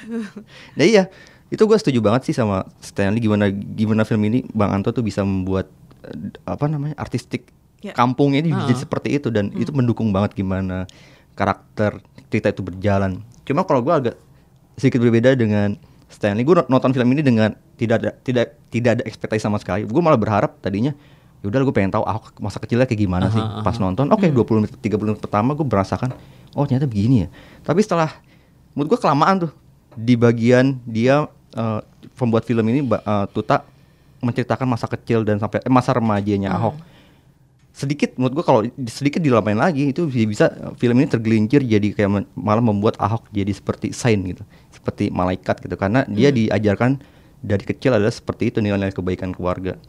Nah 0.73 0.85
iya, 0.85 1.13
itu 1.51 1.61
gue 1.61 1.77
setuju 1.77 1.99
banget 1.99 2.31
sih 2.31 2.35
sama 2.35 2.63
Stanley 2.79 3.19
gimana 3.19 3.51
gimana 3.51 4.03
film 4.03 4.23
ini 4.25 4.47
Bang 4.51 4.71
Anto 4.71 4.91
tuh 4.91 5.03
bisa 5.03 5.21
membuat 5.21 5.67
apa 6.45 6.65
namanya 6.65 6.97
artistik 6.97 7.51
Ya. 7.81 7.97
kampungnya 7.97 8.45
ini 8.45 8.53
Ah. 8.53 8.69
jadi 8.69 8.77
seperti 8.77 9.09
itu 9.17 9.33
dan 9.33 9.49
itu 9.57 9.73
mendukung 9.73 10.13
banget 10.13 10.37
gimana 10.37 10.85
karakter 11.33 11.97
cerita 12.29 12.53
itu 12.53 12.61
berjalan. 12.61 13.25
Cuma 13.43 13.65
kalau 13.65 13.81
gue 13.81 13.89
agak 13.91 14.17
sedikit 14.77 15.01
berbeda 15.01 15.33
dengan 15.33 15.81
Stanley, 16.07 16.45
gue 16.45 16.61
nonton 16.69 16.93
film 16.93 17.09
ini 17.09 17.25
dengan 17.25 17.57
tidak 17.81 18.05
ada 18.05 18.11
tidak 18.21 18.47
tidak 18.69 18.91
ada 19.01 19.03
ekspektasi 19.09 19.41
sama 19.41 19.57
sekali. 19.57 19.89
Gue 19.89 19.97
malah 19.99 20.21
berharap 20.21 20.61
tadinya 20.61 20.93
yaudah 21.41 21.65
gue 21.65 21.73
pengen 21.73 21.89
tahu 21.89 22.05
Ahok 22.05 22.37
masa 22.37 22.61
kecilnya 22.61 22.85
kayak 22.85 23.01
gimana 23.01 23.33
sih 23.33 23.41
pas 23.65 23.73
nonton. 23.75 24.13
Oke, 24.13 24.29
20 24.29 24.61
menit 24.61 24.77
30 24.77 25.01
menit 25.01 25.23
pertama 25.25 25.57
gue 25.57 25.65
merasakan 25.65 26.13
oh 26.53 26.69
ternyata 26.69 26.85
begini 26.85 27.25
ya. 27.25 27.29
Tapi 27.65 27.81
setelah 27.81 28.13
menurut 28.77 28.93
gue 28.93 29.01
kelamaan 29.01 29.49
tuh 29.49 29.53
di 29.97 30.21
bagian 30.21 30.77
dia 30.85 31.25
eh, 31.55 31.81
pembuat 32.15 32.47
film 32.47 32.65
ini 32.69 32.85
eh, 32.85 33.27
Tuta 33.33 33.65
menceritakan 34.21 34.69
masa 34.69 34.85
kecil 34.85 35.25
dan 35.25 35.41
sampai 35.41 35.65
eh, 35.65 35.73
masa 35.73 35.97
remajanya 35.97 36.53
Ahok. 36.53 36.77
Sedikit 37.71 38.19
menurut 38.19 38.35
gua 38.35 38.45
kalau 38.45 38.61
di- 38.67 38.75
sedikit 38.91 39.23
dilamain 39.23 39.57
lagi 39.57 39.95
itu 39.95 40.05
bisa, 40.11 40.27
bisa 40.27 40.47
film 40.77 40.99
ini 41.01 41.09
tergelincir 41.09 41.65
jadi 41.65 41.95
kayak 41.95 42.29
malah 42.37 42.61
membuat 42.61 42.99
Ahok 43.01 43.31
jadi 43.33 43.55
seperti 43.55 43.95
saint 43.95 44.21
gitu. 44.27 44.43
Seperti 44.75 45.09
malaikat 45.09 45.65
gitu 45.65 45.79
karena 45.79 46.05
dia 46.05 46.29
diajarkan 46.35 47.01
dari 47.41 47.65
kecil 47.65 47.97
adalah 47.97 48.13
seperti 48.13 48.53
itu 48.53 48.61
nilai-nilai 48.61 48.93
kebaikan 48.93 49.33
keluarga. 49.33 49.81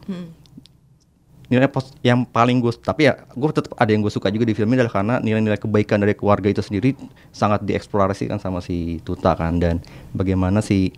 Nilai 1.52 1.68
pos 1.68 1.92
yang 2.00 2.24
paling 2.24 2.64
gue 2.64 2.72
tapi 2.80 3.12
ya 3.12 3.28
gue 3.28 3.50
tetap 3.52 3.76
ada 3.76 3.92
yang 3.92 4.00
gue 4.00 4.08
suka 4.08 4.32
juga 4.32 4.48
di 4.48 4.56
film 4.56 4.72
ini 4.72 4.80
adalah 4.80 4.94
karena 4.96 5.14
nilai-nilai 5.20 5.60
kebaikan 5.60 6.00
dari 6.00 6.16
keluarga 6.16 6.48
itu 6.48 6.64
sendiri 6.64 6.96
sangat 7.28 7.60
dieksplorasikan 7.68 8.40
sama 8.40 8.64
si 8.64 9.04
Tuta 9.04 9.36
kan 9.36 9.60
dan 9.60 9.84
bagaimana 10.16 10.64
si 10.64 10.96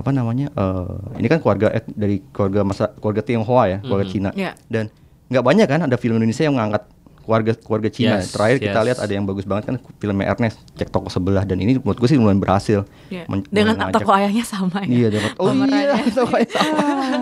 apa 0.00 0.10
namanya 0.10 0.48
eh, 0.50 1.18
ini 1.18 1.28
kan 1.28 1.38
keluarga 1.38 1.68
et- 1.70 1.92
dari 1.92 2.24
keluarga 2.26 2.60
masa 2.62 2.88
keluarga 2.94 3.20
Tionghoa 3.20 3.64
ya 3.66 3.78
keluarga 3.80 4.06
Cina 4.06 4.30
Iya. 4.32 4.56
dan 4.66 4.88
nggak 5.28 5.44
banyak 5.44 5.66
kan 5.66 5.80
ada 5.82 5.94
film 5.94 6.16
Indonesia 6.16 6.42
yang 6.42 6.56
mengangkat 6.56 6.88
keluarga 7.20 7.52
keluarga 7.54 7.88
Cina 7.88 8.16
Yes, 8.16 8.32
terakhir 8.32 8.56
kita 8.58 8.74
yes. 8.74 8.86
lihat 8.86 8.98
ada 8.98 9.12
yang 9.12 9.22
bagus 9.22 9.44
banget 9.44 9.64
kan 9.66 9.76
filmnya 9.96 10.26
Ernest 10.26 10.56
cek 10.74 10.88
toko 10.88 11.06
sebelah 11.06 11.44
dan 11.44 11.56
ini 11.56 11.76
menurut 11.76 11.94
gue 11.96 12.08
sih 12.08 12.16
lumayan 12.16 12.38
berhasil 12.38 12.82
Ya. 13.06 13.22
Men- 13.26 13.44
Dengan 13.46 13.76
mengajak- 13.76 13.94
tokoh 13.96 14.14
ayahnya 14.16 14.42
sama 14.42 14.78
ya. 14.80 14.88
Iya, 14.88 15.08
dapat. 15.12 15.30
Oh 15.36 15.52
iya, 15.52 15.94
tokohnya 16.10 16.48
sama. 16.48 16.74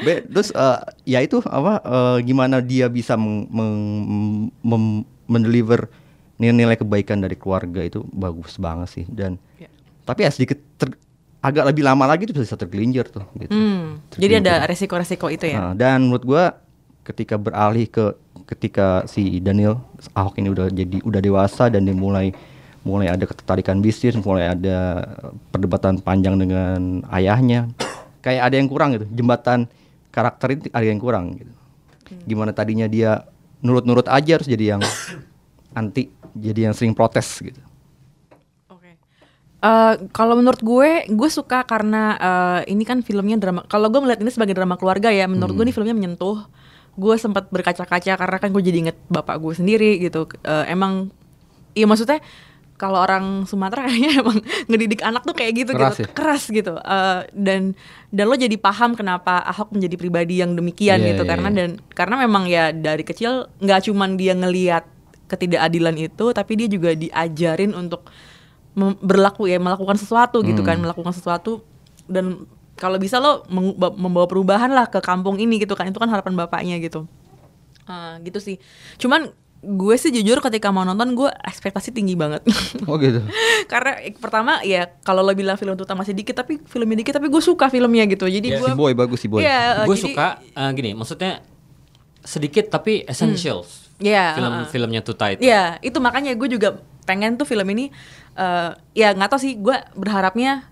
Be, 0.00 0.14
terus 0.24 0.48
eh, 0.50 0.78
ya 1.06 1.20
itu 1.20 1.38
apa 1.44 1.78
eh, 1.80 2.18
gimana 2.22 2.58
dia 2.58 2.88
bisa 2.88 3.14
meng, 3.14 3.46
meng- 3.48 4.04
mem- 4.60 5.04
mendeliver 5.26 5.86
nilai-nilai 6.34 6.74
kebaikan 6.74 7.18
dari 7.18 7.34
keluarga 7.34 7.80
itu 7.80 8.02
bagus 8.08 8.58
banget 8.58 8.88
sih 8.90 9.04
dan 9.06 9.38
Ya. 9.54 9.70
tapi 10.02 10.22
ya 10.22 10.30
sedikit 10.30 10.58
ter- 10.74 10.98
agak 11.44 11.64
lebih 11.68 11.84
lama 11.84 12.08
lagi 12.08 12.24
itu 12.24 12.32
bisa 12.32 12.56
tergelincir 12.56 13.04
tuh 13.12 13.28
gitu. 13.36 13.52
Hmm, 13.52 14.00
Jadi 14.16 14.40
ada 14.40 14.64
resiko-resiko 14.64 15.28
itu 15.28 15.44
ya. 15.52 15.60
Nah, 15.60 15.72
dan 15.76 16.08
menurut 16.08 16.24
gua 16.24 16.44
ketika 17.04 17.36
beralih 17.36 17.84
ke 17.84 18.16
ketika 18.48 19.04
si 19.04 19.44
Daniel 19.44 19.84
Ahok 20.16 20.40
ini 20.40 20.48
udah 20.48 20.72
jadi 20.72 21.04
udah 21.04 21.20
dewasa 21.20 21.68
dan 21.68 21.84
dia 21.84 21.92
mulai 21.92 22.32
mulai 22.80 23.12
ada 23.12 23.28
ketertarikan 23.28 23.84
bisnis, 23.84 24.16
mulai 24.16 24.56
ada 24.56 25.04
perdebatan 25.52 26.00
panjang 26.00 26.40
dengan 26.40 27.04
ayahnya. 27.12 27.68
Kayak 28.24 28.48
ada 28.48 28.54
yang 28.56 28.68
kurang 28.72 28.96
gitu. 28.96 29.04
Jembatan 29.12 29.68
karakter 30.08 30.48
itu 30.56 30.72
ada 30.72 30.86
yang 30.88 30.96
kurang 30.96 31.36
gitu. 31.36 31.52
Gimana 32.24 32.56
tadinya 32.56 32.88
dia 32.88 33.24
nurut-nurut 33.60 34.08
aja 34.08 34.40
harus 34.40 34.48
jadi 34.48 34.76
yang 34.76 34.82
anti, 35.76 36.08
jadi 36.32 36.72
yang 36.72 36.74
sering 36.76 36.96
protes 36.96 37.40
gitu. 37.40 37.60
Eh, 39.64 39.94
kalau 40.12 40.36
menurut 40.36 40.60
gue, 40.60 41.08
gue 41.08 41.30
suka 41.32 41.64
karena 41.64 42.20
eh, 42.20 42.76
ini 42.76 42.84
kan 42.84 43.00
filmnya 43.00 43.40
drama. 43.40 43.64
Kalau 43.64 43.88
gue 43.88 43.96
melihat 43.96 44.20
ini 44.20 44.28
sebagai 44.28 44.52
drama 44.52 44.76
keluarga 44.76 45.08
ya, 45.08 45.24
menurut 45.24 45.56
gue 45.56 45.64
ini 45.64 45.72
filmnya 45.72 45.96
menyentuh. 45.96 46.44
Gue 47.00 47.16
sempat 47.16 47.48
berkaca-kaca 47.48 48.20
karena 48.20 48.36
kan 48.38 48.52
gue 48.52 48.62
jadi 48.62 48.78
inget 48.84 48.98
bapak 49.08 49.40
gue 49.40 49.56
sendiri 49.56 49.96
gitu. 50.04 50.28
Eh, 50.44 50.68
emang, 50.68 51.08
iya 51.72 51.88
maksudnya 51.88 52.20
kalau 52.76 53.00
orang 53.00 53.48
Sumatera 53.48 53.84
kayaknya 53.88 54.20
emang 54.20 54.38
ngedidik 54.68 55.00
anak 55.00 55.24
tuh 55.24 55.32
kayak 55.32 55.52
gitu 55.64 55.72
Keras 55.72 55.96
gitu, 55.96 56.02
ya? 56.04 56.08
keras 56.12 56.44
gitu. 56.52 56.74
Eh, 56.76 57.20
dan 57.32 57.62
dan 58.12 58.24
lo 58.28 58.36
jadi 58.36 58.56
paham 58.60 58.92
kenapa 58.92 59.40
Ahok 59.48 59.72
menjadi 59.72 59.96
pribadi 59.96 60.44
yang 60.44 60.52
demikian 60.52 61.00
Iya, 61.00 61.16
gitu 61.16 61.22
iya, 61.24 61.30
karena 61.32 61.48
iya. 61.48 61.56
dan 61.56 61.70
karena 61.96 62.14
memang 62.20 62.44
ya 62.52 62.68
dari 62.68 63.00
kecil 63.00 63.48
nggak 63.64 63.88
cuman 63.88 64.20
dia 64.20 64.36
ngeliat 64.36 64.84
ketidakadilan 65.24 65.96
itu, 65.96 66.36
tapi 66.36 66.52
dia 66.52 66.68
juga 66.68 66.92
diajarin 66.92 67.72
untuk 67.72 68.04
berlaku 68.76 69.46
ya 69.46 69.56
melakukan 69.56 69.94
sesuatu 69.94 70.42
gitu 70.42 70.60
kan 70.60 70.76
melakukan 70.76 71.10
sesuatu 71.10 71.62
dan 72.04 72.42
kalau 72.74 72.98
bisa 72.98 73.16
lo 73.16 73.46
membawa 73.94 74.26
perubahan 74.26 74.66
lah 74.68 74.84
ke 74.84 74.98
kampung 74.98 75.38
ini 75.38 75.58
gitu 75.58 75.72
kan 75.72 75.86
itu 75.86 75.94
kan 75.94 76.08
harapan 76.08 76.34
bapaknya 76.36 76.76
gitu 76.78 77.06
Ah, 77.84 78.16
gitu 78.18 78.40
sih 78.40 78.56
cuman 78.96 79.28
gue 79.60 79.94
sih 79.94 80.08
jujur 80.10 80.40
ketika 80.40 80.68
mau 80.68 80.82
nonton 80.82 81.12
gue 81.14 81.28
ekspektasi 81.28 81.88
tinggi 81.90 82.12
banget 82.12 82.40
Oh 82.88 82.96
gitu. 82.96 83.20
karena 83.72 83.92
pertama 84.14 84.60
ya 84.60 84.88
kalau 85.00 85.20
lo 85.20 85.32
bilang 85.32 85.54
film 85.54 85.72
itu 85.72 85.84
masih 85.86 86.12
dikit 86.12 86.34
tapi 86.34 86.60
filmnya 86.62 86.96
dikit 86.98 87.14
tapi 87.14 87.28
gue 87.28 87.40
suka 87.40 87.68
filmnya 87.68 88.04
gitu 88.04 88.24
jadi 88.24 88.44
Yes. 88.50 88.60
gue 88.60 88.68
Si 88.68 88.74
boy 88.74 88.92
bagus 88.92 89.20
si 89.20 89.28
boy. 89.28 89.40
Eh, 89.40 89.84
gue 89.84 89.94
jadi- 89.94 90.04
suka 90.10 90.26
eh, 90.42 90.70
gini, 90.72 90.92
maksudnya 90.92 91.40
sedikit 92.20 92.68
tapi 92.68 93.04
essentials. 93.04 93.92
Iya, 93.96 94.34
Film 94.34 94.52
uh-uh. 94.54 94.66
filmnya 94.66 95.00
Tuta 95.00 95.30
itu. 95.30 95.40
Iya, 95.40 95.76
itu 95.78 95.96
makanya 95.98 96.32
gue 96.32 96.48
juga 96.50 96.68
pengen 97.04 97.36
tuh 97.36 97.44
film 97.44 97.68
ini 97.68 97.92
eh 98.34 98.70
ya 98.94 99.14
nggak 99.14 99.30
tahu 99.30 99.40
sih 99.40 99.54
gue 99.56 99.76
berharapnya 99.94 100.66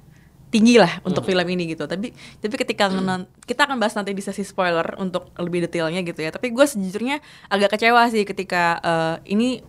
tinggi 0.53 0.77
lah 0.77 1.01
untuk 1.03 1.25
film 1.25 1.47
ini 1.49 1.73
gitu. 1.73 1.89
Tapi 1.89 2.13
tapi 2.13 2.55
ketika 2.55 2.93
ngenon- 2.93 3.25
kita 3.43 3.65
akan 3.65 3.81
bahas 3.81 3.97
nanti 3.97 4.13
di 4.13 4.21
sesi 4.21 4.45
spoiler 4.45 4.85
untuk 5.01 5.33
lebih 5.41 5.65
detailnya 5.65 6.05
gitu 6.05 6.21
ya. 6.21 6.29
Tapi 6.29 6.53
gue 6.53 6.67
sejujurnya 6.69 7.25
agak 7.49 7.73
kecewa 7.73 8.05
sih 8.13 8.23
ketika 8.23 8.77
eh, 8.79 9.33
ini 9.33 9.65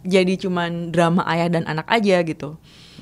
jadi 0.00 0.38
cuman 0.38 0.94
drama 0.94 1.26
ayah 1.28 1.50
dan 1.50 1.66
anak 1.66 1.84
aja 1.90 2.22
gitu. 2.22 2.56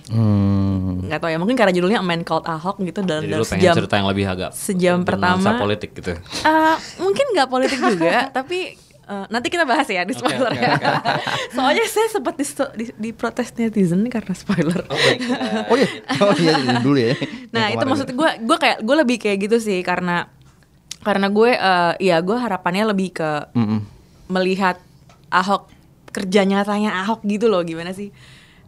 Hmm. 0.08 1.04
Tahu 1.04 1.28
ya, 1.28 1.36
mungkin 1.36 1.56
karena 1.56 1.72
judulnya 1.72 2.00
Man 2.00 2.24
Called 2.24 2.48
Ahok 2.48 2.80
gitu 2.80 3.04
dalam 3.04 3.28
dalam 3.28 3.44
sejam 3.44 3.76
cerita 3.76 4.00
yang 4.00 4.08
lebih 4.08 4.24
agak 4.24 4.50
sejam 4.56 5.04
pertama. 5.04 5.60
politik 5.60 5.92
gitu. 5.92 6.16
Eh, 6.16 6.76
mungkin 6.96 7.26
nggak 7.36 7.48
politik 7.48 7.76
juga, 7.76 8.28
tapi 8.40 8.76
eh, 9.08 9.26
nanti 9.32 9.48
kita 9.48 9.64
bahas 9.64 9.88
ya 9.88 10.04
di 10.04 10.12
spoiler 10.12 10.52
ya. 10.52 10.76
Soalnya 11.56 11.84
saya 11.88 12.08
sempat 12.12 12.36
di, 12.36 12.44
di, 12.76 12.84
di 12.92 13.10
protes 13.16 13.56
netizen 13.56 14.04
karena 14.12 14.36
spoiler. 14.36 14.84
Oh 14.88 14.96
iya. 15.80 15.88
Oh 16.20 16.34
iya 16.36 16.52
dulu 16.84 16.98
ya. 17.00 17.16
nah 17.50 17.72
Yang 17.72 17.80
itu 17.80 17.84
maksud 17.88 18.08
gue, 18.12 18.30
gue 18.44 18.58
kayak 18.60 18.78
gue 18.84 18.96
lebih 19.00 19.16
kayak 19.16 19.38
gitu 19.48 19.56
sih 19.58 19.80
karena 19.80 20.28
karena 21.02 21.30
gue, 21.32 21.50
eh, 21.54 21.92
ya 22.02 22.20
gue 22.20 22.36
harapannya 22.36 22.90
lebih 22.92 23.16
ke 23.16 23.30
Mm-mm. 23.56 23.80
melihat 24.28 24.76
Ahok 25.28 25.70
kerja 26.10 26.42
nyatanya 26.44 27.04
Ahok 27.04 27.22
gitu 27.24 27.46
loh 27.46 27.62
gimana 27.64 27.94
sih? 27.94 28.10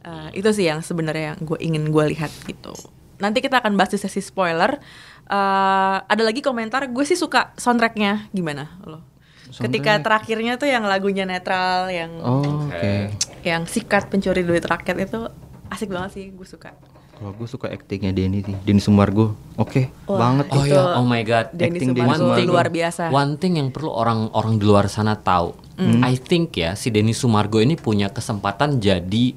Eh, 0.01 0.29
itu 0.41 0.49
sih 0.57 0.65
yang 0.65 0.81
sebenarnya 0.81 1.37
yang 1.37 1.39
gue 1.45 1.59
ingin 1.61 1.85
gue 1.93 2.05
lihat 2.17 2.33
gitu. 2.49 2.73
Nanti 3.21 3.45
kita 3.45 3.61
akan 3.61 3.77
bahas 3.77 3.93
di 3.93 3.99
sesi 4.01 4.25
spoiler. 4.25 4.81
Eh, 5.29 5.97
ada 6.01 6.23
lagi 6.25 6.41
komentar, 6.41 6.89
gue 6.89 7.05
sih 7.05 7.19
suka 7.19 7.53
soundtracknya 7.61 8.33
gimana 8.33 8.81
lo? 8.89 9.05
Ketika 9.53 9.99
terakhirnya 9.99 10.55
tuh 10.55 10.67
yang 10.67 10.83
lagunya 10.83 11.25
netral, 11.25 11.89
yang 11.89 12.11
Oh, 12.21 12.67
oke. 12.67 13.11
yang 13.43 13.65
sikat 13.65 14.07
pencuri 14.07 14.41
duit 14.41 14.63
rakyat 14.63 14.97
itu 15.01 15.27
asik 15.67 15.89
banget 15.89 16.11
sih, 16.13 16.25
gue 16.29 16.45
suka. 16.45 16.71
Kalau 17.13 17.37
gue 17.37 17.45
suka 17.45 17.69
actingnya 17.69 18.11
Denny 18.11 18.41
sih, 18.41 18.57
Denny 18.65 18.81
Sumargo. 18.81 19.37
Oke, 19.55 19.93
Wah, 20.07 20.17
banget. 20.17 20.47
Oh 20.49 20.63
Itu 20.63 20.73
ya, 20.73 20.97
oh 20.97 21.05
my 21.05 21.21
god. 21.21 21.53
Denny 21.53 21.77
Acting 21.77 21.93
Denny 21.93 22.15
Sumargo 22.15 22.49
luar 22.49 22.69
biasa. 22.69 23.03
One 23.09 23.37
thing 23.37 23.59
yang 23.59 23.69
perlu 23.69 23.91
orang-orang 23.91 24.57
di 24.57 24.65
luar 24.65 24.87
sana 24.87 25.15
tahu, 25.15 25.53
Hmm. 25.77 26.01
I 26.01 26.15
think 26.15 26.53
ya 26.55 26.73
si 26.75 26.89
Denny 26.89 27.13
Sumargo 27.13 27.57
ini 27.57 27.73
punya 27.75 28.09
kesempatan 28.09 28.79
jadi 28.79 29.33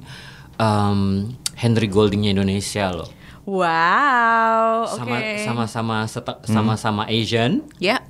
um, 0.56 1.28
Henry 1.54 1.86
Goldingnya 1.86 2.32
Indonesia 2.32 2.88
loh. 2.90 3.08
Wow, 3.44 4.88
oke. 4.88 4.96
Sama 4.96 5.16
sama 5.36 5.64
sama 5.66 5.96
seta- 6.04 6.40
sama-sama 6.44 7.02
Asian. 7.06 7.60
Ya, 7.76 8.00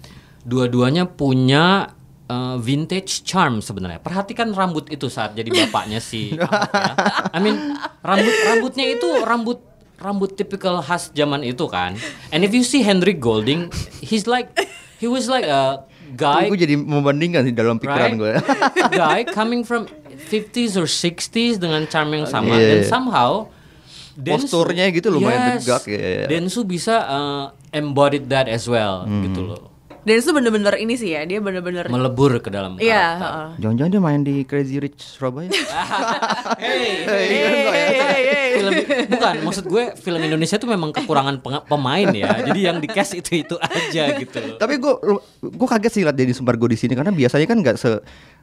Dua-duanya 0.45 1.05
punya 1.07 1.97
uh, 2.27 2.57
vintage 2.57 3.25
charm 3.25 3.59
sebenarnya. 3.59 3.99
Perhatikan 3.99 4.53
rambut 4.53 4.89
itu 4.89 5.09
saat 5.09 5.33
jadi 5.33 5.49
bapaknya 5.49 5.99
si 5.99 6.33
Ahok 6.37 6.69
ya. 6.71 6.95
I 7.31 7.39
mean 7.39 7.57
rambut 8.01 8.35
rambutnya 8.45 8.87
itu 8.87 9.09
rambut 9.21 9.59
rambut 9.97 10.35
tipikal 10.35 10.79
khas 10.79 11.09
zaman 11.11 11.41
itu 11.41 11.65
kan. 11.65 11.97
And 12.29 12.45
if 12.45 12.53
you 12.53 12.61
see 12.61 12.81
Henry 12.81 13.13
Golding, 13.13 13.73
he's 13.99 14.25
like 14.25 14.53
he 14.97 15.07
was 15.07 15.27
like 15.27 15.45
a 15.45 15.89
guy 16.13 16.47
gue 16.47 16.61
jadi 16.61 16.77
membandingkan 16.77 17.43
sih 17.43 17.51
dalam 17.51 17.77
pikiran 17.77 18.15
right? 18.15 18.21
gue. 18.21 18.33
guy 19.01 19.25
coming 19.25 19.65
from 19.65 19.89
50s 20.23 20.77
or 20.77 20.85
60s 20.85 21.57
dengan 21.57 21.89
charm 21.89 22.13
yang 22.13 22.23
sama 22.25 22.55
Iya, 22.55 22.69
dan 22.69 22.79
iya. 22.79 22.87
somehow 22.87 23.31
Densu- 24.15 24.47
Posturnya 24.47 24.95
gitu 24.95 25.11
lumayan 25.11 25.59
yes, 25.59 25.67
tegak, 25.67 25.91
iya, 25.91 25.99
iya. 25.99 26.27
Densu 26.31 26.63
bisa 26.63 27.03
uh, 27.03 27.45
embodied 27.71 28.31
that 28.31 28.47
as 28.47 28.71
well 28.71 29.03
Hmm. 29.03 29.27
gitu 29.27 29.43
loh. 29.43 29.74
Dan 30.05 30.15
itu 30.15 30.31
bener-bener 30.31 30.75
ini 30.77 30.95
sih 30.95 31.11
ya, 31.11 31.25
dia 31.25 31.41
bener-bener 31.41 31.89
Melebur 31.89 32.37
ke 32.39 32.49
dalam 32.49 32.77
Iya, 32.77 32.93
karakter. 32.95 33.25
heeh. 33.25 33.49
Jangan-jangan 33.59 33.91
dia 33.91 34.03
main 34.03 34.21
di 34.21 34.37
Crazy 34.43 34.77
Rich 34.77 35.01
Surabaya? 35.01 35.49
Hey, 36.61 37.03
Hey, 37.03 37.27
hey, 37.27 37.65
hey, 37.67 38.23
hey. 38.23 38.51
film 38.55 38.73
bukan 39.09 39.35
maksud 39.43 39.65
gue 39.67 39.85
film 39.97 40.21
Indonesia 40.21 40.57
tuh 40.57 40.67
memang 40.67 40.91
kekurangan 40.91 41.37
pemain 41.65 42.09
ya. 42.11 42.41
Jadi 42.43 42.61
yang 42.63 42.79
di 42.79 42.87
cast 42.87 43.13
itu 43.13 43.43
itu 43.43 43.57
aja 43.57 44.15
gitu 44.15 44.37
loh. 44.39 44.57
Tapi 44.57 44.77
gue 44.77 44.93
gue 45.43 45.69
kaget 45.69 45.91
sih 45.91 46.03
lihat 46.03 46.15
Denny 46.15 46.33
Sumargo 46.33 46.65
di 46.65 46.77
sini 46.77 46.93
karena 46.93 47.11
biasanya 47.11 47.45
kan 47.45 47.59
nggak 47.59 47.77
se 47.77 47.91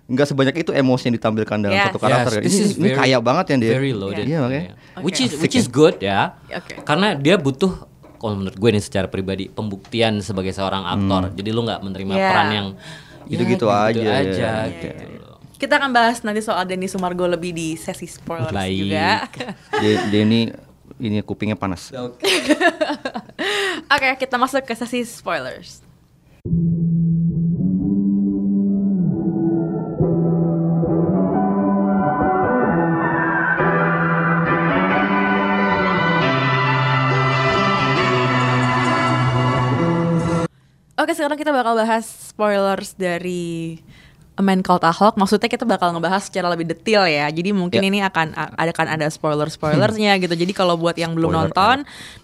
nggak 0.04 0.28
sebanyak 0.28 0.56
itu 0.58 0.72
emosi 0.72 1.08
yang 1.08 1.16
ditampilkan 1.16 1.58
dalam 1.62 1.72
Yes. 1.74 1.86
satu 1.88 2.00
karakter. 2.00 2.32
Yes, 2.34 2.44
this 2.44 2.54
ini, 2.54 2.64
is 2.64 2.72
ini 2.76 2.90
very- 2.90 3.00
kaya 3.00 3.18
banget 3.20 3.46
ya 3.46 3.56
dia. 3.58 3.72
Very 3.72 3.94
loaded. 3.94 4.26
Iya 4.26 4.38
makanya. 4.42 4.64
Yeah. 4.68 5.02
Which 5.02 5.20
is 5.20 5.32
which 5.40 5.56
is 5.56 5.66
good 5.66 5.96
ya. 6.00 6.36
Oke. 6.50 6.84
Karena 6.84 7.16
dia 7.16 7.38
butuh 7.38 7.88
kalau 8.22 8.38
menurut 8.38 8.54
gue 8.54 8.70
nih 8.70 8.80
secara 8.80 9.10
pribadi 9.10 9.50
pembuktian 9.50 10.22
sebagai 10.22 10.54
seorang 10.54 10.86
aktor. 10.86 11.34
Jadi 11.34 11.50
lu 11.50 11.66
nggak 11.66 11.82
menerima 11.82 12.14
Yeah. 12.14 12.30
peran 12.30 12.50
yang 12.54 12.68
Gitu-gitu 13.26 13.66
ya, 13.66 13.88
aja, 13.88 14.02
aja 14.14 14.30
ya. 14.30 14.54
gitu 14.70 15.06
loh. 15.18 15.40
Kita 15.56 15.78
akan 15.78 15.90
bahas 15.90 16.22
nanti 16.22 16.42
soal 16.42 16.66
Denny 16.66 16.86
Sumargo 16.86 17.26
lebih 17.26 17.50
di 17.50 17.74
sesi 17.74 18.06
spoilers 18.06 18.52
Baik. 18.52 18.78
juga. 18.78 19.26
De- 19.78 20.04
Denny 20.10 20.52
ini 21.00 21.22
kupingnya 21.22 21.56
panas. 21.56 21.90
Oke, 23.88 24.08
kita 24.22 24.36
masuk 24.38 24.62
ke 24.62 24.74
sesi 24.76 25.02
spoilers. 25.02 25.82
Oke, 41.02 41.18
sekarang 41.18 41.34
kita 41.34 41.50
bakal 41.50 41.74
bahas 41.74 42.06
spoilers 42.06 42.94
dari 42.94 43.82
A 44.38 44.46
Man 44.46 44.62
Called 44.62 44.86
Ahok. 44.86 45.18
Maksudnya 45.18 45.50
kita 45.50 45.66
bakal 45.66 45.98
ngebahas 45.98 46.30
secara 46.30 46.46
lebih 46.54 46.70
detail 46.70 47.10
ya. 47.10 47.26
Jadi 47.34 47.50
mungkin 47.58 47.82
Ya. 47.82 47.90
ini 47.90 48.00
akan 48.06 48.38
ada 48.38 48.70
kan 48.70 48.86
ada 48.86 49.10
spoiler-spoilersnya 49.10 50.22
gitu. 50.22 50.38
Jadi 50.38 50.54
kalau 50.54 50.78
buat 50.78 50.94
yang 50.94 51.18
belum 51.18 51.34
Spoiler 51.34 51.50
nonton, 51.50 51.78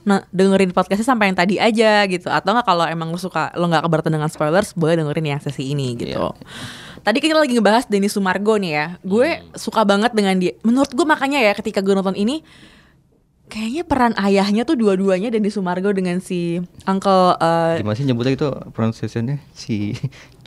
nah, 0.06 0.22
dengerin 0.30 0.78
podcastnya 0.78 1.10
sampai 1.10 1.34
yang 1.34 1.38
tadi 1.42 1.58
aja 1.58 2.06
gitu. 2.06 2.30
Atau 2.30 2.54
nggak 2.54 2.70
kalau 2.70 2.86
emang 2.86 3.10
lu 3.10 3.18
suka 3.18 3.50
lo 3.58 3.66
nggak 3.66 3.82
keberatan 3.82 4.14
dengan 4.14 4.30
spoilers, 4.30 4.78
boleh 4.78 4.94
dengerin 4.94 5.26
yang 5.26 5.42
sesi 5.42 5.74
ini 5.74 5.98
gitu. 5.98 6.38
Tadi 7.02 7.18
kita 7.18 7.34
lagi 7.34 7.58
ngebahas 7.58 7.90
Denny 7.90 8.14
Sumargo 8.14 8.62
nih 8.62 8.72
ya. 8.78 8.88
Gue 9.02 9.42
suka 9.58 9.82
banget 9.82 10.14
dengan 10.14 10.38
dia. 10.38 10.54
Menurut 10.62 10.94
gue 10.94 11.06
makanya 11.10 11.42
ya 11.42 11.58
ketika 11.58 11.82
gue 11.82 11.98
nonton 11.98 12.14
ini 12.14 12.46
kayaknya 13.48 13.84
peran 13.88 14.14
ayahnya 14.20 14.68
tuh 14.68 14.76
dua-duanya 14.76 15.32
Denny 15.32 15.52
Sumargo 15.52 15.92
dengan 15.96 16.20
si 16.20 16.60
Uncle 16.84 17.36
uh, 17.40 17.80
Gimana 17.80 17.96
sih 17.96 18.06
nyebutnya 18.06 18.34
itu 18.36 18.50
pronunciation-nya 18.76 19.40
si 19.56 19.96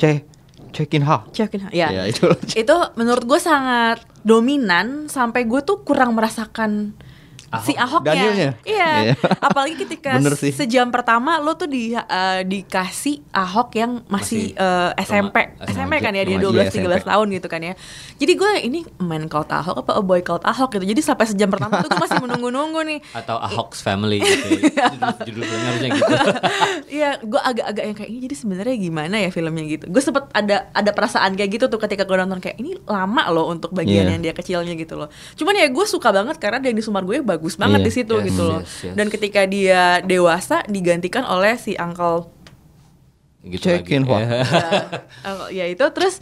C 0.01 0.25
Cekin 0.71 1.03
Ha. 1.03 1.27
Chokin 1.35 1.67
ya. 1.75 1.91
Ya, 1.91 2.03
itu. 2.07 2.31
itu 2.55 2.77
menurut 2.95 3.27
gue 3.27 3.41
sangat 3.43 4.07
dominan 4.23 5.11
sampai 5.11 5.43
gue 5.43 5.61
tuh 5.67 5.83
kurang 5.83 6.15
merasakan 6.15 6.95
si 7.59 7.73
Ahoknya. 7.75 8.07
Danielnya? 8.07 8.51
Iya. 8.63 8.89
Iya. 9.01 9.15
Apalagi 9.41 9.75
ketika 9.77 10.19
sejam 10.51 10.89
pertama 10.89 11.39
lo 11.39 11.55
tuh 11.55 11.67
di 11.67 11.93
eh, 11.93 12.41
dikasih 12.43 13.23
Ahok 13.31 13.71
yang 13.75 13.93
masih, 14.07 14.53
Masih 14.53 14.93
eh, 14.93 15.05
SMP. 15.05 15.37
SMP 15.65 15.93
kan 15.99 16.13
ya 16.13 16.23
dia 16.23 16.37
remaja, 16.37 16.69
12 16.71 16.71
13 16.71 17.01
SMP. 17.01 17.07
tahun 17.07 17.27
gitu 17.33 17.49
kan 17.49 17.61
ya. 17.63 17.75
Jadi 18.17 18.33
gue 18.35 18.53
ini 18.63 18.79
main 18.99 19.25
called 19.27 19.49
Ahok 19.49 19.83
apa 19.83 19.93
a 19.97 20.03
boy 20.03 20.21
called 20.21 20.45
Ahok 20.45 20.77
gitu. 20.77 20.85
Jadi 20.87 21.01
sampai 21.01 21.27
sejam 21.27 21.49
pertama 21.49 21.81
tuh 21.81 21.89
gue 21.89 21.99
masih 21.99 22.21
menunggu-nunggu 22.21 22.81
nih. 22.87 22.99
Atau 23.15 23.37
Ahok's 23.37 23.81
Family 23.81 24.21
gitu. 24.21 24.47
ya. 24.69 24.91
Judul, 24.93 25.11
judul 25.25 25.43
filmnya 25.43 25.69
harusnya 25.71 25.91
gitu. 25.91 26.13
Iya, 27.01 27.11
gue 27.23 27.41
agak-agak 27.41 27.85
yang 27.87 27.97
kayak 27.97 28.11
ini 28.11 28.19
jadi 28.27 28.37
sebenarnya 28.37 28.77
gimana 28.77 29.17
ya 29.17 29.31
filmnya 29.31 29.65
gitu. 29.65 29.85
Gue 29.89 30.03
sempet 30.03 30.29
ada 30.33 30.69
ada 30.71 30.91
perasaan 30.91 31.33
kayak 31.33 31.51
gitu 31.57 31.65
tuh 31.67 31.79
ketika 31.79 32.05
gue 32.05 32.17
nonton 32.17 32.39
kayak 32.39 32.59
ini 32.59 32.77
lama 32.85 33.23
loh 33.31 33.49
untuk 33.49 33.73
bagian 33.73 34.05
Iya. 34.07 34.13
yang 34.13 34.23
dia 34.23 34.35
kecilnya 34.35 34.75
gitu 34.75 34.95
loh. 34.95 35.09
Cuman 35.35 35.55
ya 35.57 35.67
gue 35.67 35.87
suka 35.87 36.11
banget 36.11 36.37
karena 36.37 36.59
Denny 36.61 36.83
Sumargo 36.83 37.11
nya 37.11 37.23
bagus 37.23 37.40
banget 37.57 37.81
Iya. 37.81 37.87
di 37.87 37.93
situ 37.93 38.15
Yes, 38.15 38.27
gitu 38.27 38.43
loh. 38.45 38.61
yes, 38.61 38.73
yes. 38.83 38.95
Dan 38.95 39.07
ketika 39.09 39.41
dia 39.45 39.83
dewasa 40.01 40.63
digantikan 40.67 41.25
oleh 41.25 41.55
si 41.55 41.75
Uncle 41.75 42.29
gitu 43.43 43.65
Cekin 43.67 44.05
lagi. 44.05 44.21
Ya, 44.21 44.45
Uncle- 45.25 45.51
ya 45.51 45.65
itu 45.67 45.85
terus 45.91 46.21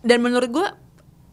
dan 0.00 0.18
menurut 0.18 0.50
gue 0.50 0.66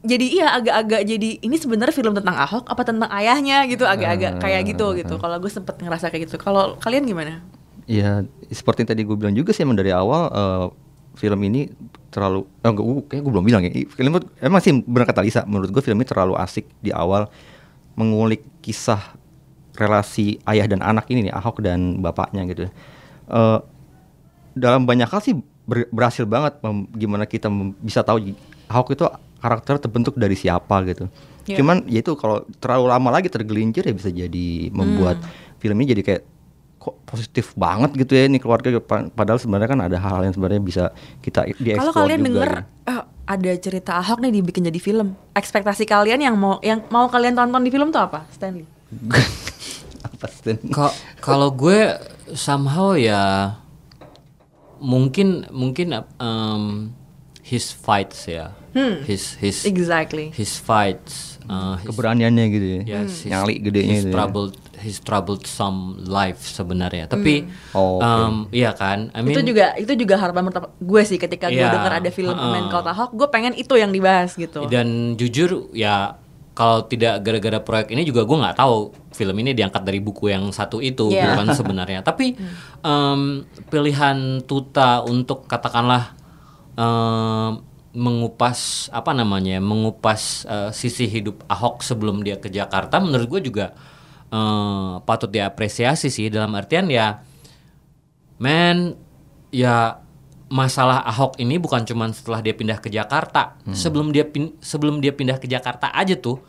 jadi 0.02 0.26
iya 0.26 0.48
agak-agak 0.52 1.02
jadi 1.04 1.30
ini 1.40 1.56
sebenarnya 1.56 1.90
film 1.92 2.14
tentang 2.14 2.34
Ahok 2.36 2.66
apa 2.66 2.82
tentang 2.82 3.10
ayahnya 3.12 3.66
gitu 3.66 3.84
agak-agak 3.84 4.38
kayak 4.38 4.62
gitu 4.68 4.94
gitu. 4.96 5.14
Kalau 5.16 5.38
gue 5.38 5.50
sempet 5.50 5.78
ngerasa 5.78 6.10
kayak 6.10 6.26
gitu. 6.26 6.38
Kalau 6.38 6.78
kalian 6.78 7.06
gimana? 7.06 7.42
Ya 7.86 8.22
seperti 8.48 8.82
yang 8.82 8.90
tadi 8.90 9.02
gue 9.04 9.14
bilang 9.16 9.34
juga 9.34 9.52
sih 9.52 9.62
emang 9.62 9.76
dari 9.76 9.90
awal 9.90 10.30
eh, 10.30 10.66
film 11.14 11.38
ini 11.44 11.70
terlalu 12.10 12.46
eh, 12.58 12.68
enggak, 12.68 12.82
gue- 12.84 13.06
kayak 13.08 13.22
gue 13.22 13.32
belum 13.32 13.46
bilang 13.46 13.62
ya. 13.64 13.72
Film 13.88 14.12
emang 14.38 14.60
sih 14.60 14.74
benar 14.80 15.06
kata 15.06 15.22
Lisa, 15.22 15.42
menurut 15.46 15.70
gue 15.70 15.82
film 15.82 15.98
ini 15.98 16.08
terlalu 16.08 16.34
asik 16.36 16.66
di 16.78 16.90
awal 16.90 17.26
mengulik 17.94 18.44
kisah 18.60 19.16
relasi 19.74 20.38
ayah 20.46 20.68
dan 20.68 20.84
anak 20.84 21.08
ini 21.08 21.28
nih 21.28 21.34
Ahok 21.34 21.64
dan 21.64 22.00
bapaknya 22.00 22.44
gitu. 22.46 22.68
Eh 23.28 23.60
dalam 24.52 24.84
banyak 24.84 25.08
hal 25.08 25.22
sih 25.24 25.36
ber- 25.64 25.88
berhasil 25.90 26.28
banget 26.28 26.60
gimana 26.92 27.24
kita 27.24 27.48
bisa 27.80 28.04
tahu 28.04 28.36
Ahok 28.68 28.94
itu 28.94 29.06
karakter 29.40 29.80
terbentuk 29.80 30.16
dari 30.16 30.36
siapa 30.36 30.84
gitu. 30.86 31.08
Iya. 31.48 31.58
Cuman 31.58 31.90
ya 31.90 32.00
itu 32.00 32.14
kalau 32.14 32.46
terlalu 32.62 32.86
lama 32.88 33.10
lagi 33.10 33.28
tergelincir 33.28 33.82
ya 33.82 33.94
bisa 33.96 34.08
jadi 34.08 34.48
membuat 34.70 35.18
film 35.58 35.80
ini 35.82 35.98
jadi 35.98 36.04
kayak 36.04 36.24
kok 36.78 36.98
positif 37.06 37.54
banget 37.54 37.94
gitu 37.94 38.18
ya 38.18 38.26
ini 38.26 38.42
keluarga 38.42 38.74
Pa- 38.82 39.06
padahal 39.06 39.38
sebenarnya 39.38 39.70
kan 39.70 39.80
ada 39.86 39.98
hal-hal 40.02 40.26
yang 40.26 40.34
sebenarnya 40.34 40.62
bisa 40.62 40.84
kita 41.22 41.46
dieksplor 41.54 41.78
Kalau 41.78 41.94
kalian 41.94 42.20
juga 42.22 42.26
denger 42.26 42.50
gitu. 42.50 42.90
eh, 42.90 43.02
ada 43.24 43.52
cerita 43.56 43.96
Ahok 43.98 44.20
nih 44.20 44.32
dibikin 44.34 44.66
jadi 44.66 44.80
film, 44.82 45.14
ekspektasi 45.32 45.86
kalian 45.86 46.20
yang 46.20 46.36
mau 46.36 46.58
yang 46.60 46.84
mau 46.90 47.08
kalian 47.08 47.38
tonton 47.38 47.62
di 47.62 47.72
film 47.72 47.90
tuh 47.90 48.02
apa, 48.02 48.26
Stanley? 48.34 48.66
apa? 50.06 50.26
Ka- 50.70 50.96
kalau 51.22 51.50
gue 51.50 51.96
somehow 52.34 52.94
ya 52.94 53.56
mungkin 54.82 55.46
mungkin 55.54 55.94
um, 56.18 56.92
his 57.46 57.70
fights 57.72 58.26
ya. 58.26 58.52
Hmm. 58.72 59.04
His 59.04 59.36
his 59.36 59.68
Exactly. 59.68 60.32
his 60.32 60.56
fights 60.56 61.36
uh, 61.46 61.76
his, 61.76 61.92
keberaniannya 61.92 62.46
gitu 62.50 62.68
ya. 62.80 62.82
yes, 63.04 63.28
his- 63.28 63.32
Nyali 63.32 63.60
gedenya 63.60 63.96
his 64.00 64.04
itu 64.08 64.10
ya. 64.12 64.16
His 64.82 64.98
troubled 64.98 65.46
some 65.46 65.80
life 66.04 66.42
sebenarnya. 66.42 67.06
Tapi 67.06 67.46
Oh, 67.72 67.98
oke. 67.98 68.04
um, 68.04 68.36
iya 68.50 68.74
kan? 68.74 69.14
I 69.14 69.22
mean, 69.22 69.32
itu 69.32 69.42
juga 69.48 69.78
itu 69.78 69.94
juga 69.96 70.18
harapan 70.18 70.50
pertama 70.50 70.68
gue 70.74 71.02
sih 71.02 71.16
ketika 71.16 71.48
gue 71.48 71.56
Iya, 71.56 71.70
dengar 71.70 71.94
ada 71.98 72.10
film 72.10 72.34
heeh. 72.34 72.52
Man 72.52 72.68
Called 72.68 72.86
Ahok, 72.86 73.14
gue 73.14 73.28
pengen 73.28 73.54
itu 73.54 73.74
yang 73.74 73.90
dibahas 73.90 74.34
gitu. 74.34 74.66
Dan 74.66 75.16
jujur 75.16 75.70
ya 75.72 76.18
kalau 76.52 76.84
tidak 76.84 77.22
gara-gara 77.22 77.58
proyek 77.58 77.88
ini 77.90 78.04
juga 78.04 78.22
gue 78.22 78.36
nggak 78.36 78.58
tahu 78.58 78.76
film 79.12 79.36
ini 79.38 79.52
diangkat 79.52 79.82
dari 79.82 79.98
buku 79.98 80.28
yang 80.28 80.50
satu 80.50 80.78
itu 80.78 81.08
Iya. 81.08 81.24
gitu 81.24 81.34
kan 81.38 81.48
sebenarnya. 81.60 82.00
Tapi 82.02 82.36
em, 82.82 83.22
pilihan 83.68 84.18
Tuta 84.42 85.00
untuk 85.02 85.46
katakanlah 85.46 86.12
em, 86.76 87.52
mengupas 87.92 88.88
apa 88.90 89.12
namanya 89.12 89.60
mengupas 89.60 90.48
eh, 90.48 90.72
sisi 90.72 91.06
hidup 91.06 91.44
Ahok 91.46 91.84
sebelum 91.84 92.24
dia 92.24 92.36
ke 92.36 92.48
Jakarta 92.48 92.98
menurut 92.98 93.28
gue 93.30 93.52
juga 93.52 93.76
eh, 94.32 94.94
patut 95.04 95.28
diapresiasi 95.28 96.08
sih 96.08 96.28
dalam 96.28 96.56
artian 96.56 96.88
ya 96.88 97.20
men 98.40 98.96
ya 99.52 100.00
masalah 100.52 101.00
Ahok 101.06 101.40
ini 101.40 101.56
bukan 101.56 101.84
cuman 101.84 102.12
setelah 102.12 102.44
dia 102.44 102.52
pindah 102.52 102.76
ke 102.76 102.92
Jakarta. 102.92 103.56
Sebelum 103.72 104.12
dia 104.12 104.28
pin- 104.28 104.60
sebelum 104.60 105.00
dia 105.00 105.16
pindah 105.16 105.40
ke 105.40 105.48
Jakarta 105.48 105.88
aja 105.92 106.12
tuh 106.14 106.44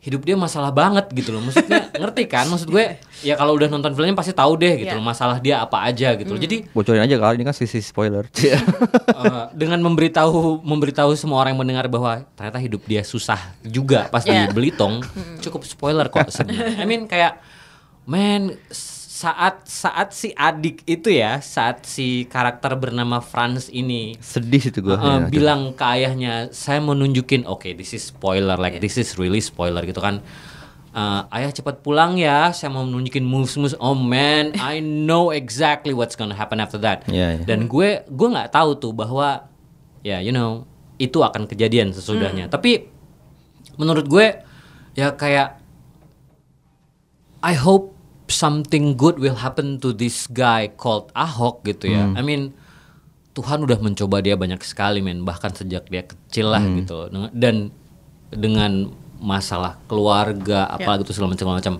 hidup 0.00 0.24
dia 0.24 0.32
masalah 0.32 0.72
banget 0.72 1.12
gitu 1.12 1.30
loh. 1.30 1.44
Maksudnya 1.44 1.88
ngerti 2.00 2.24
kan? 2.24 2.48
Maksud 2.48 2.68
gue 2.68 2.96
ya 3.20 3.36
kalau 3.36 3.52
udah 3.52 3.68
nonton 3.68 3.92
filmnya 3.92 4.16
pasti 4.16 4.32
tahu 4.32 4.56
deh 4.56 4.80
gitu 4.80 4.88
Iya. 4.88 4.96
loh 4.96 5.04
masalah 5.04 5.36
dia 5.36 5.60
apa 5.60 5.84
aja 5.84 6.16
gitu 6.16 6.32
loh. 6.32 6.40
Jadi 6.40 6.64
Bocorin 6.72 7.04
aja 7.04 7.14
kali 7.14 7.36
ini 7.36 7.44
kan 7.44 7.52
sisi 7.52 7.78
spoiler. 7.78 8.24
eh, 8.40 9.44
dengan 9.52 9.76
memberitahu 9.82 10.64
memberitahu 10.64 11.12
semua 11.14 11.38
orang 11.38 11.52
yang 11.52 11.60
mendengar 11.60 11.84
bahwa 11.86 12.24
ternyata 12.32 12.56
hidup 12.56 12.80
dia 12.84 13.04
susah 13.04 13.52
juga 13.60 14.08
pas 14.08 14.24
Yeah. 14.24 14.48
di 14.48 14.56
Belitung 14.56 15.04
cukup 15.38 15.64
spoiler 15.64 16.08
kok 16.08 16.32
sebenarnya. 16.34 16.80
I 16.80 16.86
mean 16.86 17.04
kayak 17.04 17.36
man 18.08 18.56
saat 19.20 19.68
saat 19.68 20.16
si 20.16 20.32
adik 20.32 20.80
itu 20.88 21.12
ya, 21.12 21.44
saat 21.44 21.84
si 21.84 22.24
karakter 22.24 22.72
bernama 22.80 23.20
Franz 23.20 23.68
ini 23.68 24.16
Sedih 24.16 24.64
situ 24.64 24.80
gue. 24.80 24.96
uh, 24.96 25.28
bilang 25.28 25.76
ke 25.76 25.84
ayahnya, 25.84 26.48
saya 26.56 26.80
mau 26.80 26.96
nunjukin, 26.96 27.44
oke, 27.44 27.68
this 27.76 27.92
is 27.92 28.08
spoiler, 28.08 28.56
like 28.56 28.80
this 28.80 28.96
is 28.96 29.20
really 29.20 29.44
spoiler 29.44 29.84
gitu 29.84 30.00
kan. 30.00 30.24
Uh, 30.96 31.28
ayah 31.36 31.52
cepat 31.52 31.84
pulang 31.84 32.16
ya, 32.16 32.48
saya 32.56 32.72
mau 32.72 32.88
nunjukin 32.88 33.20
moves 33.20 33.60
moves. 33.60 33.76
Oh 33.76 33.92
man, 33.92 34.56
I 34.56 34.80
know 34.80 35.36
exactly 35.36 35.92
what's 35.92 36.16
gonna 36.16 36.34
happen 36.34 36.56
after 36.56 36.80
that. 36.80 37.04
Iya, 37.04 37.38
iya. 37.38 37.44
Dan 37.44 37.68
gue 37.68 38.08
gue 38.08 38.28
nggak 38.32 38.56
tahu 38.56 38.80
tuh 38.80 38.96
bahwa 38.96 39.52
ya 40.00 40.24
you 40.24 40.32
know 40.32 40.64
itu 40.96 41.20
akan 41.20 41.44
kejadian 41.44 41.92
sesudahnya. 41.92 42.48
Tapi 42.48 42.88
menurut 43.76 44.08
gue 44.08 44.40
ya 44.96 45.12
kayak 45.12 45.60
I 47.44 47.52
hope 47.52 47.99
something 48.30 48.94
good 48.94 49.18
will 49.18 49.36
happen 49.36 49.76
to 49.76 49.90
this 49.90 50.24
guy 50.26 50.70
called 50.70 51.10
Ahok 51.12 51.66
gitu 51.66 51.90
ya. 51.90 52.08
I 52.14 52.22
mean 52.22 52.54
Tuhan 53.30 53.62
udah 53.62 53.78
mencoba 53.78 54.18
dia 54.18 54.34
banyak 54.34 54.58
sekali 54.60 54.98
men. 54.98 55.22
Bahkan 55.22 55.54
sejak 55.54 55.86
dia 55.86 56.02
kecil 56.02 56.50
lah 56.50 56.62
gitu. 56.78 57.06
Dengan- 57.08 57.32
dan 57.32 57.56
dengan 58.30 58.72
masalah 59.20 59.76
keluarga 59.84 60.64
apalagi 60.66 61.04
itu 61.04 61.12
segala 61.12 61.34
macam 61.34 61.44
segala 61.44 61.58
macam 61.60 61.74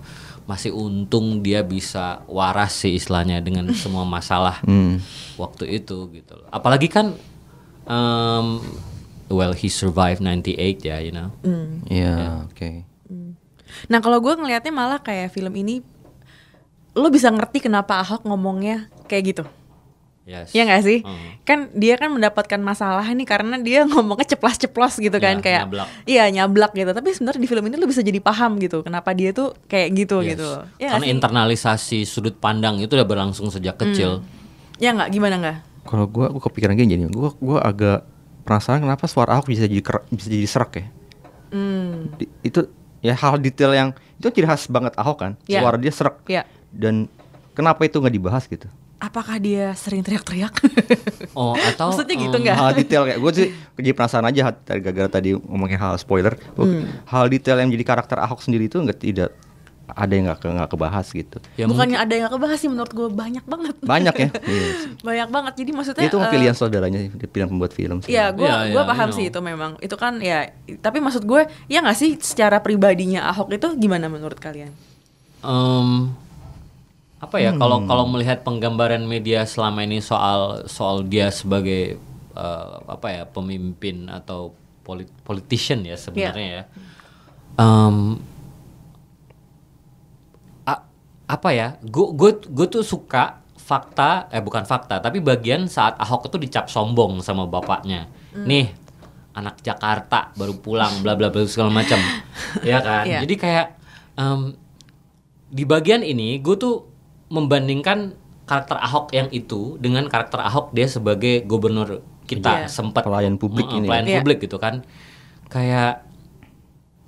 masih 0.45 0.75
untung 0.75 1.41
dia 1.41 1.63
bisa 1.63 2.21
waras 2.27 2.75
sih 2.75 2.93
istilahnya 2.93 3.39
dengan 3.39 3.71
semua 3.81 4.03
masalah 4.03 4.61
waktu 5.39 5.79
itu 5.79 6.11
gitu 6.11 6.33
loh. 6.35 6.51
apalagi 6.51 6.91
kan 6.91 7.15
um, 7.87 8.59
well 9.31 9.55
he 9.55 9.71
survived 9.71 10.21
98 10.21 10.59
ya 10.83 10.99
you 10.99 11.15
know? 11.15 11.31
Iya, 11.87 12.45
oke. 12.45 12.71
Nah 13.87 14.03
kalau 14.03 14.19
gue 14.19 14.35
ngelihatnya 14.35 14.75
malah 14.75 14.99
kayak 14.99 15.31
film 15.31 15.55
ini 15.55 15.81
lo 16.93 17.09
bisa 17.09 17.29
ngerti 17.29 17.61
kenapa 17.61 17.99
Ahok 17.99 18.25
ngomongnya 18.25 18.87
kayak 19.05 19.25
gitu. 19.27 19.45
yes 20.23 20.51
Ya 20.51 20.63
nggak 20.63 20.83
sih? 20.83 20.99
Hmm. 21.01 21.39
Kan 21.43 21.59
dia 21.73 21.95
kan 21.95 22.09
mendapatkan 22.09 22.59
masalah 22.59 23.03
nih 23.05 23.25
karena 23.25 23.57
dia 23.57 23.83
ngomongnya 23.89 24.27
ceplas-ceplos 24.29 24.99
gitu 24.99 25.17
kan 25.17 25.39
Ya, 25.39 25.43
kayak 25.43 25.63
nyablak. 25.65 25.89
Iya, 26.05 26.25
nyablak 26.31 26.73
gitu. 26.73 26.91
Tapi 26.91 27.09
sebenarnya 27.11 27.41
di 27.41 27.49
film 27.49 27.65
ini 27.65 27.75
lo 27.75 27.85
bisa 27.85 28.01
jadi 28.01 28.19
paham 28.19 28.59
gitu 28.59 28.81
kenapa 28.81 29.11
dia 29.11 29.31
tuh 29.31 29.55
kayak 29.65 29.89
gitu 29.97 30.21
Yes. 30.21 30.29
gitu. 30.33 30.49
Ya 30.77 30.89
karena 30.93 31.07
internalisasi 31.09 32.03
sudut 32.05 32.35
pandang 32.35 32.79
itu 32.79 32.91
udah 32.91 33.05
berlangsung 33.05 33.49
sejak 33.49 33.75
kecil 33.77 34.23
Ya 34.77 34.91
nggak 34.91 35.11
gimana 35.11 35.37
nggak? 35.37 35.57
Kalau 35.83 36.07
gue, 36.07 36.27
gue 36.27 36.43
kepikiran 36.43 36.75
gini, 36.75 36.95
jadi 36.95 37.05
gue 37.07 37.31
gue 37.35 37.59
agak 37.59 38.05
penasaran 38.43 38.81
kenapa 38.81 39.05
suara 39.05 39.35
Ahok 39.35 39.49
bisa 39.49 39.65
jadi 39.65 39.81
ker- 39.81 40.07
bisa 40.09 40.27
jadi 40.27 40.45
serak 40.45 40.73
ya. 40.75 40.85
Hmm. 41.51 42.15
Di- 42.15 42.31
itu 42.43 42.61
ya 43.01 43.13
hal 43.13 43.39
detail 43.39 43.73
yang 43.73 43.89
itu 44.15 44.29
ciri 44.31 44.45
khas 44.45 44.67
banget 44.67 44.93
Ahok 44.95 45.19
kan. 45.19 45.33
Iya. 45.45 45.61
Suara 45.61 45.77
dia 45.77 45.91
serak. 45.91 46.21
Iya. 46.25 46.43
Dan 46.71 47.11
kenapa 47.53 47.83
itu 47.83 47.97
nggak 47.97 48.15
dibahas 48.15 48.45
gitu? 48.45 48.67
Apakah 48.97 49.37
dia 49.37 49.73
sering 49.75 50.01
teriak-teriak? 50.01 50.53
oh 51.33 51.57
atau 51.57 51.89
Maksudnya 51.91 52.17
gitu 52.21 52.37
um, 52.37 52.43
nggak? 52.43 52.53
hal 52.55 52.71
detail 52.75 53.03
kayak 53.03 53.19
gue 53.19 53.33
sih 53.35 53.49
jadi 53.75 53.93
penasaran 53.93 54.29
aja 54.29 54.53
gara-gara 54.53 55.09
tadi 55.11 55.33
ngomongin 55.33 55.77
hal 55.77 55.97
spoiler. 55.97 56.37
Gua- 56.53 56.69
Hmm. 56.69 56.85
Hal 57.05 57.27
detail 57.27 57.57
yang 57.59 57.71
jadi 57.71 57.81
karakter 57.83 58.17
Ahok 58.19 58.41
sendiri 58.41 58.67
itu 58.67 58.77
nggak 58.77 58.99
tidak 58.99 59.33
ada 59.91 60.13
yang 60.13 60.23
nggak 60.25 60.39
nggak 60.39 60.71
kebahas 60.71 61.07
gitu. 61.11 61.43
ya 61.57 61.67
Bukannya 61.67 61.99
ada 61.99 62.13
yang 62.13 62.23
gak 62.25 62.39
kebahas 62.39 62.59
sih 62.59 62.69
menurut 62.69 62.93
gue 62.93 63.09
banyak 63.11 63.43
banget. 63.43 63.75
Banyak 63.83 64.15
ya. 64.15 64.29
Iya. 64.47 64.69
banyak 65.01 65.29
banget. 65.33 65.53
Jadi 65.57 65.71
maksudnya 65.73 66.05
itu 66.07 66.15
eh, 66.15 66.31
pilihan 66.31 66.55
saudaranya 66.55 66.99
sih, 67.01 67.11
pilihan 67.11 67.49
pembuat 67.49 67.73
film 67.73 67.99
sih. 67.99 68.13
Iya, 68.13 68.31
gue 68.31 68.45
Iya, 68.45 68.71
gua 68.71 68.85
iya, 68.85 68.87
paham 68.87 69.01
I 69.01 69.11
know. 69.11 69.17
sih 69.19 69.25
itu 69.27 69.41
memang. 69.41 69.71
Itu 69.81 69.97
kan 69.97 70.21
ya, 70.21 70.53
tapi 70.79 71.01
maksud 71.01 71.25
gue 71.25 71.43
ya 71.67 71.81
nggak 71.81 71.97
sih 71.97 72.15
secara 72.17 72.61
pribadinya 72.61 73.27
Ahok 73.27 73.51
itu 73.51 73.67
gimana 73.75 74.07
menurut 74.07 74.37
kalian? 74.37 74.71
Em, 75.41 76.13
apa 77.21 77.37
ya 77.37 77.53
Hmm. 77.53 77.61
kalau 77.61 77.79
kalau 77.85 78.05
melihat 78.07 78.41
penggambaran 78.41 79.05
media 79.05 79.45
selama 79.45 79.81
ini 79.81 80.01
soal 80.01 80.65
soal 80.67 81.05
dia 81.05 81.29
sebagai 81.29 82.01
eh, 82.33 82.75
apa 82.87 83.07
ya 83.11 83.23
pemimpin 83.25 84.09
atau 84.09 84.57
polit 84.81 85.07
politician 85.23 85.85
ya 85.85 85.95
sebenarnya 85.95 86.49
ya. 86.51 86.65
Em, 87.55 88.17
a- 90.65 90.85
apa 91.29 91.49
ya 91.51 91.77
gue 91.81 92.07
gue 92.11 92.31
gue 92.49 92.67
tuh 92.69 92.81
suka 92.83 93.39
fakta 93.55 94.27
eh 94.29 94.41
bukan 94.41 94.65
fakta 94.65 94.99
tapi 94.99 95.21
bagian 95.21 95.69
saat 95.69 95.95
Ahok 95.97 96.27
itu 96.27 96.41
dicap 96.41 96.67
sombong 96.67 97.21
sama 97.21 97.47
bapaknya. 97.47 98.11
Nih 98.35 98.73
anak 99.31 99.63
Jakarta 99.63 100.35
baru 100.35 100.57
pulang 100.57 101.03
bla 101.03 101.15
bla 101.15 101.29
bla 101.29 101.45
segala 101.45 101.71
macam. 101.71 102.01
Ya 102.67 102.81
kan? 102.81 103.05
Iya. 103.07 103.23
jadi 103.23 103.35
kayak 103.37 103.67
em, 104.17 104.41
di 105.47 105.63
bagian 105.63 106.03
ini 106.03 106.39
gue 106.39 106.57
tuh 106.57 106.90
membandingkan 107.31 108.19
karakter 108.45 108.77
Ahok 108.77 109.15
yang 109.15 109.31
itu 109.31 109.79
dengan 109.79 110.11
karakter 110.11 110.43
Ahok 110.43 110.75
dia 110.75 110.91
sebagai 110.91 111.47
gubernur 111.47 112.03
kita 112.27 112.67
Iya. 112.67 112.69
sempat 112.69 113.07
Pelayan 113.07 113.39
publik 113.39 113.71
ini 113.71 113.87
ya. 113.87 113.89
pelayan 113.89 114.07
Iya. 114.07 114.17
publik 114.19 114.39
gitu 114.43 114.59
kan 114.59 114.83
kayak 115.47 116.03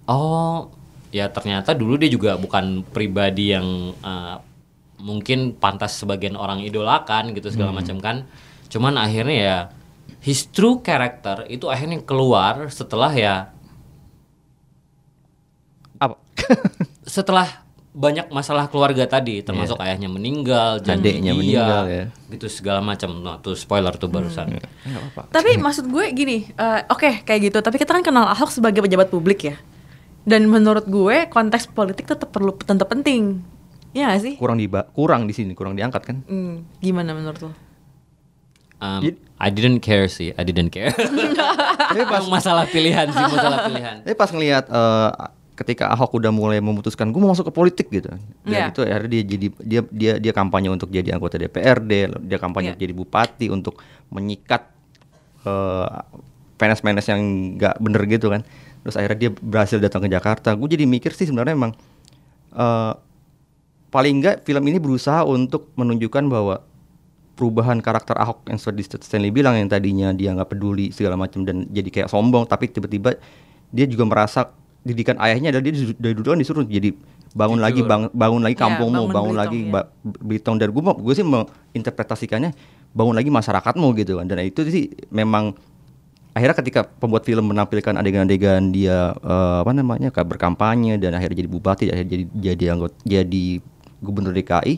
oh 0.07 0.71
ya 1.11 1.27
ternyata 1.29 1.75
dulu 1.75 1.99
dia 1.99 2.09
juga 2.09 2.35
bukan 2.35 2.83
pribadi 2.87 3.53
yang 3.53 3.95
uh, 4.01 4.39
mungkin 4.99 5.55
pantas 5.55 5.99
sebagian 5.99 6.35
orang 6.35 6.63
idolakan 6.63 7.35
gitu 7.35 7.51
segala 7.51 7.75
macam 7.75 7.99
kan 7.99 8.27
cuman 8.67 8.95
akhirnya 8.97 9.37
ya 9.37 9.59
his 10.23 10.47
true 10.47 10.79
character 10.81 11.43
itu 11.47 11.67
akhirnya 11.67 11.99
keluar 12.03 12.71
setelah 12.71 13.11
ya 13.11 13.51
Apa? 15.99 16.19
setelah 17.07 17.62
banyak 17.93 18.33
masalah 18.33 18.73
keluarga 18.73 19.05
tadi 19.05 19.45
termasuk 19.45 19.77
ayahnya 19.85 20.09
meninggal 20.09 20.81
janji 20.81 21.13
Adeknya 21.13 21.33
dia, 21.37 21.41
meninggal 21.41 21.85
ya. 21.93 22.05
gitu 22.33 22.49
segala 22.49 22.81
macam 22.81 23.21
nah 23.21 23.37
tuh 23.37 23.53
spoiler 23.53 23.93
tuh 24.01 24.09
barusan 24.09 24.57
Tapi 25.29 25.61
maksud 25.61 25.93
gue 25.93 26.09
gini, 26.17 26.49
eh, 26.57 26.81
oke 26.89 27.29
kayak 27.29 27.53
gitu. 27.53 27.59
Tapi 27.61 27.77
kita 27.77 27.93
kan 27.93 28.01
kenal 28.01 28.25
Ahok 28.33 28.49
sebagai 28.49 28.81
pejabat 28.81 29.13
publik 29.13 29.45
ya. 29.45 29.57
Dan 30.25 30.49
menurut 30.49 30.89
gue 30.89 31.29
konteks 31.29 31.69
politik 31.69 32.09
tetap 32.09 32.33
perlu 32.33 32.57
tetap 32.57 32.89
penting. 32.89 33.45
Ya 33.93 34.09
gak 34.09 34.25
sih? 34.25 34.35
kurang 34.41 34.57
di 34.57 34.65
kurang 34.97 35.29
di 35.29 35.37
sini, 35.37 35.53
kurang 35.53 35.77
diangkat 35.77 36.01
kan? 36.01 36.17
Hmm, 36.25 36.65
gimana 36.81 37.13
menurut 37.13 37.45
lo? 37.45 37.53
Um, 38.81 39.15
I 39.39 39.53
didn't 39.55 39.79
care 39.79 40.11
sih 40.11 40.35
I 40.35 40.43
didn't 40.43 40.75
care 40.75 40.91
Tapi 41.95 42.03
pas 42.03 42.27
masalah 42.27 42.67
pilihan 42.67 43.15
sih 43.15 43.27
masalah 43.31 43.71
pilihan 43.71 44.03
Tapi 44.03 44.15
pas 44.19 44.27
ngelihat 44.27 44.67
eh, 44.67 45.11
ketika 45.63 45.89
Ahok 45.95 46.19
udah 46.19 46.35
mulai 46.35 46.59
memutuskan 46.59 47.15
gue 47.15 47.21
mau 47.23 47.31
masuk 47.31 47.49
ke 47.49 47.55
politik 47.55 47.87
gitu. 47.89 48.11
Dan 48.45 48.51
Iya. 48.51 48.67
itu 48.75 48.81
akhirnya 48.83 49.11
dia 49.11 49.23
jadi 49.25 49.47
dia 49.63 49.81
dia 49.89 50.13
dia 50.19 50.33
kampanye 50.35 50.69
untuk 50.69 50.91
jadi 50.91 51.15
anggota 51.15 51.39
DPRD, 51.39 52.19
dia 52.27 52.39
kampanye 52.43 52.75
untuk 52.75 52.83
jadi 52.83 52.95
bupati 52.95 53.47
untuk 53.49 53.79
menyikat 54.11 54.63
eh, 55.47 55.89
PNS-PNS 56.59 57.07
yang 57.11 57.23
nggak 57.59 57.75
bener 57.79 58.03
gitu 58.11 58.27
kan. 58.29 58.43
Terus 58.83 58.95
akhirnya 58.99 59.19
dia 59.19 59.31
berhasil 59.31 59.79
datang 59.79 60.03
ke 60.03 60.11
Jakarta. 60.11 60.53
Gue 60.59 60.67
jadi 60.71 60.85
mikir 60.85 61.15
sih 61.15 61.31
sebenarnya 61.31 61.55
emang 61.55 61.73
eh, 62.53 62.93
paling 63.89 64.15
nggak 64.21 64.37
film 64.49 64.65
ini 64.67 64.79
berusaha 64.81 65.23
untuk 65.23 65.71
menunjukkan 65.79 66.25
bahwa 66.27 66.65
perubahan 67.37 67.81
karakter 67.81 68.17
Ahok 68.21 68.45
yang 68.49 68.61
seperti 68.61 69.01
Stanley 69.03 69.33
bilang 69.33 69.57
yang 69.57 69.69
tadinya 69.69 70.13
dia 70.13 70.33
nggak 70.37 70.53
peduli 70.53 70.93
segala 70.93 71.17
macam 71.17 71.43
dan 71.43 71.65
jadi 71.73 71.89
kayak 71.89 72.09
sombong 72.13 72.45
tapi 72.45 72.69
tiba-tiba 72.69 73.17
dia 73.73 73.87
juga 73.89 74.05
merasa 74.05 74.53
didikan 74.83 75.15
ayahnya 75.23 75.55
adalah 75.55 75.63
dia 75.63 75.75
dari 75.95 76.15
dulu 76.15 76.35
kan 76.35 76.41
disuruh 76.43 76.67
jadi 76.67 76.91
bangun 77.33 77.59
Jujur. 77.59 77.67
lagi 77.71 77.81
bang- 77.83 78.13
bangun 78.13 78.43
lagi 78.43 78.57
Ya, 78.57 78.63
kampungmu 78.67 79.03
bangun 79.09 79.15
bangun, 79.15 79.35
Belitung, 79.35 79.41
lagi 79.41 79.59
ya. 79.63 79.83
Belitung 80.21 80.57
dan 80.59 80.69
gue 80.69 80.83
gue 80.83 81.15
sih 81.15 81.25
menginterpretasikannya 81.25 82.51
bangun 82.93 83.15
lagi 83.15 83.31
masyarakatmu 83.31 83.87
gitu 83.97 84.19
kan. 84.21 84.27
Dan 84.27 84.43
itu 84.43 84.61
sih 84.67 84.91
memang 85.09 85.55
akhirnya 86.33 86.57
ketika 86.57 86.81
pembuat 86.85 87.23
film 87.23 87.49
menampilkan 87.49 87.95
adegan-adegan 87.95 88.69
dia 88.69 89.15
eh, 89.15 89.57
apa 89.63 89.71
namanya 89.71 90.09
kayak 90.09 90.29
berkampanye 90.29 90.97
dan 90.97 91.13
akhirnya 91.13 91.39
jadi 91.39 91.51
bupati 91.51 91.85
akhirnya 91.89 92.09
jadi 92.11 92.25
jadi 92.35 92.65
anggota 92.73 92.97
jadi 93.05 93.45
gubernur 94.01 94.33
DKI 94.33 94.75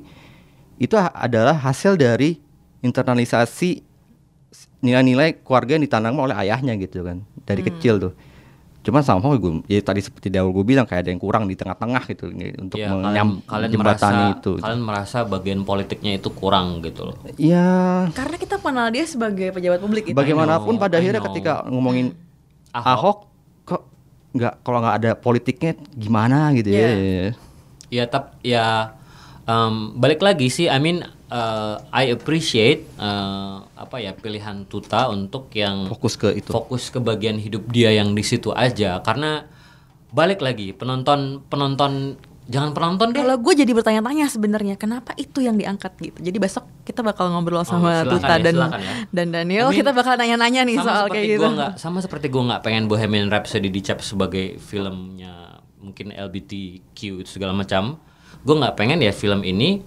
itu 0.78 0.94
adalah 0.98 1.54
hasil 1.54 1.94
dari 1.94 2.36
internalisasi 2.82 3.80
nilai-nilai 4.78 5.40
keluarga 5.40 5.78
yang 5.78 5.84
ditanam 5.86 6.14
oleh 6.20 6.36
ayahnya 6.36 6.76
gitu 6.76 7.02
kan. 7.02 7.24
Dari 7.42 7.64
kecil 7.64 7.96
tuh 7.98 8.12
cuman 8.84 9.00
sama 9.00 9.32
gue 9.40 9.64
ya 9.64 9.80
tadi 9.80 10.04
seperti 10.04 10.28
di 10.28 10.36
awal 10.36 10.52
gue 10.52 10.60
bilang 10.60 10.84
kayak 10.84 11.08
ada 11.08 11.10
yang 11.10 11.16
kurang 11.16 11.48
di 11.48 11.56
tengah-tengah 11.56 12.04
gitu 12.04 12.28
untuk 12.60 12.76
Ya, 12.76 12.92
menyam 12.92 13.40
kalian, 13.48 13.72
kalian 13.72 13.80
merasa 13.80 14.06
itu 14.36 14.52
kalian 14.60 14.82
merasa 14.84 15.18
bagian 15.24 15.60
politiknya 15.64 16.20
itu 16.20 16.28
kurang 16.28 16.84
gitu 16.84 17.08
loh. 17.08 17.16
Ya 17.40 18.04
Karena 18.12 18.36
kita 18.36 18.60
kenal 18.60 18.92
dia 18.92 19.08
sebagai 19.08 19.56
pejabat 19.56 19.80
publik 19.80 20.12
gitu. 20.12 20.16
bagaimanapun 20.16 20.76
know, 20.76 20.82
pada 20.84 21.00
akhirnya 21.00 21.24
ketika 21.24 21.64
ngomongin 21.64 22.12
Ahok. 22.76 22.84
Ahok. 22.92 23.18
kok 23.64 23.82
nggak 24.36 24.54
kalau 24.60 24.78
nggak 24.84 24.96
ada 25.00 25.10
politiknya 25.16 25.72
gimana 25.96 26.52
gitu 26.52 26.68
ya? 26.68 26.88
Iya. 26.92 27.26
Ya 27.88 28.04
tap 28.04 28.36
ya 28.44 28.92
em, 29.44 29.74
balik 29.96 30.20
lagi 30.20 30.48
sih 30.48 30.66
I 30.68 30.78
mean 30.80 31.04
uh, 31.32 31.76
I 31.92 32.12
appreciate 32.12 32.88
uh, 32.96 33.64
apa 33.76 34.00
ya 34.00 34.12
pilihan 34.16 34.68
Tuta 34.68 35.08
untuk 35.08 35.52
yang 35.56 35.88
fokus 35.88 36.14
ke 36.20 36.32
itu 36.36 36.50
fokus 36.50 36.88
ke 36.88 36.98
bagian 37.00 37.40
hidup 37.40 37.68
dia 37.68 37.92
yang 37.92 38.12
di 38.12 38.24
situ 38.24 38.52
aja 38.52 39.00
karena 39.04 39.48
balik 40.14 40.40
lagi 40.40 40.70
penonton 40.70 41.42
penonton 41.50 42.14
jangan 42.44 42.76
penonton 42.76 43.16
deh. 43.16 43.24
Kalau 43.24 43.36
gue 43.40 43.54
jadi 43.56 43.72
bertanya-tanya 43.72 44.28
sebenarnya 44.28 44.76
kenapa 44.76 45.16
itu 45.16 45.40
yang 45.40 45.56
diangkat 45.56 45.96
gitu. 45.96 46.18
Jadi 46.20 46.36
besok 46.36 46.68
kita 46.84 47.00
bakal 47.00 47.32
ngobrol 47.32 47.64
sama 47.64 48.04
silakan 48.04 48.12
Tuta 48.12 48.34
ya, 48.36 48.38
dan 48.44 48.54
silakan 48.54 48.80
ya. 48.80 48.94
dan 49.10 49.26
Daniel. 49.32 49.66
I 49.66 49.70
mean, 49.72 49.78
kita 49.80 49.90
bakal 49.96 50.14
nanya-nanya 50.20 50.60
nih 50.68 50.76
sama 50.76 50.88
soal 50.88 51.06
kayak 51.08 51.24
gitu. 51.24 51.40
gua 51.40 51.50
nggak 51.56 51.72
sama 51.80 51.98
seperti 52.04 52.26
gue 52.28 52.42
nggak 52.44 52.60
pengen 52.60 52.84
Bohemian 52.84 53.32
Rhapsody 53.32 53.68
dicap 53.72 54.04
sebagai 54.04 54.60
filmnya 54.60 55.64
mungkin 55.80 56.12
LGBTQ 56.12 56.98
itu 57.24 57.28
segala 57.28 57.52
macam 57.56 58.00
gue 58.44 58.54
nggak 58.54 58.76
pengen 58.76 59.00
ya 59.00 59.10
film 59.10 59.40
ini 59.42 59.80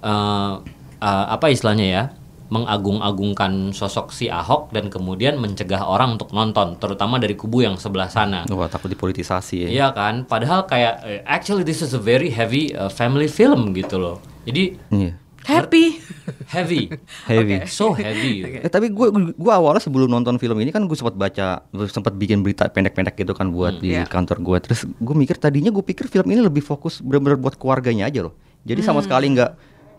eh, 0.00 0.52
eh, 1.00 1.26
apa 1.28 1.48
istilahnya 1.48 1.86
ya 1.88 2.04
mengagung-agungkan 2.44 3.72
sosok 3.72 4.12
si 4.12 4.28
Ahok 4.28 4.70
dan 4.70 4.92
kemudian 4.92 5.40
mencegah 5.40 5.80
orang 5.82 6.20
untuk 6.20 6.30
nonton 6.30 6.76
terutama 6.76 7.16
dari 7.16 7.34
kubu 7.34 7.64
yang 7.64 7.80
sebelah 7.80 8.06
sana 8.06 8.44
Wah 8.46 8.68
takut 8.68 8.92
dipolitisasi 8.92 9.64
ya. 9.64 9.68
Iya 9.72 9.86
kan 9.96 10.28
padahal 10.28 10.68
kayak 10.68 10.94
eh, 11.02 11.20
actually 11.24 11.64
this 11.64 11.80
is 11.80 11.96
a 11.96 12.00
very 12.00 12.28
heavy 12.30 12.70
uh, 12.76 12.92
family 12.92 13.26
film 13.26 13.72
gitu 13.72 13.96
loh 13.96 14.20
jadi 14.44 14.76
Iya. 14.92 15.12
Happy. 15.44 16.00
heavy. 16.56 16.88
Heavy. 17.28 17.68
so 17.68 17.92
heavy. 17.92 18.44
Eh 18.64 18.70
tapi 18.72 18.88
gue 18.88 19.06
gua 19.36 19.60
awalnya 19.60 19.84
sebelum 19.84 20.08
nonton 20.08 20.40
film 20.40 20.56
ini 20.60 20.72
kan 20.72 20.88
gue 20.88 20.96
sempat 20.96 21.14
baca 21.14 21.60
sempat 21.92 22.16
bikin 22.16 22.40
berita 22.40 22.64
pendek-pendek 22.66 23.12
gitu 23.20 23.36
kan 23.36 23.52
buat 23.52 23.78
di 23.78 23.92
Iya. 23.92 24.08
kantor 24.08 24.40
gue 24.40 24.56
terus 24.64 24.88
gue 24.88 25.14
mikir 25.14 25.36
tadinya 25.36 25.68
gue 25.68 25.84
pikir 25.84 26.08
film 26.08 26.32
ini 26.32 26.40
lebih 26.40 26.64
fokus 26.64 27.04
benar-benar 27.04 27.36
buat 27.36 27.54
keluarganya 27.60 28.08
aja 28.08 28.24
loh. 28.24 28.34
Jadi 28.64 28.80
sama 28.80 29.04
sekali 29.04 29.28
nggak 29.36 29.50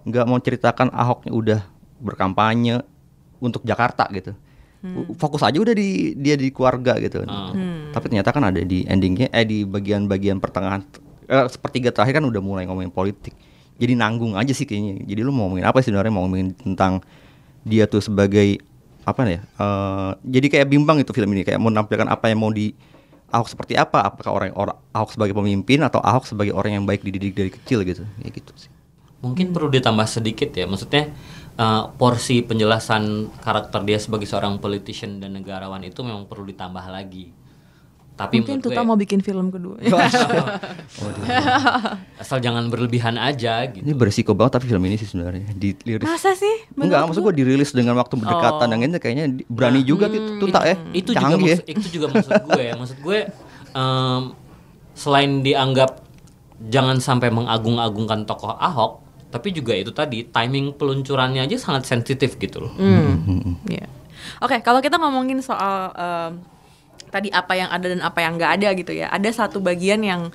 nggak 0.10 0.26
mau 0.26 0.41
ceritakan 0.41 0.89
Ahoknya 0.89 1.32
udah 1.32 1.60
berkampanye 2.02 2.82
untuk 3.38 3.62
Jakarta 3.62 4.10
gitu. 4.10 4.34
Fokus 5.18 5.41
aja 5.41 5.58
udah 5.58 5.74
di 5.74 6.14
dia 6.14 6.38
di 6.38 6.50
keluarga 6.50 6.98
gitu. 6.98 7.22
Tapi 7.89 8.06
ternyata 8.10 8.30
kan 8.34 8.50
ada 8.50 8.62
di 8.62 8.86
endingnya 8.86 9.30
eh 9.30 9.46
di 9.46 9.66
bagian-bagian 9.66 10.38
pertengahan 10.38 10.82
eh, 11.26 11.46
sepertiga 11.50 11.89
terakhir 11.89 12.22
kan 12.22 12.26
udah 12.26 12.41
mulai 12.41 12.66
ngomongin 12.66 12.93
politik 12.93 13.34
jadi 13.76 13.93
nanggung 13.99 14.39
aja 14.39 14.55
sih 14.55 14.63
kayaknya. 14.63 15.03
Jadi 15.03 15.19
lu 15.19 15.32
mau 15.36 15.47
ngomongin 15.47 15.67
apa 15.67 15.84
sih 15.84 15.91
sebenarnya? 15.91 16.13
Mau 16.15 16.23
ngomongin 16.28 16.55
tentang 16.55 17.03
dia 17.65 17.89
tuh 17.89 17.99
sebagai 17.99 18.61
apa 19.05 19.21
ya 19.30 19.41
eh, 19.41 20.11
jadi 20.26 20.47
kayak 20.49 20.67
bimbang 20.71 20.97
itu 21.03 21.11
film 21.11 21.32
ini. 21.36 21.43
Kayak 21.43 21.59
mau 21.59 21.69
menampilkan 21.71 22.07
apa 22.07 22.32
yang 22.32 22.39
mau 22.39 22.51
di 22.51 22.71
Ahok 23.34 23.51
seperti 23.51 23.76
apa? 23.76 24.05
Apakah 24.05 24.32
orang 24.32 24.51
orang 24.55 24.78
Ahok 24.95 25.11
sebagai 25.11 25.36
pemimpin 25.36 25.84
atau 25.84 25.99
Ahok 25.99 26.30
sebagai 26.30 26.55
orang 26.55 26.80
yang 26.80 26.86
baik 26.88 27.03
dididik 27.03 27.36
dari 27.36 27.51
kecil 27.51 27.84
gitu? 27.84 28.07
Ya 28.23 28.30
gitu 28.32 28.53
sih. 28.55 28.71
Mungkin 29.19 29.51
perlu 29.51 29.73
ditambah 29.73 30.05
sedikit 30.05 30.53
ya, 30.53 30.69
maksudnya 30.69 31.11
eh, 31.59 31.84
porsi 31.99 32.45
penjelasan 32.45 33.34
karakter 33.43 33.84
dia 33.84 33.99
sebagai 33.99 34.30
seorang 34.30 34.61
politician 34.61 35.19
dan 35.19 35.36
negarawan 35.36 35.84
itu 35.84 35.99
memang 36.05 36.30
perlu 36.32 36.47
ditambah 36.47 36.86
lagi. 36.88 37.45
Tapi 38.16 38.39
Mungkin 38.39 38.59
Tuta 38.59 38.78
gue, 38.78 38.82
mau 38.82 38.95
bikin 38.95 39.20
film 39.20 39.51
kedua. 39.51 39.76
asal 42.18 42.38
jangan 42.39 42.68
berlebihan 42.68 43.16
aja 43.16 43.63
gitu. 43.68 43.82
ini 43.82 43.91
berisiko 43.91 44.32
banget 44.32 44.55
tapi 44.55 44.66
film 44.68 44.82
ini 44.82 44.95
sih 44.95 45.05
sebenarnya 45.05 45.51
diliris 45.51 46.05
Masa 46.05 46.32
sih? 46.32 46.66
enggak 46.74 47.03
maksud 47.03 47.22
gue 47.22 47.34
dirilis 47.36 47.70
dengan 47.72 47.93
waktu 47.95 48.16
berdekatan 48.16 48.66
dan 48.66 48.78
ini 48.80 48.95
kayaknya 48.95 49.26
berani 49.45 49.82
juga 49.82 50.07
tuh 50.07 50.39
tuh 50.39 50.47
tak 50.49 50.63
ya 50.66 50.76
Hmm. 50.76 50.91
itu 50.93 51.09
juga 51.11 51.28
ya. 51.28 51.38
maksud, 51.38 51.63
itu 51.68 51.86
juga 51.91 52.05
maksud 52.09 52.32
gue 52.45 52.61
ya 52.61 52.74
maksud 52.74 52.97
gue 52.99 53.18
em, 53.74 54.22
selain 54.93 55.32
dianggap 55.41 55.89
jangan 56.66 56.97
sampai 56.97 57.30
mengagung-agungkan 57.30 58.24
tokoh 58.24 58.53
Ahok 58.53 59.01
tapi 59.28 59.51
juga 59.51 59.74
itu 59.74 59.89
tadi 59.89 60.24
timing 60.24 60.74
peluncurannya 60.74 61.41
aja 61.41 61.55
sangat 61.57 61.84
sensitif 61.86 62.38
gitu 62.38 62.61
loh 62.61 62.72
Hmm. 62.72 63.57
Iya. 63.66 63.88
Oke, 64.38 64.59
kalau 64.59 64.80
kita 64.80 64.95
ngomongin 64.95 65.39
soal 65.39 65.91
em, 65.91 66.32
tadi 67.16 67.32
apa 67.32 67.55
yang 67.55 67.72
ada 67.72 67.88
dan 67.88 68.03
apa 68.03 68.20
yang 68.20 68.36
nggak 68.36 68.51
ada 68.59 68.70
gitu 68.76 68.91
ya, 68.91 69.07
ada 69.07 69.30
satu 69.32 69.63
bagian 69.63 70.03
yang 70.03 70.28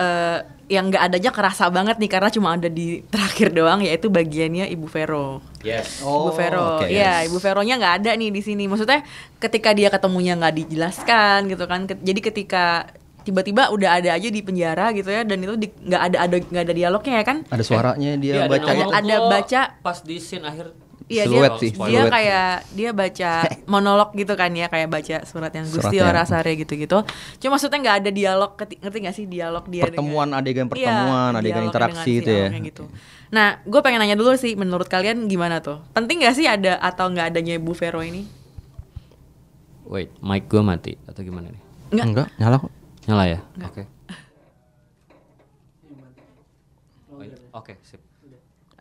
eh, 0.00 0.40
yang 0.68 0.92
nggak 0.92 1.00
adanya 1.00 1.30
kerasa 1.32 1.64
banget 1.72 1.96
nih 1.96 2.10
karena 2.12 2.28
cuma 2.28 2.52
ada 2.52 2.68
di 2.68 3.00
terakhir 3.08 3.52
doang 3.56 3.80
yaitu 3.80 4.12
bagiannya 4.12 4.68
Ibu 4.68 4.86
Vero. 4.88 5.40
yes 5.64 6.04
Ibu 6.04 6.30
Vero, 6.36 6.80
oke, 6.80 6.88
ya 6.92 7.24
yes. 7.24 7.32
Ibu 7.32 7.38
Veronya 7.40 7.74
nggak 7.80 7.94
ada 8.04 8.10
nih 8.16 8.28
di 8.28 8.40
sini. 8.44 8.68
Maksudnya 8.68 9.00
ketika 9.40 9.72
dia 9.72 9.88
ketemunya 9.88 10.36
nggak 10.36 10.54
dijelaskan 10.64 11.48
gitu 11.48 11.64
kan. 11.64 11.88
Jadi 11.88 12.20
ketika 12.20 12.88
tiba-tiba 13.24 13.68
udah 13.68 14.00
ada 14.00 14.16
aja 14.16 14.28
di 14.28 14.40
penjara 14.40 14.88
gitu 14.96 15.12
ya 15.12 15.20
dan 15.20 15.36
itu 15.44 15.52
nggak 15.84 16.00
ada 16.00 16.16
ada 16.24 16.36
nggak 16.40 16.64
ada 16.64 16.74
dialognya 16.76 17.14
ya 17.20 17.24
kan? 17.28 17.38
ada 17.44 17.60
suaranya 17.60 18.16
dia 18.16 18.32
ada 18.40 18.48
baca 18.48 18.70
ada 18.72 19.16
gua 19.20 19.28
baca. 19.28 19.62
pas 19.84 19.98
di 20.00 20.16
scene 20.16 20.48
akhir 20.48 20.72
Iya 21.08 21.24
Siluet 21.24 21.50
dia 21.50 21.60
sih, 21.60 21.70
dia 21.72 21.84
siluet. 22.04 22.12
kayak 22.12 22.50
dia 22.76 22.90
baca 22.92 23.30
monolog 23.72 24.12
gitu 24.12 24.36
kan 24.36 24.52
ya 24.52 24.68
kayak 24.68 24.92
baca 24.92 25.16
surat 25.24 25.48
yang 25.56 25.64
Gusti 25.64 25.96
Suratnya. 25.96 26.04
Ora 26.04 26.22
Sare 26.28 26.52
gitu-gitu. 26.52 27.00
Cuma 27.40 27.56
maksudnya 27.56 27.78
nggak 27.80 27.96
ada 28.04 28.10
dialog 28.12 28.50
ngerti 28.60 28.96
gak 29.00 29.16
sih 29.16 29.24
dialog 29.24 29.64
dia 29.72 29.88
Pertemuan, 29.88 30.28
adegan 30.36 30.68
Iya, 30.68 30.72
pertemuan, 30.76 31.32
adegan 31.32 31.64
dialog 31.64 31.68
interaksi 31.72 32.12
dengan 32.20 32.20
itu 32.20 32.32
ya. 32.36 32.48
Gitu. 32.60 32.84
Nah, 33.28 33.48
gue 33.64 33.80
pengen 33.80 34.00
nanya 34.04 34.16
dulu 34.20 34.36
sih, 34.36 34.52
menurut 34.52 34.84
kalian 34.84 35.32
gimana 35.32 35.64
tuh? 35.64 35.80
Penting 35.96 36.20
gak 36.20 36.36
sih 36.36 36.44
ada 36.44 36.76
atau 36.76 37.08
nggak 37.08 37.32
adanya 37.32 37.56
Bu 37.56 37.72
Vero 37.72 38.04
ini? 38.04 38.28
wait 39.88 40.12
mic 40.20 40.44
gue 40.52 40.60
mati 40.60 41.00
atau 41.08 41.24
gimana 41.24 41.48
nih 41.48 41.62
Enggak. 41.88 42.06
enggak 42.12 42.28
nyala 42.36 42.56
kok 42.60 42.72
nyala 43.08 43.24
ya 43.24 43.40
oke 43.64 43.82
Wait, 47.16 47.32
oke 47.50 47.72
sip 47.80 48.00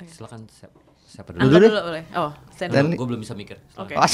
silakan 0.06 0.46
siap 0.52 0.70
siapa 1.08 1.32
dulu 1.32 1.48
deh. 1.50 1.66
dulu 1.66 1.80
boleh. 1.82 2.04
Oh, 2.14 2.32
Dan- 2.60 2.92
dulu. 2.92 3.00
gue 3.00 3.08
belum 3.08 3.22
bisa 3.24 3.32
mikir 3.32 3.58
Oke. 3.74 3.96
Pas. 3.96 4.12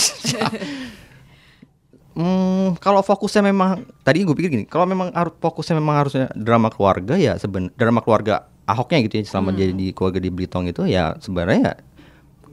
Hmm, 2.13 2.77
kalau 2.77 3.01
fokusnya 3.01 3.41
memang 3.43 3.81
tadi 4.05 4.21
gue 4.21 4.31
pikir 4.31 4.49
gini, 4.51 4.65
kalau 4.69 4.85
memang 4.85 5.09
harus 5.11 5.33
fokusnya 5.33 5.81
memang 5.81 5.95
harusnya 5.97 6.29
drama 6.31 6.69
keluarga 6.69 7.17
ya 7.17 7.33
seben 7.35 7.73
drama 7.73 7.99
keluarga 7.99 8.45
Ahoknya 8.63 9.03
gitu 9.03 9.19
ya 9.19 9.23
selama 9.25 9.51
dia 9.51 9.67
di 9.67 9.91
keluarga 9.91 10.21
di 10.21 10.29
Blitung 10.29 10.63
itu 10.63 10.85
ya 10.85 11.17
sebenarnya 11.19 11.83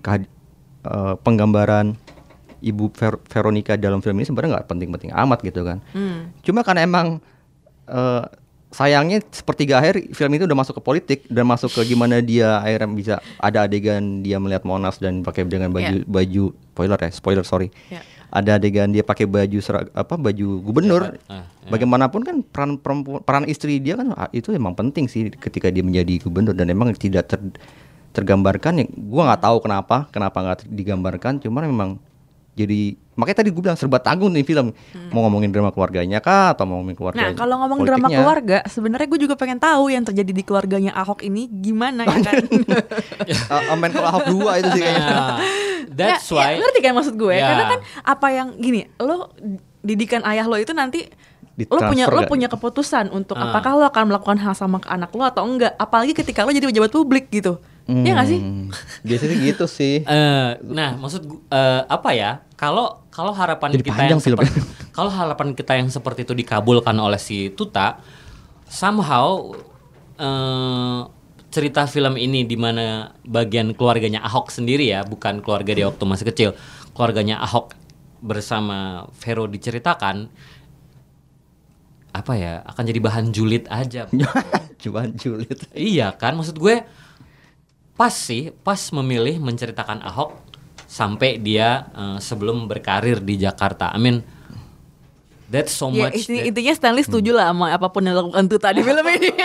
kehad- 0.01 0.26
eh, 0.82 1.14
penggambaran 1.20 1.95
Ibu 2.59 2.91
Ver- 2.91 3.22
Veronica 3.22 3.76
dalam 3.76 4.01
film 4.01 4.18
ini 4.18 4.26
sebenarnya 4.26 4.59
nggak 4.59 4.66
penting-penting 4.66 5.12
amat 5.14 5.38
gitu 5.41 5.61
kan. 5.62 5.78
Hmm. 5.93 6.32
Cuma 6.41 6.64
karena 6.64 6.82
emang 6.82 7.20
eh, 7.86 8.24
sayangnya 8.70 9.18
sepertiga 9.26 9.76
akhir 9.76 10.10
film 10.10 10.32
itu 10.32 10.46
udah 10.46 10.54
masuk 10.56 10.78
ke 10.78 10.82
politik 10.82 11.18
dan 11.26 11.42
masuk 11.42 11.70
ke 11.72 11.84
gimana 11.84 12.18
dia 12.20 12.58
akhirnya 12.58 12.88
bisa 12.88 13.14
ada 13.36 13.66
adegan 13.66 14.20
dia 14.20 14.38
melihat 14.38 14.62
Monas 14.62 14.96
dan 14.96 15.20
pakai 15.20 15.42
dengan 15.44 15.68
baju 15.68 15.96
Iya. 15.96 16.06
baju 16.06 16.44
spoiler 16.70 16.96
ya 16.96 17.10
spoiler 17.10 17.42
sorry 17.42 17.68
Ya. 17.90 17.98
ada 18.30 18.56
adegan 18.56 18.88
dia 18.88 19.02
pakai 19.02 19.26
baju 19.26 19.58
serag, 19.58 19.90
apa 19.90 20.14
baju 20.14 20.62
gubernur 20.62 21.18
Ah, 21.26 21.50
ya. 21.58 21.68
bagaimanapun 21.68 22.22
kan 22.22 22.36
peran 22.40 22.70
perempuan 22.76 23.20
peran 23.20 23.44
istri 23.44 23.76
dia 23.76 23.98
kan 23.98 24.14
ah, 24.14 24.30
itu 24.30 24.50
emang 24.50 24.72
penting 24.72 25.04
sih 25.04 25.28
ketika 25.28 25.66
dia 25.66 25.82
menjadi 25.82 26.22
gubernur 26.22 26.54
dan 26.54 26.70
emang 26.70 26.94
tidak 26.94 27.26
ter- 27.26 27.58
tergambarkan 28.10 28.72
ya 28.76 28.86
gua 28.88 29.22
nggak 29.28 29.42
tahu 29.44 29.56
kenapa 29.60 30.06
kenapa 30.08 30.38
nggak 30.40 30.58
digambarkan 30.68 31.38
cuman 31.38 31.62
memang 31.64 31.90
jadi 32.54 32.94
makanya 33.20 33.38
tadi 33.38 33.50
gue 33.50 33.60
bilang 33.60 33.76
serba 33.76 33.98
tanggung 33.98 34.32
nih 34.32 34.42
film 34.42 34.72
mau 35.08 35.20
ngomongin 35.22 35.48
drama 35.48 35.68
keluarganya 35.68 36.18
kah 36.18 36.50
atau 36.50 36.64
mau 36.64 36.76
ngomongin 36.76 36.96
keluarga 36.96 37.18
Hmm. 37.20 37.26
Nah, 37.26 37.36
kalau 37.36 37.54
ngomong 37.58 37.78
drama 37.82 38.08
keluarga, 38.08 38.58
sebenarnya 38.64 39.06
gue 39.06 39.20
juga 39.20 39.34
pengen 39.34 39.58
tahu 39.58 39.84
yang 39.88 40.00
terjadi 40.00 40.32
di 40.32 40.40
keluarganya 40.40 40.90
Ahok 40.92 41.20
ini 41.20 41.44
gimana 41.46 42.02
ya 42.02 42.16
kan? 42.18 42.40
Uh, 43.46 43.62
Amen 43.70 43.90
kalau 43.90 44.08
Ahok 44.08 44.26
dua 44.28 44.52
itu 44.56 44.70
sih 44.72 44.80
kayaknya 44.80 45.06
Nah, 45.06 45.38
that's 45.90 46.26
Ya, 46.26 46.34
why 46.34 46.50
ya, 46.50 46.60
ngerti 46.60 46.80
kan 46.80 46.92
maksud 46.92 47.14
gue? 47.14 47.32
Ya. 47.32 47.46
Karena 47.46 47.64
kan 47.68 47.80
apa 48.04 48.26
yang 48.30 48.48
gini, 48.56 48.80
lo 48.96 49.30
didikan 49.80 50.22
ayah 50.24 50.44
lo 50.44 50.56
itu 50.56 50.72
nanti 50.72 51.04
lo 51.62 51.76
punya 51.82 52.04
lo 52.06 52.18
nggak? 52.18 52.30
punya 52.30 52.48
keputusan 52.48 53.10
untuk 53.10 53.34
Ah. 53.34 53.50
apakah 53.50 53.72
lo 53.74 53.84
akan 53.84 54.04
melakukan 54.08 54.38
hal 54.38 54.54
sama 54.54 54.78
ke 54.78 54.88
anak 54.88 55.10
lo 55.10 55.24
atau 55.24 55.42
enggak. 55.42 55.76
Apalagi 55.76 56.12
ketika 56.12 56.40
lo 56.40 56.50
jadi 56.50 56.64
pejabat 56.64 56.88
publik 56.88 57.28
gitu. 57.28 57.60
Iya 57.86 58.14
gak 58.14 58.28
sih? 58.28 58.38
Hmm, 58.38 58.70
biasanya 59.02 59.36
gitu 59.42 59.64
sih 59.66 59.94
Eh, 60.00 60.50
nah, 60.62 60.94
maksud 60.94 61.20
eh, 61.48 61.82
apa 61.84 62.10
ya? 62.12 62.38
Kalau 62.54 63.02
kalau 63.20 63.36
harapan 63.36 63.76
Jadi 63.76 63.84
kita 63.84 64.02
yang 64.08 64.16
seperti 64.16 64.58
kalau 64.96 65.12
harapan 65.12 65.48
kita 65.52 65.72
yang 65.76 65.92
seperti 65.92 66.24
itu 66.24 66.32
dikabulkan 66.32 66.96
oleh 66.96 67.20
si 67.20 67.52
Tuta, 67.52 68.00
somehow 68.64 69.52
eh, 70.16 71.00
cerita 71.52 71.84
film 71.84 72.16
ini 72.16 72.48
di 72.48 72.56
mana 72.56 73.12
bagian 73.28 73.76
keluarganya 73.76 74.24
Ahok 74.24 74.48
sendiri 74.48 74.88
ya, 74.88 75.04
bukan 75.04 75.44
keluarga 75.44 75.76
dia 75.76 75.84
waktu 75.92 76.00
masih 76.08 76.26
kecil, 76.32 76.50
keluarganya 76.96 77.44
Ahok 77.44 77.76
bersama 78.24 79.04
Vero 79.20 79.44
diceritakan 79.44 80.32
apa 82.10 82.32
ya 82.34 82.64
akan 82.64 82.82
jadi 82.88 83.00
bahan 83.04 83.36
julid 83.36 83.68
aja. 83.68 84.08
Cuman 84.82 85.12
julid. 85.12 85.60
Iya 85.76 86.16
kan, 86.16 86.40
maksud 86.40 86.56
gue 86.56 86.88
pas 88.00 88.16
sih, 88.16 88.48
pas 88.64 88.80
memilih 88.96 89.36
menceritakan 89.44 90.00
Ahok 90.00 90.49
sampai 90.91 91.38
dia 91.38 91.86
eh, 91.93 92.18
sebelum 92.18 92.66
berkarir 92.66 93.22
di 93.22 93.38
Jakarta. 93.38 93.95
I 93.95 93.99
mean, 93.99 94.26
that's 95.47 95.70
so 95.70 95.86
Ya, 95.88 96.11
much. 96.11 96.18
inti- 96.20 96.34
that- 96.36 96.47
intinya 96.51 96.72
Stanley 96.74 97.07
setuju 97.07 97.30
lah 97.30 97.55
sama 97.55 97.70
apa 97.70 97.86
pun 97.88 98.03
yang 98.03 98.18
dilakukan 98.18 98.45
Tuta 98.45 98.74
di 98.74 98.82
film 98.82 99.07
ini. 99.07 99.30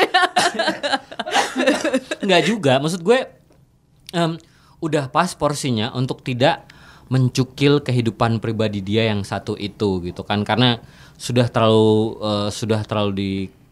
Enggak 2.19 2.41
juga, 2.43 2.73
maksud 2.77 3.01
gue 3.01 3.19
em, 4.11 4.35
udah 4.79 5.07
pas 5.07 5.29
porsinya 5.31 5.93
untuk 5.93 6.21
tidak 6.21 6.65
mencukil 7.05 7.79
kehidupan 7.79 8.41
pribadi 8.41 8.81
dia 8.81 9.05
yang 9.05 9.21
satu 9.21 9.53
itu 9.53 10.01
gitu 10.01 10.25
kan 10.25 10.41
karena 10.41 10.81
sudah 11.15 11.45
terlalu 11.47 11.93
eh, 12.19 12.49
sudah 12.49 12.81
terlalu 12.81 13.13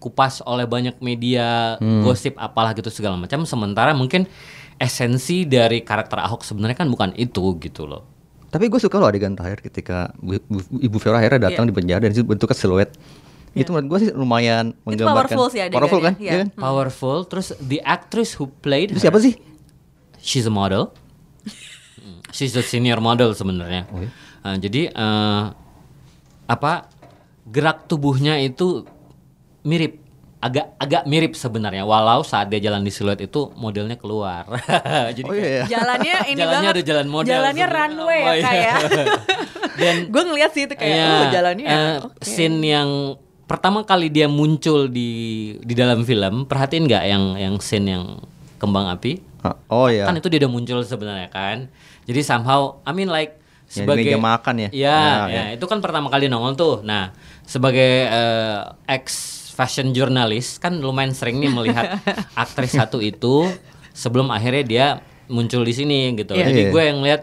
dikupas 0.04 0.44
oleh 0.44 0.68
banyak 0.68 1.00
media 1.00 1.80
gosip 2.04 2.36
apalah 2.36 2.76
gitu 2.76 2.92
segala 2.92 3.16
macam 3.16 3.44
sementara 3.44 3.96
mungkin 3.96 4.28
esensi 4.76 5.48
dari 5.48 5.80
karakter 5.80 6.20
Ahok 6.20 6.44
sebenarnya 6.44 6.76
kan 6.76 6.88
bukan 6.88 7.16
itu 7.16 7.56
gitu 7.58 7.88
loh 7.88 8.04
Tapi 8.46 8.68
gue 8.68 8.78
suka 8.78 9.00
loh 9.00 9.08
adegan 9.08 9.32
terakhir 9.32 9.64
ketika 9.64 10.12
Bu- 10.16 10.44
Bu- 10.44 10.68
Ibu 10.78 10.98
Vera 10.98 11.18
akhirnya 11.18 11.48
datang 11.48 11.64
di 11.64 11.72
penjara 11.72 12.04
dan 12.04 12.12
itu 12.12 12.22
bentuknya 12.22 12.54
siluet. 12.54 12.92
Itu 13.52 13.72
menurut 13.72 13.88
gue 13.88 14.00
sih 14.02 14.10
lumayan 14.12 14.76
Itu 14.76 14.94
menggambarkan. 14.94 15.10
powerful 15.32 15.46
sih 15.48 15.60
adegannya, 15.60 15.80
Powerful 15.80 16.00
kan? 16.02 16.14
iya. 16.20 16.30
Iya 16.30 16.38
kan? 16.38 16.48
powerful 16.54 17.18
terus 17.24 17.48
the 17.58 17.80
actress 17.82 18.36
who 18.36 18.52
played 18.56 18.90
Itu 18.90 19.00
her- 19.00 19.08
siapa 19.08 19.18
sih? 19.18 19.40
she's 20.20 20.44
a 20.44 20.52
model 20.52 20.92
Hmm, 21.96 22.20
she's 22.36 22.54
a 22.54 22.62
senior 22.62 23.00
model 23.00 23.32
sebenarnya 23.32 23.88
Oh, 23.88 23.98
iya? 23.98 24.12
Uh, 24.44 24.58
jadi 24.60 24.92
eh, 24.92 25.44
apa 26.46 26.92
gerak 27.46 27.88
tubuhnya 27.88 28.38
itu 28.38 28.84
mirip 29.64 30.00
agak 30.38 30.76
agak 30.76 31.04
mirip 31.06 31.34
sebenarnya 31.34 31.82
walau 31.82 32.20
saat 32.22 32.48
dia 32.48 32.60
jalan 32.60 32.84
di 32.84 32.92
siluet 32.92 33.16
itu 33.18 33.48
modelnya 33.56 33.96
keluar 33.96 34.44
jadi 35.16 35.24
Oh 35.24 35.32
iya. 35.32 35.48
iya. 35.48 35.64
Jalannya 35.70 36.16
ini 36.28 36.36
Jalannya 36.38 36.60
banget. 36.62 36.76
ada 36.76 36.82
jalan 36.84 37.08
model 37.08 37.32
Jalannya 37.34 37.68
runway 37.70 38.20
ya 38.20 38.28
Oh, 38.28 38.36
iya. 38.36 38.44
kayak. 38.46 38.76
Dan 39.82 39.96
gue 40.06 40.22
ngeliat 40.22 40.52
sih 40.52 40.64
itu 40.64 40.76
kayak 40.76 40.92
Iya, 40.94 41.08
oh 41.08 41.26
jalannya. 41.32 41.66
eh, 41.66 41.96
oke. 42.04 42.22
scene 42.22 42.60
yang 42.62 43.16
pertama 43.44 43.84
kali 43.84 44.08
dia 44.08 44.28
muncul 44.28 44.88
di 44.88 45.10
di 45.58 45.74
dalam 45.74 46.04
film 46.04 46.44
perhatiin 46.44 46.84
nggak 46.86 47.04
yang 47.06 47.24
yang 47.36 47.56
scene 47.58 47.88
yang 47.90 48.04
kembang 48.58 48.88
api 48.90 49.24
Ah, 49.40 49.56
Oh 49.70 49.88
iya. 49.88 50.04
kan 50.04 50.16
itu 50.16 50.28
dia 50.28 50.40
udah 50.40 50.52
muncul 50.52 50.80
sebenarnya 50.82 51.28
kan 51.28 51.68
jadi 52.04 52.20
somehow 52.22 52.80
I 52.82 52.92
mean 52.92 53.08
like 53.08 53.40
sebagai 53.66 54.04
meja 54.06 54.20
makan 54.22 54.56
ya? 54.58 54.70
ya, 54.70 55.00
Ya, 55.28 55.28
ya, 55.28 55.44
itu 55.52 55.66
kan 55.66 55.80
pertama 55.80 56.08
kali 56.08 56.28
nongol 56.28 56.52
tuh 56.54 56.76
nah 56.80 57.12
sebagai 57.44 57.84
eh, 58.06 58.60
ex 58.90 59.40
fashion 59.54 59.94
journalist 59.94 60.58
kan 60.58 60.76
lumayan 60.76 61.14
sering 61.14 61.38
nih 61.38 61.48
melihat 61.48 62.02
aktris 62.36 62.74
satu 62.74 62.98
itu 62.98 63.46
sebelum 63.92 64.28
akhirnya 64.28 64.64
dia 64.64 64.86
muncul 65.26 65.62
di 65.62 65.72
sini 65.72 66.12
gitu 66.14 66.34
Iya. 66.34 66.50
jadi 66.50 66.60
Iya. 66.60 66.72
gue 66.72 66.84
yang 66.84 67.00
lihat 67.00 67.22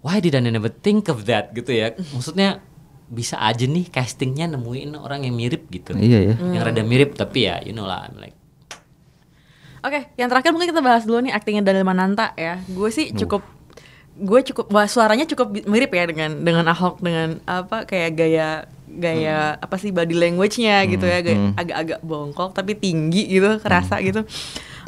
why 0.00 0.18
did 0.18 0.34
I 0.34 0.42
never 0.42 0.68
think 0.68 1.06
of 1.06 1.24
that 1.24 1.50
gitu 1.50 1.70
ya 1.70 1.94
maksudnya 2.10 2.58
bisa 3.06 3.38
aja 3.38 3.62
nih 3.62 3.86
castingnya 3.86 4.46
nemuin 4.48 4.94
orang 4.94 5.22
yang 5.22 5.34
mirip 5.34 5.66
gitu 5.68 5.94
Iya 5.94 6.18
ya. 6.30 6.34
yang 6.36 6.62
rada 6.62 6.82
mirip 6.82 7.14
tapi 7.14 7.46
ya 7.46 7.62
you 7.62 7.70
know 7.70 7.84
lah 7.84 8.04
I'm 8.04 8.18
like 8.18 8.34
Oke, 9.80 10.12
yang 10.14 10.28
terakhir 10.28 10.52
mungkin 10.52 10.76
kita 10.76 10.84
bahas 10.84 11.08
dulu 11.08 11.24
nih 11.24 11.32
aktingnya 11.32 11.64
Daniel 11.64 11.88
Mananta 11.88 12.36
ya. 12.36 12.60
Gue 12.68 12.92
sih 12.92 13.16
cukup 13.16 13.40
gue 14.12 14.40
cukup 14.44 14.68
wah, 14.68 14.84
suaranya 14.84 15.24
cukup 15.24 15.56
mirip 15.64 15.88
ya 15.88 16.04
dengan 16.04 16.36
dengan 16.36 16.68
Ahok 16.68 17.00
dengan 17.00 17.40
apa 17.48 17.88
kayak 17.88 18.12
gaya 18.12 18.68
gaya 18.98 19.54
apa 19.56 19.78
sih 19.78 19.94
body 19.94 20.18
language-nya 20.18 20.82
gitu 20.90 21.06
ya, 21.06 21.22
gaya 21.22 21.54
agak-agak 21.54 22.00
bongkok 22.02 22.50
tapi 22.56 22.74
tinggi 22.74 23.30
gitu, 23.30 23.62
kerasa 23.62 24.02
gitu. 24.02 24.26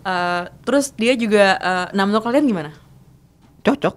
Eh, 0.03 0.43
terus 0.67 0.91
dia 0.99 1.15
juga 1.15 1.55
uh, 1.63 1.87
nah 1.95 2.03
menurut 2.03 2.27
kalian 2.27 2.43
gimana? 2.43 2.71
Cocok. 3.63 3.95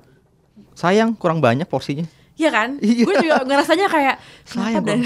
Sayang 0.78 1.18
kurang 1.18 1.42
banyak 1.42 1.66
porsinya. 1.66 2.06
Iya 2.38 2.54
kan? 2.54 2.78
Iya. 2.86 3.04
Gue 3.10 3.16
juga 3.26 3.42
ngerasanya 3.42 3.88
kayak 3.90 4.16
Sayang, 4.46 4.86
kenapa 4.86 4.86
dan 4.86 5.00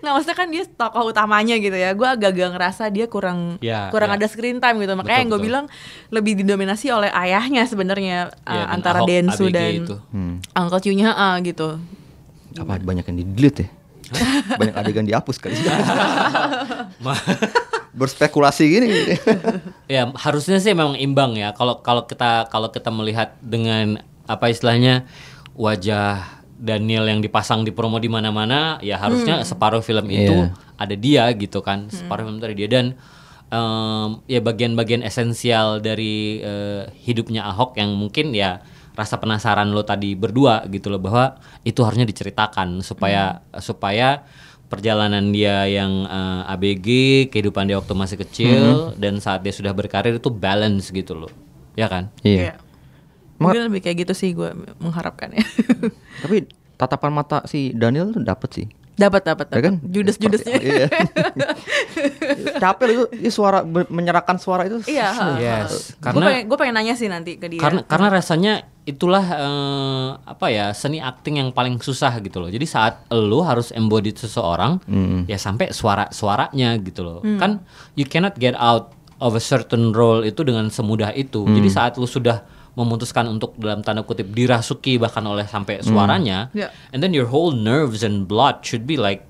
nggak 0.00 0.12
maksudnya 0.16 0.36
kan 0.40 0.48
dia 0.48 0.64
tokoh 0.64 1.12
utamanya 1.12 1.60
gitu 1.60 1.76
ya. 1.76 1.92
Gue 1.92 2.08
agak-agak 2.08 2.48
ngerasa 2.56 2.88
dia 2.88 3.04
kurang 3.12 3.60
Ya, 3.60 3.92
kurang 3.92 4.14
ya. 4.14 4.16
ada 4.16 4.26
screen 4.30 4.56
time 4.56 4.80
gitu. 4.80 4.96
Makanya 4.96 5.18
yang 5.20 5.30
gue 5.36 5.42
bilang 5.44 5.64
lebih 6.08 6.32
didominasi 6.40 6.88
oleh 6.88 7.12
ayahnya 7.12 7.68
sebenarnya 7.68 8.32
Ya, 8.32 8.64
uh, 8.64 8.66
antara 8.72 9.04
Densu 9.04 9.52
ABG 9.52 9.52
dan 9.52 9.70
itu. 9.84 9.96
Hmm. 10.16 10.34
Uncle 10.56 10.80
Chu-nya 10.80 11.12
ah, 11.12 11.36
gitu. 11.44 11.76
Apa 12.56 12.80
banyak 12.80 13.04
yang 13.04 13.16
di 13.20 13.24
delete 13.36 13.60
ya? 13.60 13.70
banyak 14.60 14.74
adegan 14.74 15.06
dihapus 15.06 15.36
kali. 15.38 15.54
Berspekulasi 17.96 18.64
gini. 18.68 18.88
Ya 19.92 20.10
harusnya 20.18 20.58
sih 20.58 20.74
memang 20.74 20.98
imbang 20.98 21.38
ya. 21.38 21.54
Kalau 21.54 21.78
kalau 21.80 22.04
kita 22.04 22.50
kalau 22.50 22.68
kita 22.74 22.90
melihat 22.90 23.38
dengan 23.38 24.02
apa 24.26 24.50
istilahnya 24.50 25.06
wajah 25.54 26.26
Daniel 26.58 27.06
yang 27.06 27.22
dipasang 27.22 27.62
di 27.62 27.70
promo 27.70 28.02
di 28.02 28.10
mana-mana, 28.10 28.82
ya 28.82 28.98
harusnya 28.98 29.46
separuh 29.46 29.80
film 29.80 30.10
itu 30.10 30.34
Iya. 30.34 30.50
ada 30.74 30.94
dia 30.98 31.24
gitu 31.38 31.62
kan. 31.62 31.86
Separuh 31.86 32.26
film 32.26 32.42
itu 32.42 32.46
ada 32.50 32.56
dia 32.58 32.68
dan 32.68 32.86
em, 33.48 34.08
ya 34.26 34.42
bagian-bagian 34.42 35.06
esensial 35.06 35.78
dari 35.78 36.42
eh, 36.42 36.90
hidupnya 37.06 37.46
Ahok 37.46 37.78
yang 37.78 37.94
mungkin 37.94 38.34
ya 38.34 38.58
rasa 38.96 39.20
penasaran 39.20 39.68
lo 39.70 39.84
tadi 39.84 40.16
berdua 40.16 40.64
gitu 40.72 40.88
loh 40.88 40.98
bahwa 40.98 41.36
itu 41.68 41.84
harusnya 41.84 42.08
diceritakan 42.08 42.80
supaya 42.80 43.44
supaya 43.60 44.24
perjalanan 44.66 45.30
dia 45.30 45.68
yang 45.68 46.08
eh, 46.08 46.52
ABG, 46.56 46.86
kehidupan 47.30 47.70
dia 47.70 47.78
waktu 47.78 47.94
masih 47.94 48.18
kecil 48.24 48.96
dan 48.98 49.22
saat 49.22 49.44
dia 49.44 49.54
sudah 49.54 49.70
berkarir 49.76 50.16
itu 50.16 50.32
balance 50.32 50.90
gitu 50.90 51.14
loh. 51.14 51.30
Ya 51.76 51.86
kan? 51.86 52.08
Iya. 52.24 52.56
Mungkin 53.36 53.68
lebih 53.68 53.84
kayak 53.84 54.08
gitu 54.08 54.12
sih 54.16 54.32
gue 54.32 54.48
mengharapkan 54.80 55.28
ya. 55.36 55.44
Tapi 56.24 56.48
tatapan 56.80 57.12
mata 57.12 57.44
si 57.44 57.76
Daniel 57.76 58.10
tuh 58.16 58.24
dapet 58.24 58.50
sih. 58.64 58.66
Dapat 58.96 59.22
dapat 59.22 59.46
Ya 59.48 59.60
kan? 59.62 59.74
Judes 59.84 60.16
judesnya. 60.16 60.56
Seperti- 60.56 60.72
Iya. 60.74 60.86
Capek 62.58 62.86
itu 62.88 63.02
dia 63.14 63.30
suara 63.30 63.60
menyerahkan 63.64 64.36
suara 64.36 64.64
itu. 64.64 64.80
Iya. 64.86 65.36
Yes, 65.36 65.92
Gue 65.92 66.00
karena- 66.02 66.26
pengen, 66.26 66.42
gue 66.46 66.56
pengen 66.56 66.74
nanya 66.74 66.94
sih 66.94 67.06
nanti 67.06 67.36
ke 67.36 67.46
dia. 67.46 67.60
Karena 67.60 67.80
karena 67.82 68.08
rasanya 68.08 68.52
itulah 68.82 69.24
eh, 69.26 70.08
apa 70.22 70.46
ya 70.48 70.70
seni 70.72 70.98
acting 70.98 71.38
yang 71.38 71.50
paling 71.50 71.76
susah 71.78 72.16
gitu 72.18 72.38
loh. 72.38 72.48
Jadi 72.48 72.64
saat 72.64 73.04
lu 73.10 73.40
harus 73.40 73.70
embody 73.70 74.12
seseorang 74.12 74.80
ya 75.26 75.36
sampai 75.36 75.70
suara 75.70 76.08
suaranya 76.10 76.76
gitu 76.78 77.02
loh. 77.02 77.20
Kan 77.36 77.62
you 77.94 78.04
cannot 78.04 78.34
get 78.34 78.54
out 78.54 78.96
of 79.16 79.32
a 79.32 79.42
certain 79.42 79.92
role 79.92 80.22
itu 80.22 80.40
dengan 80.40 80.68
semudah 80.68 81.12
itu. 81.12 81.44
Jadi 81.46 81.68
saat 81.68 81.96
lu 81.96 82.04
sudah 82.04 82.44
memutuskan 82.76 83.24
untuk 83.26 83.56
dalam 83.56 83.80
tanda 83.80 84.04
kutip 84.04 84.28
dirasuki 84.30 85.00
bahkan 85.00 85.24
oleh 85.24 85.42
sampai 85.42 85.80
suaranya, 85.80 86.52
Ya. 86.52 86.68
and 86.92 87.00
then 87.00 87.10
your 87.10 87.24
whole 87.24 87.50
nerves 87.50 88.04
and 88.04 88.28
blood 88.28 88.60
should 88.60 88.84
be 88.84 88.94
like 88.94 89.24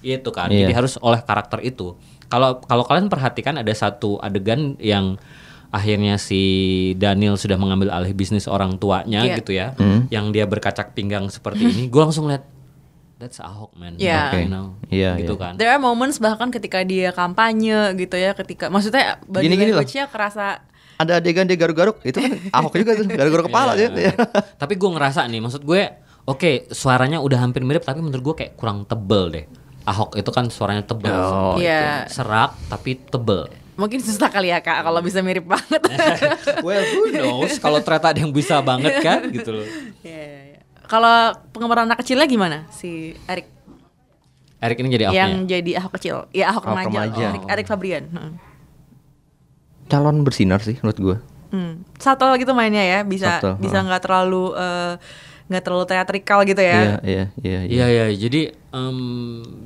itu 0.00 0.26
kan. 0.28 0.48
Iya. 0.48 0.64
Jadi 0.64 0.72
harus 0.74 0.96
oleh 0.98 1.20
karakter 1.20 1.60
itu. 1.60 1.92
Kalau 2.26 2.58
kalau 2.58 2.82
kalian 2.82 3.06
perhatikan 3.06 3.54
ada 3.54 3.70
satu 3.70 4.16
adegan 4.18 4.74
yang 4.76 5.20
akhirnya 5.68 6.16
si 6.16 6.40
Daniel 6.96 7.36
sudah 7.36 7.54
mengambil 7.54 7.92
alih 7.92 8.16
bisnis 8.16 8.48
orang 8.48 8.80
tuanya 8.80 9.22
Iya. 9.22 9.36
gitu 9.38 9.52
ya, 9.52 9.76
yang 10.08 10.32
dia 10.32 10.48
berkacak 10.48 10.96
pinggang 10.96 11.28
seperti 11.28 11.68
ini, 11.68 11.82
gue 11.86 12.00
langsung 12.00 12.26
lihat 12.26 12.48
that's 13.16 13.40
Ahok 13.40 13.72
man, 13.74 13.96
Iya. 13.96 14.30
you 14.36 14.48
know, 14.48 14.76
Iya, 14.88 15.16
gitu 15.16 15.36
iya. 15.36 15.42
kan. 15.42 15.52
There 15.56 15.68
are 15.68 15.80
moments 15.80 16.16
bahkan 16.16 16.48
ketika 16.48 16.80
dia 16.80 17.10
kampanye 17.10 17.96
gitu 17.96 18.14
ya, 18.14 18.32
ketika 18.32 18.68
maksudnya 18.68 19.20
Gini-gini 19.24 19.72
loh. 19.72 19.80
language-nya 19.80 20.06
kerasa 20.06 20.65
Ada 20.96 21.20
adegan 21.20 21.44
dia 21.44 21.54
garuk-garuk, 21.54 22.00
itu 22.02 22.16
kan 22.16 22.32
Ahok 22.56 22.72
juga 22.74 22.92
tuh, 22.94 23.04
garuk-garuk 23.06 23.46
kepala 23.46 23.72
Iya. 23.72 23.88
dia. 23.90 24.12
tapi 24.56 24.74
gue 24.74 24.90
ngerasa 24.90 25.24
nih, 25.24 25.38
maksud 25.38 25.60
gue, 25.60 25.82
oke 26.24 26.50
suaranya 26.70 27.18
udah 27.18 27.38
hampir 27.38 27.60
mirip, 27.60 27.80
tapi 27.80 28.00
menurut 28.00 28.24
gue 28.24 28.36
kayak 28.38 28.52
kurang 28.54 28.82
tebel 28.82 29.28
deh. 29.30 29.44
Ahok 29.82 30.14
itu 30.14 30.30
kan 30.30 30.48
suaranya 30.48 30.82
tebel, 30.82 31.12
Oh, 31.12 31.54
Iya. 31.54 32.04
serak 32.06 32.56
tapi 32.66 32.96
tebel. 32.98 33.46
mungkin 33.74 34.00
susah 34.00 34.26
kali 34.26 34.48
ya 34.48 34.58
kak 34.58 34.80
kalau 34.80 34.98
bisa 34.98 35.20
mirip 35.20 35.44
banget. 35.44 35.84
well, 36.64 36.80
who 36.82 37.12
knows? 37.12 37.56
Kalau 37.56 37.76
ternyata 37.78 38.10
ada 38.10 38.18
yang 38.18 38.32
bisa 38.32 38.56
banget 38.60 39.04
kan, 39.04 39.28
gitu 39.28 39.52
loh. 39.52 39.68
Iya, 40.00 40.16
iya, 40.16 40.40
iya. 40.48 40.60
Kalau 40.82 41.12
penggemar 41.52 41.84
anak 41.84 42.00
kecilnya 42.00 42.24
gimana 42.24 42.64
si 42.70 43.12
Erik 43.26 43.52
Erik 44.56 44.80
ini 44.80 44.88
jadi 44.88 45.04
yang 45.06 45.12
Ahoknya. 45.36 45.50
jadi 45.52 45.70
Ahok 45.76 45.92
kecil? 45.92 46.16
Ya 46.32 46.48
Ahok 46.48 46.64
Ahok 46.64 46.72
remaja. 46.72 46.88
remaja. 47.04 47.26
Erik, 47.28 47.42
Erik 47.46 47.66
Fabrian. 47.68 48.04
Heeh. 48.08 48.32
Calon 49.86 50.22
bersinar 50.22 50.60
sih 50.60 50.76
menurut 50.82 50.98
gue. 50.98 51.16
Hmm. 51.46 51.86
Subtle 51.96 52.34
gitu 52.36 52.52
mainnya 52.52 52.82
ya, 52.82 53.00
bisa 53.06 53.38
Subtle, 53.38 53.54
bisa 53.62 53.78
nggak 53.80 54.02
terlalu 54.02 54.50
eh, 54.58 54.94
nggak 55.46 55.62
terlalu 55.62 55.84
teatrikal 55.86 56.42
gitu 56.42 56.58
ya. 56.58 56.74
Iya, 56.74 56.94
iya, 57.06 57.24
iya. 57.38 57.60
iya. 57.62 57.62
Iya 57.70 57.86
ya, 57.86 58.04
jadi 58.18 58.40
em, 58.74 58.98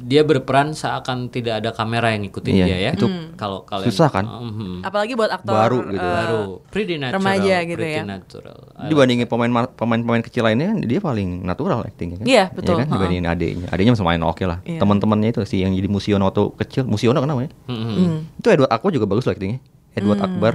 dia 0.04 0.20
berperan 0.28 0.76
seakan 0.76 1.32
tidak 1.32 1.64
ada 1.64 1.72
kamera 1.72 2.12
yang 2.12 2.28
ngikutin 2.28 2.52
Iya, 2.52 2.66
dia 2.68 2.78
ya. 2.84 2.92
itu 2.92 3.08
Kalau 3.32 3.64
kalian 3.64 3.88
susah 3.88 4.12
kan? 4.12 4.28
Mhm. 4.28 4.84
Apalagi 4.84 5.16
buat 5.16 5.32
aktor 5.32 5.56
Baru 5.56 5.88
gitu. 5.88 5.96
eh, 5.96 6.12
baru 6.20 6.40
pretty 6.68 7.00
natural, 7.00 7.16
remaja 7.16 7.56
gitu 7.64 7.80
pretty 7.80 7.96
ya. 7.96 8.04
natural. 8.04 8.58
Dibandingin 8.76 9.24
pemain 9.24 9.50
pemain-pemain 9.72 10.20
kecil 10.20 10.44
lainnya, 10.44 10.76
dia 10.84 11.00
paling 11.00 11.48
natural 11.48 11.80
actingnya 11.88 12.20
kan. 12.20 12.26
Iya, 12.28 12.44
betul. 12.52 12.76
kan? 12.76 12.84
Ha. 12.84 12.92
Dibandingin 12.92 13.24
adeknya. 13.24 13.66
Adeknya 13.72 13.92
masih 13.96 14.04
main 14.04 14.20
oke 14.20 14.44
lah. 14.44 14.60
Iya. 14.68 14.84
Teman-temannya 14.84 15.32
itu 15.32 15.40
sih 15.48 15.64
yang 15.64 15.72
jadi 15.72 15.88
Musiono 15.88 16.28
waktu 16.28 16.44
kecil. 16.60 16.84
Musiono 16.84 17.24
kan 17.24 17.28
namanya? 17.32 17.56
Mhm. 17.72 17.88
Hmm. 17.96 18.20
Itu 18.36 18.52
Edward 18.52 18.68
Akbar 18.68 18.92
juga 18.92 19.08
bagus 19.08 19.24
loh 19.24 19.32
actingnya. 19.32 19.64
Edward 20.00 20.20
Akbar. 20.20 20.52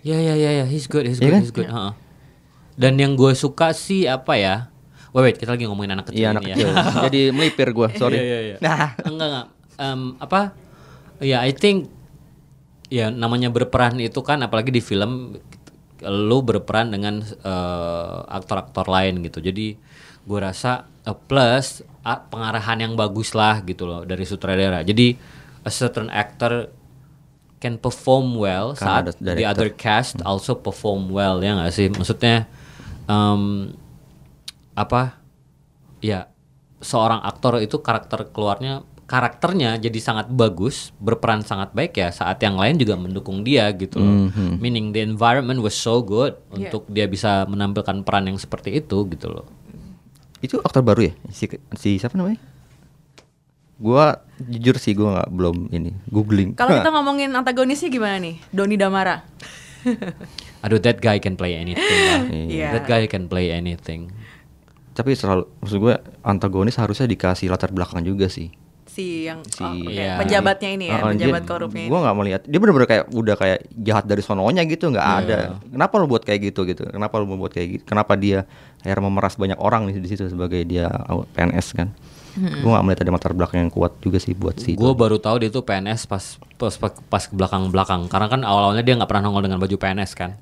Ya 0.00 0.18
ya 0.18 0.34
ya 0.34 0.50
ya, 0.52 0.64
he's 0.64 0.86
good, 0.86 1.04
he's 1.04 1.16
Iya 1.16 1.28
good, 1.28 1.32
kan? 1.32 1.42
he's 1.42 1.54
good. 1.54 1.68
heeh. 1.68 1.92
Dan 2.74 2.96
yang 2.96 3.14
gue 3.14 3.32
suka 3.32 3.70
sih 3.70 4.04
apa 4.04 4.34
ya? 4.34 4.72
Wait, 5.12 5.22
wait, 5.22 5.36
kita 5.36 5.52
lagi 5.52 5.68
ngomongin 5.68 5.92
anak 5.92 6.08
kecil 6.08 6.18
Iya 6.18 6.28
anak 6.32 6.42
ini 6.42 6.50
kecil. 6.50 6.68
ya. 6.68 6.74
Jadi 7.06 7.20
melipir 7.30 7.68
gue, 7.70 7.88
sorry. 7.94 8.16
Iya, 8.16 8.24
iya, 8.24 8.38
iya. 8.42 8.56
Nah, 8.58 8.96
enggak 8.98 9.28
enggak. 9.28 9.46
Em, 9.76 10.00
apa? 10.18 10.40
Ya, 11.20 11.44
I 11.44 11.52
think 11.52 11.92
ya 12.88 13.08
namanya 13.08 13.48
berperan 13.48 13.96
itu 13.96 14.20
kan 14.20 14.40
apalagi 14.40 14.68
di 14.68 14.80
film 14.80 15.36
lu 16.02 16.38
berperan 16.42 16.90
dengan 16.90 17.20
eh, 17.22 18.16
aktor-aktor 18.26 18.88
lain 18.88 19.22
gitu. 19.22 19.38
Jadi 19.38 19.76
gue 20.22 20.38
rasa 20.40 20.88
eh, 21.04 21.14
plus 21.14 21.84
ah, 22.02 22.18
pengarahan 22.18 22.80
yang 22.80 22.96
bagus 22.96 23.36
lah 23.36 23.60
gitu 23.62 23.86
loh 23.86 24.02
dari 24.02 24.24
sutradara. 24.24 24.82
Jadi 24.82 25.14
a 25.62 25.70
certain 25.70 26.10
actor 26.10 26.72
can 27.62 27.78
perform 27.78 28.34
well 28.34 28.74
Karena 28.74 29.06
saat 29.06 29.22
the 29.22 29.46
other 29.46 29.70
cast 29.70 30.18
also 30.26 30.58
perform 30.58 31.06
well 31.08 31.38
ya 31.38 31.54
nggak 31.54 31.70
sih? 31.70 31.86
Maksudnya 31.86 32.50
em, 33.06 33.70
apa? 34.74 35.22
Ya 36.02 36.26
seorang 36.82 37.22
aktor 37.22 37.62
itu 37.62 37.78
karakter 37.78 38.26
keluarnya 38.34 38.82
karakternya 39.06 39.76
jadi 39.78 39.98
sangat 40.02 40.32
bagus 40.32 40.90
berperan 40.96 41.44
sangat 41.44 41.70
baik 41.76 41.94
ya 41.94 42.08
saat 42.10 42.40
yang 42.40 42.56
lain 42.56 42.80
juga 42.80 42.98
mendukung 42.98 43.46
dia 43.46 43.70
gitu 43.70 44.02
loh. 44.02 44.32
Meaning 44.58 44.90
the 44.90 45.04
environment 45.04 45.62
was 45.62 45.78
so 45.78 46.02
good 46.02 46.34
Iya. 46.50 46.72
untuk 46.74 46.90
dia 46.90 47.06
bisa 47.06 47.46
menampilkan 47.46 48.02
peran 48.02 48.26
yang 48.26 48.40
seperti 48.40 48.74
itu 48.82 49.06
gitu 49.06 49.30
loh. 49.30 49.46
Itu 50.42 50.58
aktor 50.58 50.82
baru 50.82 51.06
ya? 51.06 51.12
Si, 51.30 51.46
si 51.78 52.02
siapa 52.02 52.18
namanya? 52.18 52.42
Gua 53.82 54.14
jujur 54.38 54.78
sih 54.78 54.94
gua 54.94 55.18
nggak 55.18 55.28
belum 55.28 55.56
ini 55.68 55.90
googling. 56.06 56.54
Kalau 56.54 56.70
kita 56.72 56.90
ngomongin 56.94 57.34
antagonisnya 57.34 57.90
gimana 57.90 58.16
nih? 58.16 58.38
Doni 58.48 58.78
Damara. 58.78 59.26
aduh 60.62 60.78
that 60.78 61.02
guy 61.02 61.18
can 61.18 61.34
play 61.34 61.58
anything 61.58 61.82
lah. 62.06 62.22
Iya. 62.30 62.68
that 62.72 62.86
guy 62.86 63.02
can 63.04 63.26
play 63.26 63.50
anything 63.50 64.14
Tapi 64.92 65.16
selalu 65.16 65.48
maksud 65.58 65.78
gue 65.80 65.94
antagonis 66.22 66.76
harusnya 66.76 67.08
dikasih 67.08 67.48
latar 67.48 67.72
belakang 67.72 68.04
juga 68.04 68.28
sih. 68.28 68.52
Si 68.84 69.24
yang 69.24 69.40
Si 69.42 69.58
oh, 69.58 69.72
oke. 69.72 69.88
Iya. 69.88 70.20
penjabatnya 70.20 70.70
ini 70.70 70.86
ya, 70.86 71.00
dia- 71.10 71.42
korupnya 71.42 71.88
Gua 71.88 71.98
ini. 71.98 72.04
nggak 72.04 72.16
melihat 72.16 72.40
dia 72.44 72.58
bener-bener 72.60 72.86
kayak 72.86 73.04
udah 73.08 73.34
kayak 73.34 73.58
jahat 73.74 74.04
dari 74.04 74.20
sononya 74.20 74.62
gitu 74.62 74.86
nggak 74.86 75.02
Iya. 75.02 75.18
ada. 75.18 75.38
Kenapa 75.64 75.94
lu 75.96 76.06
buat 76.06 76.22
kayak 76.22 76.40
gitu 76.46 76.62
gitu? 76.62 76.84
Kenapa 76.86 77.16
lu 77.16 77.26
buat 77.26 77.50
kayak 77.50 77.68
gitu? 77.72 77.82
Kenapa 77.82 78.14
dia 78.14 78.44
akhirnya 78.84 79.02
memeras 79.02 79.34
banyak 79.34 79.56
orang 79.56 79.88
di, 79.88 79.96
di 79.96 80.06
situ 80.06 80.28
sebagai 80.28 80.60
dia 80.62 80.92
PNS 81.32 81.72
kan? 81.72 81.88
Hmm. 82.32 82.60
Gua 82.60 82.70
nggak 82.72 82.84
melihat 82.84 83.00
ada 83.00 83.12
latar 83.12 83.32
belakang 83.32 83.58
yang 83.60 83.70
kuat 83.70 83.92
juga 83.98 84.16
sih 84.16 84.32
buat 84.32 84.56
si. 84.56 84.72
Gue 84.72 84.92
baru 84.92 85.16
tahu 85.16 85.36
dia 85.38 85.48
tuh 85.48 85.60
PNS 85.60 86.04
pas 86.04 86.24
pas 86.56 86.72
pas, 86.72 86.88
pas 86.88 87.22
ke 87.22 87.32
belakang-belakang 87.32 88.08
karena 88.08 88.26
kan 88.26 88.40
awal-awalnya 88.40 88.80
dia 88.80 88.94
nggak 88.94 89.06
pernah 89.06 89.28
nongol 89.28 89.44
dengan 89.44 89.58
baju 89.58 89.74
PNS 89.74 90.12
kan. 90.12 90.32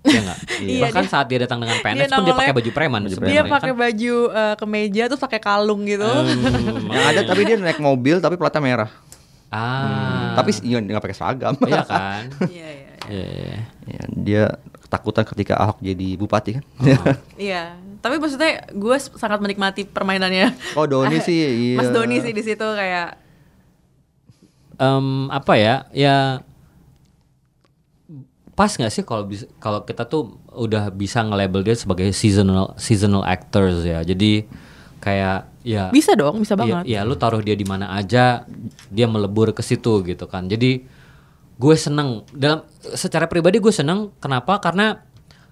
Iya 0.00 0.20
nggak? 0.22 0.38
Iya, 0.62 0.80
Bahkan 0.80 1.02
dia- 1.02 1.10
saat 1.10 1.26
dia 1.26 1.38
datang 1.40 1.58
dengan 1.58 1.76
PNS 1.76 2.08
pun 2.08 2.22
dia 2.22 2.34
pakai 2.34 2.54
baju 2.54 2.70
preman. 2.70 3.00
Dia 3.02 3.12
sebenarnya, 3.12 3.42
pakai 3.44 3.72
kan? 3.72 3.80
baju 3.80 4.14
eh, 4.30 4.54
kemeja 4.56 5.02
terus 5.06 5.20
pakai 5.20 5.40
kalung 5.40 5.82
gitu. 5.84 6.06
yang 6.94 7.04
ada 7.08 7.20
tapi 7.22 7.40
dia 7.42 7.56
naik 7.56 7.78
mobil 7.78 8.16
tapi 8.16 8.34
platnya 8.34 8.60
merah. 8.60 8.90
Ah, 9.50 10.36
Tapi 10.36 10.54
iya, 10.62 10.78
dia 10.78 10.94
nggak 10.94 11.02
pakai 11.02 11.16
seragam. 11.16 11.54
iya 11.60 11.82
kan? 11.90 12.22
Iya, 12.46 12.68
iya. 12.70 12.92
Iya, 13.02 13.26
iya. 13.26 13.58
Ya, 13.88 14.02
dia 14.08 14.42
ketakutan 14.80 15.26
ketika 15.26 15.58
Ahok 15.58 15.82
jadi 15.82 16.14
bupati 16.14 16.50
kan. 16.54 16.64
Iya, 17.34 17.74
tapi 18.00 18.16
maksudnya 18.16 18.66
gue 18.72 18.96
sangat 18.98 19.40
menikmati 19.40 19.84
permainannya. 19.84 20.56
Oh, 20.74 20.84
Doni 20.88 21.20
sih, 21.26 21.36
iya. 21.36 21.76
Mas 21.76 21.92
Doni 21.92 22.20
sih 22.20 22.32
di 22.32 22.42
situ 22.42 22.64
kayak 22.64 23.20
Em, 24.80 25.28
apa 25.28 25.60
ya? 25.60 25.84
Ya 25.92 26.40
pas 28.56 28.72
nggak 28.76 28.92
sih 28.92 29.04
kalau 29.04 29.24
bisa 29.24 29.48
kalau 29.56 29.84
kita 29.88 30.04
tuh 30.04 30.36
udah 30.52 30.92
bisa 30.92 31.24
nge-label 31.24 31.64
dia 31.64 31.76
sebagai 31.76 32.12
seasonal 32.12 32.72
seasonal 32.80 33.20
actors 33.24 33.84
ya. 33.84 34.00
Jadi 34.00 34.48
kayak 35.00 35.48
ya 35.64 35.88
bisa 35.92 36.16
dong, 36.16 36.40
bisa 36.40 36.56
Iya, 36.56 36.60
banget. 36.60 36.84
Iya, 36.88 37.00
lu 37.04 37.16
taruh 37.16 37.40
dia 37.44 37.56
di 37.56 37.64
mana 37.68 37.92
aja, 37.92 38.44
dia 38.88 39.06
melebur 39.08 39.52
ke 39.52 39.60
situ 39.60 40.00
gitu 40.04 40.24
kan. 40.28 40.48
Jadi 40.48 40.84
gue 41.60 41.76
seneng 41.76 42.24
dalam 42.32 42.64
secara 42.96 43.28
pribadi 43.28 43.60
gue 43.60 43.72
seneng. 43.72 44.12
Kenapa? 44.16 44.60
Karena 44.64 44.96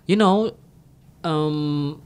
you 0.09 0.17
know, 0.17 0.49
em, 1.21 1.97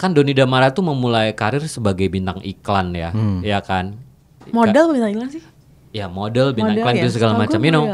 kan 0.00 0.16
Doni 0.16 0.32
Damara 0.32 0.72
tuh 0.72 0.80
memulai 0.80 1.36
karir 1.36 1.60
sebagai 1.68 2.08
bintang 2.08 2.40
iklan 2.40 2.96
ya, 2.96 3.12
ya 3.44 3.60
kan. 3.60 4.00
Model 4.48 4.96
bintang 4.96 5.12
iklan 5.12 5.28
sih? 5.28 5.44
Ya 5.92 6.08
model, 6.08 6.56
bintang 6.56 6.80
Model 6.80 6.82
iklan 6.88 6.96
ya, 6.96 7.02
itu 7.04 7.10
segala 7.12 7.32
macam. 7.36 7.60
You 7.60 7.72
know, 7.76 7.84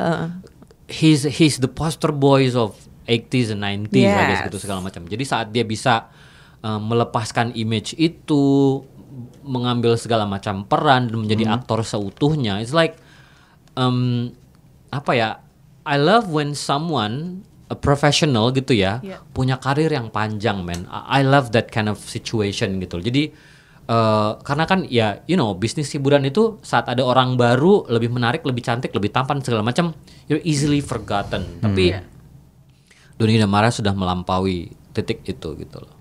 he's 0.87 1.27
he's 1.27 1.59
the 1.59 1.67
poster 1.67 2.15
boys 2.15 2.55
of 2.55 2.79
80s 3.11 3.51
and 3.51 3.67
90s 3.67 4.07
I 4.07 4.23
guess 4.31 4.41
Yes. 4.43 4.47
gitu 4.47 4.59
segala 4.63 4.79
macam. 4.87 5.03
Jadi 5.11 5.25
saat 5.27 5.51
dia 5.51 5.67
bisa 5.67 6.07
um, 6.63 6.87
melepaskan 6.87 7.51
image 7.59 7.99
itu, 7.99 8.83
mengambil 9.43 9.99
segala 9.99 10.27
macam 10.27 10.63
peran 10.63 11.11
dan 11.11 11.19
menjadi 11.27 11.51
aktor 11.51 11.83
seutuhnya, 11.83 12.63
it's 12.63 12.71
like 12.75 12.99
um, 13.75 14.31
apa 14.95 15.13
ya? 15.15 15.29
I 15.87 15.99
love 16.03 16.31
when 16.31 16.55
someone 16.59 17.47
a 17.67 17.75
professional 17.75 18.51
gitu 18.51 18.73
ya 18.73 19.03
Yeah. 19.03 19.19
punya 19.31 19.59
karir 19.59 19.91
yang 19.91 20.09
panjang, 20.09 20.63
man. 20.63 20.87
I 20.87 21.19
I 21.19 21.27
love 21.27 21.51
that 21.51 21.69
kind 21.69 21.87
of 21.87 21.99
situation 21.99 22.79
gitu. 22.79 22.99
Jadi 22.99 23.35
eh, 23.87 24.31
karena 24.41 24.65
kan 24.65 24.87
ya 24.87 25.23
you 25.25 25.35
know 25.35 25.51
bisnis 25.53 25.91
hiburan 25.91 26.23
itu 26.23 26.59
saat 26.61 26.87
ada 26.87 27.03
orang 27.03 27.35
baru 27.35 27.87
lebih 27.87 28.09
menarik, 28.09 28.43
lebih 28.43 28.63
cantik, 28.63 28.91
lebih 28.91 29.11
tampan 29.11 29.39
segala 29.41 29.63
macam, 29.63 29.91
you're 30.27 30.43
easily 30.43 30.79
forgotten. 30.79 31.59
Tapi 31.59 31.91
Iya. 31.91 32.07
Doni 33.17 33.35
Damara 33.35 33.71
sudah 33.71 33.91
melampaui 33.93 34.71
titik 34.93 35.25
itu 35.25 35.49
gitu 35.57 35.79
loh. 35.79 35.95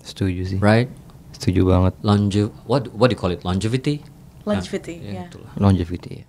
Setuju 0.00 0.42
sih. 0.46 0.58
Right? 0.60 0.92
Setuju 1.32 1.64
banget. 1.64 1.92
Longe 2.02 2.52
what 2.64 2.86
what 2.92 3.08
do 3.08 3.16
you 3.16 3.20
call 3.20 3.32
it? 3.32 3.42
Longevity? 3.42 4.04
Longevity, 4.44 4.94
Nah, 5.00 5.12
ya. 5.12 5.24
itulah. 5.28 5.52
Longevity. 5.56 6.12
ya. 6.20 6.26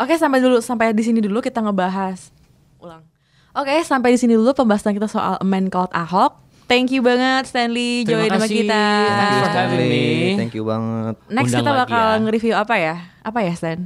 Oke, 0.00 0.16
sampai 0.16 0.40
dulu 0.40 0.58
sampai 0.58 0.90
di 0.90 1.02
sini 1.02 1.20
dulu 1.20 1.38
kita 1.38 1.60
ngebahas 1.60 2.32
ulang. 2.78 3.04
Oke, 3.52 3.82
sampai 3.82 4.14
di 4.14 4.18
sini 4.18 4.32
dulu 4.32 4.50
pembahasan 4.50 4.92
kita 4.92 5.04
soal 5.04 5.36
A 5.36 5.44
Man 5.44 5.68
Called 5.68 5.92
Ahok. 5.92 6.40
Thank 6.64 6.88
you 6.88 7.02
banget 7.02 7.50
Stanley 7.50 8.06
Terima 8.06 8.24
join 8.24 8.30
sama 8.32 8.46
kita. 8.46 8.84
Thank 9.10 9.28
you, 9.28 9.42
Stanley. 9.44 10.08
Thank 10.38 10.52
you 10.54 10.62
banget. 10.62 11.14
Next 11.26 11.50
Undang 11.50 11.60
kita 11.60 11.70
bakal 11.76 12.06
ya. 12.06 12.20
nge-review 12.22 12.54
apa 12.54 12.74
ya? 12.74 12.94
Apa 13.20 13.38
ya 13.42 13.52
Stan? 13.52 13.80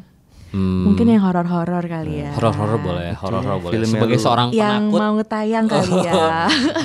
Hmm, 0.52 0.86
Mungkin 0.86 1.10
yang 1.10 1.18
horor-horor 1.18 1.82
kali 1.82 2.22
ya. 2.22 2.30
horor-horor 2.30 2.78
boleh, 2.78 3.10
horor-horor 3.16 3.58
boleh. 3.58 3.74
Filmnya 3.74 3.98
Sebagai 3.98 4.18
seorang 4.20 4.48
Yang 4.54 4.82
penakut. 4.86 5.00
mau 5.02 5.16
tayang 5.26 5.66
kali 5.66 5.92
ya. 5.98 6.12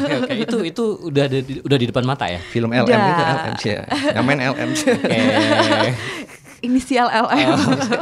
Oke, 0.01 0.13
oke. 0.15 0.33
Itu 0.39 0.57
itu 0.65 0.83
udah 1.05 1.23
ada 1.27 1.37
di, 1.37 1.53
udah 1.61 1.77
di 1.77 1.85
depan 1.85 2.01
mata 2.01 2.25
ya. 2.25 2.41
Film 2.41 2.71
LM 2.71 2.81
Udah. 2.81 2.97
itu 3.05 3.21
LM 3.21 3.55
sih 3.59 3.69
ya. 3.69 3.81
Yang 4.15 4.23
main 4.25 4.39
LM. 4.41 4.69
Oke. 4.73 5.19
Inisial 6.59 7.07
LM. 7.07 7.57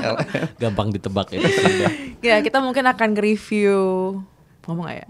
Gampang 0.61 0.89
ditebak 0.89 1.29
itu 1.31 1.45
sudah. 1.45 1.91
ya, 2.19 2.41
kita 2.41 2.57
mungkin 2.59 2.85
akan 2.85 3.07
nge-review 3.13 3.77
ngomong 4.65 4.85
gak 4.85 4.97
ya? 4.99 5.07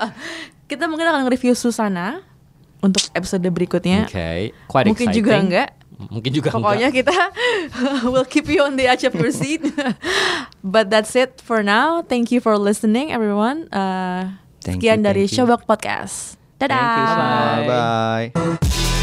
kita 0.70 0.84
mungkin 0.86 1.06
akan 1.08 1.20
nge-review 1.26 1.56
Susana 1.56 2.22
untuk 2.78 3.02
episode 3.12 3.42
berikutnya. 3.48 4.04
Oke, 4.06 4.52
quite 4.68 4.86
Mungkin 4.86 5.08
exciting. 5.08 5.24
juga 5.24 5.34
enggak. 5.40 5.68
Mungkin 5.94 6.30
juga 6.34 6.48
Pokoknya 6.52 6.90
enggak. 6.92 7.06
kita 7.06 7.16
will 8.12 8.26
keep 8.28 8.44
you 8.46 8.60
on 8.60 8.76
the 8.76 8.84
edge 8.84 9.06
of 9.06 9.14
your 9.16 9.32
seat. 9.32 9.62
But 10.60 10.92
that's 10.92 11.16
it 11.16 11.40
for 11.40 11.64
now. 11.64 12.02
Thank 12.04 12.28
you 12.34 12.44
for 12.44 12.58
listening, 12.60 13.08
everyone. 13.08 13.70
Uh, 13.72 14.36
Thank 14.60 14.84
sekian 14.84 15.00
you, 15.00 15.06
dari. 15.06 15.24
Showbox 15.24 15.64
Podcast. 15.64 16.36
Dadah. 16.60 16.76
Thank 16.76 16.98
you 16.98 17.06
semua. 17.08 17.32
Bye. 17.64 18.28
Bye. 18.34 18.93